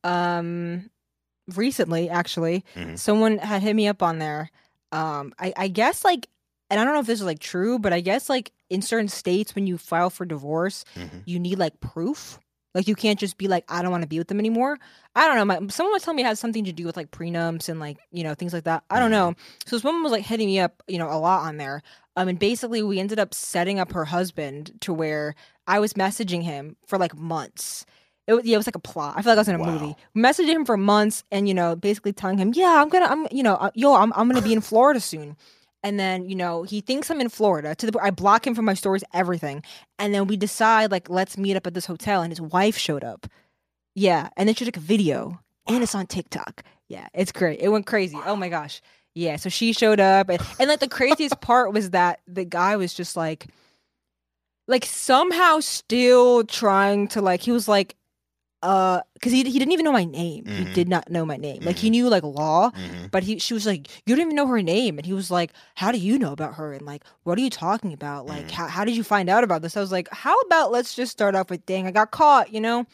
um 0.04 0.90
recently 1.54 2.08
actually 2.08 2.64
Mhm. 2.74 2.98
someone 2.98 3.38
had 3.38 3.62
hit 3.62 3.74
me 3.76 3.86
up 3.88 4.02
on 4.02 4.18
there 4.18 4.50
um 4.92 5.34
I, 5.38 5.52
I 5.56 5.68
guess 5.68 6.04
like 6.04 6.28
and 6.70 6.80
i 6.80 6.84
don't 6.84 6.94
know 6.94 7.00
if 7.00 7.06
this 7.06 7.20
is 7.20 7.26
like 7.26 7.38
true 7.38 7.78
but 7.78 7.92
i 7.92 8.00
guess 8.00 8.28
like 8.30 8.52
in 8.70 8.80
certain 8.82 9.08
states 9.08 9.54
when 9.54 9.66
you 9.66 9.76
file 9.78 10.10
for 10.10 10.24
divorce 10.24 10.84
Mhm. 10.96 11.22
you 11.26 11.38
need 11.38 11.58
like 11.58 11.80
proof 11.80 12.38
like 12.74 12.88
you 12.88 12.94
can't 12.94 13.18
just 13.18 13.38
be 13.38 13.48
like 13.48 13.64
i 13.68 13.82
don't 13.82 13.90
want 13.90 14.02
to 14.02 14.08
be 14.08 14.18
with 14.18 14.28
them 14.28 14.38
anymore 14.38 14.78
i 15.14 15.26
don't 15.26 15.36
know 15.36 15.44
my, 15.44 15.66
someone 15.68 15.92
was 15.92 16.02
telling 16.02 16.16
me 16.16 16.22
it 16.22 16.26
has 16.26 16.40
something 16.40 16.64
to 16.64 16.72
do 16.72 16.84
with 16.84 16.96
like 16.96 17.10
prenups 17.10 17.68
and 17.68 17.80
like 17.80 17.98
you 18.12 18.24
know 18.24 18.34
things 18.34 18.52
like 18.52 18.64
that 18.64 18.82
i 18.90 18.98
don't 18.98 19.10
know 19.10 19.34
so 19.66 19.76
this 19.76 19.84
woman 19.84 20.02
was 20.02 20.12
like 20.12 20.24
hitting 20.24 20.46
me 20.46 20.58
up 20.58 20.82
you 20.88 20.98
know 20.98 21.10
a 21.10 21.18
lot 21.18 21.42
on 21.42 21.56
there 21.56 21.82
um 22.16 22.28
and 22.28 22.38
basically 22.38 22.82
we 22.82 22.98
ended 22.98 23.18
up 23.18 23.32
setting 23.34 23.78
up 23.78 23.92
her 23.92 24.04
husband 24.04 24.72
to 24.80 24.92
where 24.92 25.34
i 25.66 25.78
was 25.78 25.94
messaging 25.94 26.42
him 26.42 26.76
for 26.86 26.98
like 26.98 27.16
months 27.16 27.86
it 28.26 28.32
was, 28.32 28.44
yeah, 28.46 28.54
it 28.54 28.56
was 28.56 28.66
like 28.66 28.74
a 28.74 28.78
plot. 28.78 29.12
I 29.18 29.20
feel 29.22 29.32
like 29.32 29.36
I 29.36 29.40
was 29.42 29.48
in 29.48 29.54
a 29.56 29.58
Wow. 29.58 29.66
movie. 29.66 29.96
Messaging 30.16 30.54
him 30.54 30.64
for 30.64 30.78
months, 30.78 31.24
and 31.30 31.46
you 31.46 31.52
know, 31.52 31.76
basically 31.76 32.14
telling 32.14 32.38
him, 32.38 32.52
"Yeah, 32.54 32.80
I'm 32.80 32.88
gonna, 32.88 33.04
I'm, 33.04 33.26
you 33.30 33.42
know, 33.42 33.56
uh, 33.56 33.68
yo, 33.74 33.94
I'm, 33.96 34.14
I'm 34.14 34.28
gonna 34.30 34.40
be 34.40 34.54
in 34.54 34.62
Florida 34.62 34.98
soon." 34.98 35.36
And 35.84 36.00
then, 36.00 36.28
you 36.28 36.34
know, 36.34 36.62
he 36.62 36.80
thinks 36.80 37.10
I'm 37.10 37.20
in 37.20 37.28
Florida. 37.28 37.74
To 37.74 37.90
the 37.90 37.98
I 38.02 38.10
block 38.10 38.46
him 38.46 38.54
from 38.54 38.64
my 38.64 38.74
stories, 38.74 39.04
everything. 39.12 39.62
And 39.98 40.14
then 40.14 40.26
we 40.26 40.36
decide, 40.36 40.90
like, 40.90 41.10
let's 41.10 41.36
meet 41.38 41.56
up 41.56 41.66
at 41.66 41.74
this 41.74 41.86
hotel. 41.86 42.22
And 42.22 42.32
his 42.32 42.40
wife 42.40 42.76
showed 42.78 43.04
up. 43.04 43.26
Yeah, 43.94 44.30
and 44.36 44.48
then 44.48 44.56
she 44.56 44.64
took 44.64 44.76
a 44.76 44.80
video, 44.80 45.38
and 45.68 45.82
it's 45.82 45.94
on 45.94 46.06
TikTok. 46.06 46.64
Yeah, 46.88 47.06
it's 47.14 47.30
great. 47.30 47.60
It 47.60 47.68
went 47.68 47.86
crazy. 47.86 48.18
Oh 48.26 48.34
my 48.34 48.48
gosh. 48.48 48.80
Yeah, 49.14 49.36
so 49.36 49.48
she 49.48 49.72
showed 49.72 50.00
up, 50.00 50.28
and, 50.28 50.40
and 50.58 50.68
like 50.68 50.80
the 50.80 50.88
craziest 50.88 51.40
part 51.40 51.72
was 51.72 51.90
that 51.90 52.20
the 52.26 52.44
guy 52.44 52.74
was 52.76 52.92
just 52.92 53.16
like, 53.16 53.46
like 54.66 54.84
somehow 54.84 55.60
still 55.60 56.42
trying 56.44 57.06
to 57.08 57.20
like 57.20 57.42
he 57.42 57.52
was 57.52 57.68
like 57.68 57.94
uh 58.64 59.00
because 59.14 59.32
he, 59.32 59.44
he 59.44 59.58
didn't 59.58 59.72
even 59.72 59.84
know 59.84 59.92
my 59.92 60.04
name 60.04 60.46
he 60.46 60.64
Mhm. 60.64 60.72
did 60.72 60.88
not 60.88 61.10
know 61.10 61.24
my 61.24 61.36
name 61.36 61.62
like 61.64 61.78
he 61.78 61.88
Mhm. 61.88 61.92
knew 61.92 62.08
like 62.08 62.22
law 62.24 62.70
Mhm. 62.72 63.10
but 63.10 63.22
he 63.22 63.38
she 63.38 63.52
was 63.54 63.66
like 63.66 63.88
you 64.06 64.16
don't 64.16 64.24
even 64.24 64.34
know 64.34 64.46
her 64.46 64.62
name 64.62 64.98
and 64.98 65.04
he 65.06 65.12
was 65.12 65.30
like 65.30 65.52
how 65.76 65.92
do 65.92 65.98
you 65.98 66.18
know 66.18 66.32
about 66.32 66.54
her 66.54 66.72
and 66.72 66.84
like 66.86 67.04
what 67.24 67.36
are 67.38 67.42
you 67.42 67.50
talking 67.50 67.92
about 67.92 68.26
like 68.26 68.48
Mhm. 68.48 68.56
how, 68.58 68.66
how 68.68 68.84
did 68.84 68.96
you 68.96 69.04
find 69.04 69.28
out 69.28 69.44
about 69.44 69.60
this 69.62 69.76
i 69.76 69.80
was 69.80 69.92
like 69.92 70.08
how 70.10 70.38
about 70.40 70.72
let's 70.72 70.94
just 70.94 71.12
start 71.12 71.34
off 71.34 71.50
with 71.50 71.64
dang 71.66 71.86
i 71.86 71.90
got 71.90 72.10
caught 72.10 72.52
you 72.52 72.60
know 72.60 72.86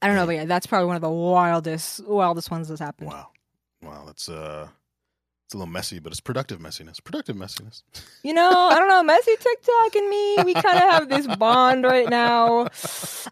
i 0.00 0.06
don't 0.06 0.16
know 0.16 0.26
but 0.26 0.36
yeah 0.36 0.44
that's 0.44 0.66
probably 0.66 0.86
one 0.86 0.96
of 0.96 1.02
the 1.02 1.10
wildest 1.10 2.06
wildest 2.06 2.50
ones 2.50 2.68
that's 2.68 2.80
happened 2.80 3.10
Wow. 3.10 3.28
Wow, 3.82 4.04
that's 4.06 4.28
uh 4.28 4.68
it's 5.52 5.54
a 5.54 5.58
little 5.58 5.70
messy, 5.70 5.98
but 5.98 6.12
it's 6.12 6.20
productive 6.20 6.60
messiness. 6.60 7.04
Productive 7.04 7.36
messiness. 7.36 7.82
You 8.22 8.32
know, 8.32 8.48
I 8.50 8.78
don't 8.78 8.88
know, 8.88 9.02
Messy 9.02 9.36
TikTok 9.38 9.96
and 9.96 10.08
me, 10.08 10.36
we 10.44 10.54
kind 10.54 10.78
of 10.78 10.90
have 10.90 11.08
this 11.10 11.26
bond 11.36 11.84
right 11.84 12.08
now. 12.08 12.68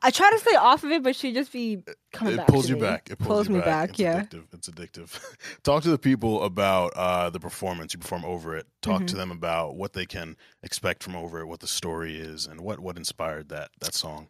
I 0.02 0.10
try 0.10 0.30
to 0.30 0.38
stay 0.38 0.54
off 0.54 0.84
of 0.84 0.90
it, 0.90 1.02
but 1.02 1.16
she 1.16 1.32
just 1.32 1.50
be 1.50 1.82
coming 2.12 2.34
it 2.34 2.36
back. 2.36 2.48
pulls 2.48 2.68
you 2.68 2.74
me. 2.74 2.82
back. 2.82 3.08
It 3.10 3.18
pulls, 3.18 3.28
Pulls 3.28 3.48
me 3.48 3.60
back. 3.60 3.64
back, 3.64 3.90
It's 3.90 3.98
yeah. 4.00 4.20
addictive. 4.22 4.42
It's 4.52 4.68
addictive. 4.68 5.18
Talk 5.62 5.82
to 5.84 5.90
the 5.90 5.98
people 5.98 6.42
about 6.42 6.92
uh, 6.94 7.30
the 7.30 7.40
performance 7.40 7.94
you 7.94 8.00
perform 8.00 8.26
over 8.26 8.54
it. 8.54 8.66
Talk 8.82 9.00
Mhm. 9.02 9.06
to 9.08 9.16
them 9.16 9.30
about 9.30 9.76
what 9.76 9.94
they 9.94 10.04
can 10.04 10.36
expect 10.62 11.02
from 11.02 11.16
over 11.16 11.40
it, 11.40 11.46
what 11.46 11.60
the 11.60 11.66
story 11.66 12.18
is, 12.20 12.44
and 12.44 12.60
what 12.60 12.80
what 12.80 12.98
inspired 12.98 13.48
that 13.48 13.70
that 13.80 13.94
song. 13.94 14.28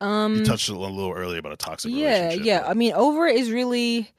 Um, 0.00 0.38
You 0.38 0.44
touched 0.44 0.68
a 0.68 0.72
little, 0.72 0.88
a 0.88 0.96
little 0.96 1.12
earlier 1.12 1.38
about 1.38 1.52
a 1.52 1.56
toxic 1.56 1.92
yeah, 1.92 2.22
relationship. 2.24 2.46
yeah. 2.46 2.60
but- 2.62 2.70
I 2.70 2.74
mean, 2.74 2.92
over 2.94 3.28
it 3.28 3.36
is 3.36 3.52
really, 3.52 4.10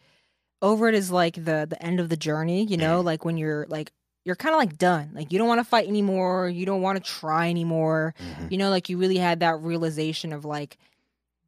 over 0.63 0.87
it 0.89 0.95
is 0.95 1.11
like 1.11 1.35
the 1.35 1.67
the 1.69 1.77
end 1.83 1.99
of 1.99 2.09
the 2.09 2.17
journey. 2.17 2.63
You 2.65 2.77
know, 2.77 3.01
Mhm. 3.01 3.05
like 3.05 3.25
when 3.25 3.37
you're 3.37 3.67
like 3.69 3.91
you're 4.25 4.35
kind 4.37 4.55
of 4.55 4.59
like 4.59 4.77
done. 4.77 5.11
Like 5.13 5.31
you 5.31 5.37
don't 5.37 5.49
want 5.49 5.59
to 5.59 5.65
fight 5.65 5.87
anymore. 5.87 6.47
You 6.49 6.65
don't 6.65 6.81
want 6.81 6.97
to 6.97 7.03
try 7.03 7.49
anymore. 7.49 8.15
Mhm. 8.19 8.51
You 8.51 8.57
know, 8.57 8.69
like 8.71 8.87
you 8.89 8.97
really 8.97 9.17
had 9.17 9.41
that 9.41 9.59
realization 9.61 10.31
of 10.33 10.45
like 10.45 10.77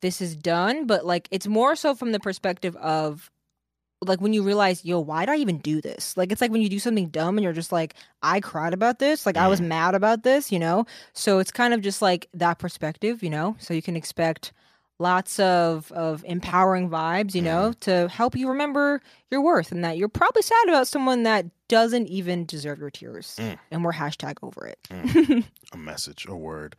this 0.01 0.21
is 0.21 0.36
done. 0.36 0.86
But 0.86 1.06
like 1.06 1.28
it's 1.32 1.47
more 1.47 1.75
so 1.75 1.95
from 1.95 2.12
the 2.12 2.19
perspective 2.19 2.75
of 2.75 3.32
like 4.01 4.19
when 4.21 4.34
you 4.34 4.43
realize, 4.43 4.84
yo, 4.86 4.99
why 4.99 5.25
did 5.25 5.32
I 5.32 5.38
even 5.38 5.58
do 5.60 5.82
this? 5.82 6.15
Like 6.17 6.32
it's 6.32 6.41
like 6.41 6.51
when 6.51 6.62
you 6.62 6.69
do 6.69 6.80
something 6.80 7.08
dumb 7.08 7.38
and 7.38 7.43
you're 7.43 7.54
just 7.54 7.71
like, 7.71 7.95
I 8.21 8.39
cried 8.41 8.73
about 8.73 8.99
this, 8.99 9.25
like 9.25 9.38
I 9.38 9.47
was 9.47 9.62
Mhm. 9.62 9.67
mad 9.67 9.95
about 9.95 10.23
this, 10.23 10.51
you 10.51 10.60
know? 10.60 10.86
So 11.13 11.39
it's 11.39 11.49
kind 11.49 11.73
of 11.73 11.82
just 11.82 12.01
like 12.01 12.28
that 12.34 12.60
perspective, 12.60 13.23
you 13.23 13.30
know? 13.30 13.56
So 13.58 13.73
you 13.73 13.82
can 13.82 13.95
expect 13.95 14.51
lots 14.99 15.39
of 15.39 15.91
of 15.91 16.23
empowering 16.25 16.89
vibes, 16.89 17.36
you 17.36 17.41
know, 17.41 17.73
to 17.81 18.08
help 18.10 18.36
you 18.36 18.49
remember 18.49 19.01
your 19.29 19.41
worth 19.41 19.71
and 19.71 19.84
that 19.84 19.97
you're 19.97 20.10
probably 20.10 20.41
sad 20.41 20.67
about 20.67 20.88
someone 20.88 21.23
that 21.23 21.45
doesn't 21.67 22.08
even 22.08 22.45
deserve 22.45 22.79
your 22.79 22.91
tears. 22.91 23.36
Mm. 23.39 23.58
And 23.71 23.84
we're 23.84 23.93
hashtag 23.93 24.36
over 24.41 24.67
it. 24.67 25.45
a 25.73 25.77
message, 25.77 26.25
a 26.27 26.36
word. 26.36 26.75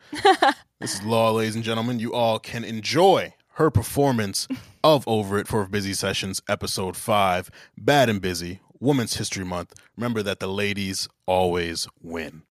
this 0.79 0.95
is 0.95 1.03
Law, 1.03 1.31
ladies 1.31 1.55
and 1.55 1.63
gentlemen. 1.63 1.99
You 1.99 2.13
all 2.13 2.39
can 2.39 2.63
enjoy 2.63 3.33
her 3.53 3.69
performance 3.69 4.47
of 4.83 5.07
Over 5.07 5.39
It 5.39 5.47
for 5.47 5.65
Busy 5.67 5.93
Sessions, 5.93 6.41
episode 6.47 6.95
five, 6.95 7.49
Bad 7.77 8.09
and 8.09 8.21
Busy, 8.21 8.61
Women's 8.79 9.17
History 9.17 9.43
Month. 9.43 9.73
Remember 9.95 10.23
that 10.23 10.39
the 10.39 10.47
ladies 10.47 11.07
always 11.25 11.87
win. 12.01 12.43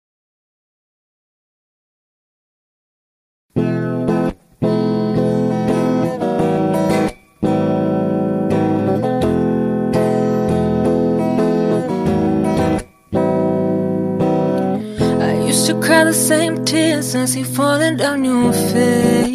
To 15.67 15.73
cry 15.81 16.05
the 16.05 16.13
same 16.13 16.63
tears 16.63 17.13
as 17.13 17.33
he 17.33 17.43
falling 17.43 17.97
down 17.97 18.23
your 18.23 18.53
face. 18.53 19.27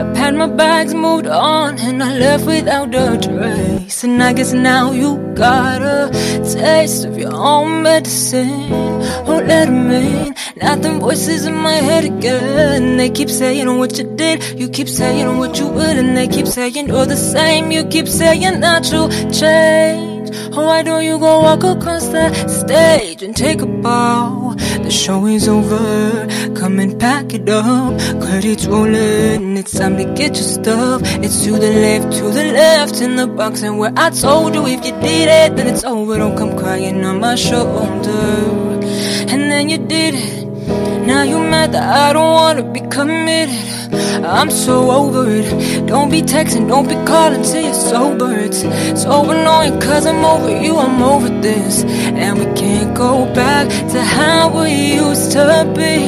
I 0.00 0.02
packed 0.14 0.36
my 0.36 0.46
bags, 0.46 0.94
moved 0.94 1.26
on, 1.26 1.78
and 1.80 2.02
I 2.02 2.16
left 2.16 2.46
without 2.46 2.94
a 2.94 3.18
trace. 3.20 4.02
And 4.02 4.22
I 4.22 4.32
guess 4.32 4.54
now 4.54 4.92
you 4.92 5.18
got 5.34 5.82
a 5.82 6.08
taste 6.54 7.04
of 7.04 7.18
your 7.18 7.34
own 7.34 7.82
medicine. 7.82 8.72
Oh, 9.28 9.42
let 9.46 9.68
'em 9.68 9.90
in. 9.90 10.34
Now 10.56 10.76
them 10.76 10.98
voices 10.98 11.44
in 11.44 11.54
my 11.54 11.78
head 11.88 12.04
again. 12.04 12.96
They 12.96 13.10
keep 13.10 13.28
saying 13.28 13.68
what 13.78 13.98
you 13.98 14.04
did, 14.04 14.58
you 14.58 14.70
keep 14.70 14.88
saying 14.88 15.36
what 15.36 15.58
you 15.58 15.68
would, 15.68 15.98
and 15.98 16.16
they 16.16 16.28
keep 16.28 16.46
saying 16.46 16.88
you're 16.88 17.04
the 17.04 17.22
same. 17.34 17.70
You 17.70 17.84
keep 17.84 18.08
saying 18.08 18.60
that 18.60 18.90
you'll 18.90 19.10
change. 19.30 20.15
Why 20.52 20.82
don't 20.82 21.04
you 21.04 21.18
go 21.18 21.40
walk 21.40 21.64
across 21.64 22.08
the 22.08 22.32
stage 22.48 23.22
and 23.22 23.36
take 23.36 23.60
a 23.62 23.66
bow? 23.66 24.54
The 24.82 24.90
show 24.90 25.26
is 25.26 25.48
over. 25.48 26.26
Come 26.54 26.78
and 26.78 26.98
pack 26.98 27.34
it 27.34 27.48
up. 27.48 27.98
Credits 28.20 28.66
rolling. 28.66 29.56
It's 29.56 29.72
time 29.72 29.96
to 29.96 30.04
get 30.14 30.34
your 30.34 30.44
stuff. 30.44 31.02
It's 31.04 31.44
to 31.44 31.52
the 31.52 31.72
left, 31.84 32.12
to 32.18 32.24
the 32.24 32.52
left 32.52 33.00
in 33.00 33.16
the 33.16 33.26
box. 33.26 33.62
And 33.62 33.78
where 33.78 33.92
I 33.96 34.10
told 34.10 34.54
you 34.54 34.66
if 34.66 34.84
you 34.84 34.92
did 35.00 35.28
it, 35.28 35.56
then 35.56 35.66
it's 35.66 35.84
over. 35.84 36.18
Don't 36.18 36.36
come 36.36 36.56
crying 36.56 37.04
on 37.04 37.20
my 37.20 37.34
shoulder. 37.34 38.80
And 39.32 39.50
then 39.50 39.68
you 39.68 39.78
did 39.78 40.14
it. 40.14 40.45
Now 40.66 41.22
you 41.22 41.38
mad 41.38 41.72
that 41.72 41.84
I 41.84 42.12
don't 42.12 42.32
wanna 42.32 42.62
be 42.72 42.80
committed. 42.80 43.76
I'm 44.24 44.50
so 44.50 44.90
over 44.90 45.30
it. 45.30 45.86
Don't 45.86 46.10
be 46.10 46.22
texting, 46.22 46.68
don't 46.68 46.88
be 46.88 46.96
calling 47.06 47.42
till 47.42 47.62
you're 47.62 47.74
sober. 47.74 48.32
It's 48.34 48.62
so 49.02 49.30
annoying 49.30 49.78
cause 49.80 50.06
I'm 50.06 50.24
over 50.24 50.50
you, 50.60 50.76
I'm 50.76 51.02
over 51.02 51.28
this. 51.40 51.84
And 51.84 52.38
we 52.38 52.46
can't 52.60 52.94
go 52.96 53.32
back 53.34 53.68
to 53.92 54.02
how 54.02 54.60
we 54.60 54.94
used 54.94 55.32
to 55.32 55.72
be. 55.76 56.06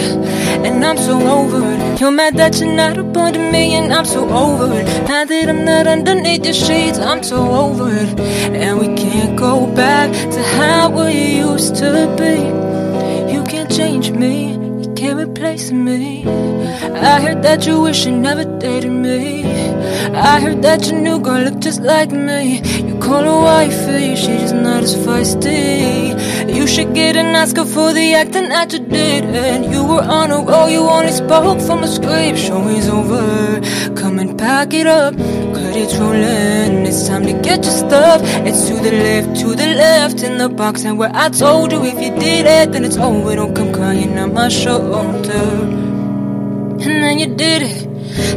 And 0.66 0.85
I'm 0.85 0.99
so 0.99 1.14
over 1.21 1.62
it. 1.73 2.01
You're 2.01 2.11
mad 2.11 2.37
that 2.37 2.59
you're 2.59 2.73
not 2.73 2.99
up 2.99 3.12
to 3.33 3.38
me, 3.53 3.75
and 3.75 3.92
I'm 3.92 4.05
so 4.05 4.29
over 4.29 4.73
it. 4.81 4.87
Mad 5.09 5.29
that 5.29 5.49
I'm 5.49 5.64
not 5.64 5.87
underneath 5.87 6.44
your 6.44 6.55
sheets, 6.55 6.99
I'm 6.99 7.23
so 7.23 7.37
over 7.37 7.88
it. 7.90 8.18
And 8.18 8.79
we 8.79 8.94
can't 8.97 9.37
go 9.37 9.66
back 9.75 10.11
to 10.11 10.42
how 10.42 10.90
we 10.90 11.37
used 11.37 11.77
to 11.77 12.14
be. 12.18 12.67
Change 13.70 14.11
me, 14.12 14.52
you 14.52 14.94
can't 14.94 15.18
replace 15.20 15.70
me. 15.70 16.26
I 16.26 17.20
heard 17.20 17.42
that 17.42 17.66
you 17.66 17.81
wish 17.83 18.07
you 18.07 18.12
never 18.12 18.44
dated 18.59 18.90
me. 18.90 19.67
I 20.20 20.40
heard 20.40 20.62
that 20.62 20.85
your 20.90 20.98
new 21.00 21.20
girl 21.20 21.42
looked 21.42 21.61
just 21.61 21.81
like 21.81 22.11
me. 22.11 22.61
You 22.83 22.98
call 22.98 23.22
her 23.22 23.40
wifey, 23.40 24.16
she 24.16 24.38
just 24.38 24.52
not 24.52 24.83
as 24.83 24.96
feisty. 24.96 26.18
You 26.52 26.66
should 26.66 26.92
get 26.92 27.14
an 27.14 27.37
Oscar 27.37 27.64
for 27.64 27.92
the 27.92 28.14
acting 28.14 28.48
that 28.48 28.72
you 28.72 28.81
did. 28.81 29.24
And 29.24 29.72
you 29.72 29.85
were 29.85 30.02
on 30.02 30.33
a 30.33 30.40
roll, 30.42 30.68
you 30.68 30.81
only 30.81 31.12
spoke 31.12 31.61
from 31.61 31.85
a 31.85 31.87
script. 31.87 32.37
Show 32.37 32.66
is 32.66 32.88
over, 32.88 33.61
come 33.94 34.18
and 34.18 34.37
pack 34.37 34.74
it 34.74 34.88
up. 34.88 35.14
Credits 35.14 35.94
rolling, 35.94 36.85
it's 36.85 37.07
time 37.07 37.24
to 37.24 37.35
get 37.35 37.62
your 37.62 37.74
stuff. 37.74 38.20
It's 38.44 38.66
to 38.68 38.74
the 38.74 38.90
left, 38.90 39.40
to 39.40 39.54
the 39.54 39.66
left 39.76 40.24
in 40.24 40.37
the 40.38 40.48
box. 40.48 40.85
And 40.85 40.98
where 40.98 41.12
I 41.14 41.28
told 41.28 41.70
you 41.70 41.85
if 41.85 41.94
you 41.94 42.11
did 42.18 42.44
it, 42.44 42.72
then 42.72 42.85
it's 42.85 42.96
over. 42.96 43.37
Don't 43.37 43.54
come 43.54 43.72
crying 43.72 44.18
on 44.18 44.35
my 44.35 44.48
shoulder. 44.48 44.98
And 46.81 47.02
then 47.04 47.20
you 47.20 47.26
did 47.37 47.62
it. 47.62 47.88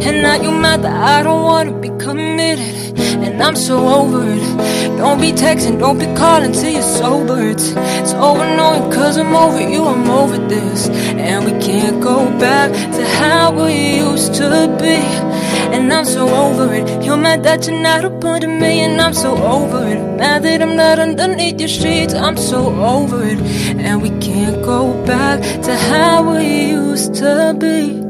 And 0.05 0.21
now 0.21 0.35
you 0.35 0.51
mad 0.51 0.83
that 0.83 0.95
I 0.95 1.23
don't 1.23 1.43
wanna 1.43 1.73
be 1.79 1.89
committed. 1.97 2.99
And 3.23 3.41
I'm 3.41 3.55
so 3.55 3.87
over 3.87 4.23
it. 4.25 4.97
Don't 4.97 5.19
be 5.19 5.31
texting, 5.31 5.79
don't 5.79 5.97
be 5.97 6.05
calling 6.15 6.51
till 6.51 6.71
you're 6.71 6.81
sober. 6.81 7.39
It's, 7.49 7.73
it's 7.75 8.13
over 8.13 8.43
annoying 8.43 8.91
cause 8.91 9.17
I'm 9.17 9.35
over 9.35 9.61
you, 9.61 9.85
I'm 9.85 10.09
over 10.09 10.37
this. 10.47 10.89
And 10.89 11.45
we 11.45 11.51
can't 11.59 12.01
go 12.01 12.25
back 12.39 12.71
to 12.71 13.05
how 13.19 13.51
we 13.51 13.97
used 13.97 14.33
to 14.35 14.49
be. 14.79 14.97
And 15.75 15.91
I'm 15.91 16.05
so 16.05 16.27
over 16.27 16.73
it. 16.73 17.03
You're 17.03 17.17
mad 17.17 17.43
that 17.43 17.65
you're 17.65 17.81
not 17.81 18.03
up 18.03 18.23
under 18.25 18.47
me, 18.47 18.81
and 18.81 18.99
I'm 18.99 19.13
so 19.13 19.37
over 19.37 19.87
it. 19.87 19.99
Mad 20.17 20.43
that 20.43 20.61
I'm 20.61 20.75
not 20.75 20.99
underneath 20.99 21.59
your 21.59 21.69
sheets, 21.69 22.13
I'm 22.13 22.35
so 22.35 22.75
over 22.75 23.23
it. 23.23 23.39
And 23.79 24.01
we 24.01 24.09
can't 24.19 24.61
go 24.63 24.93
back 25.05 25.39
to 25.63 25.75
how 25.75 26.33
we 26.33 26.71
used 26.71 27.15
to 27.15 27.55
be. 27.57 28.00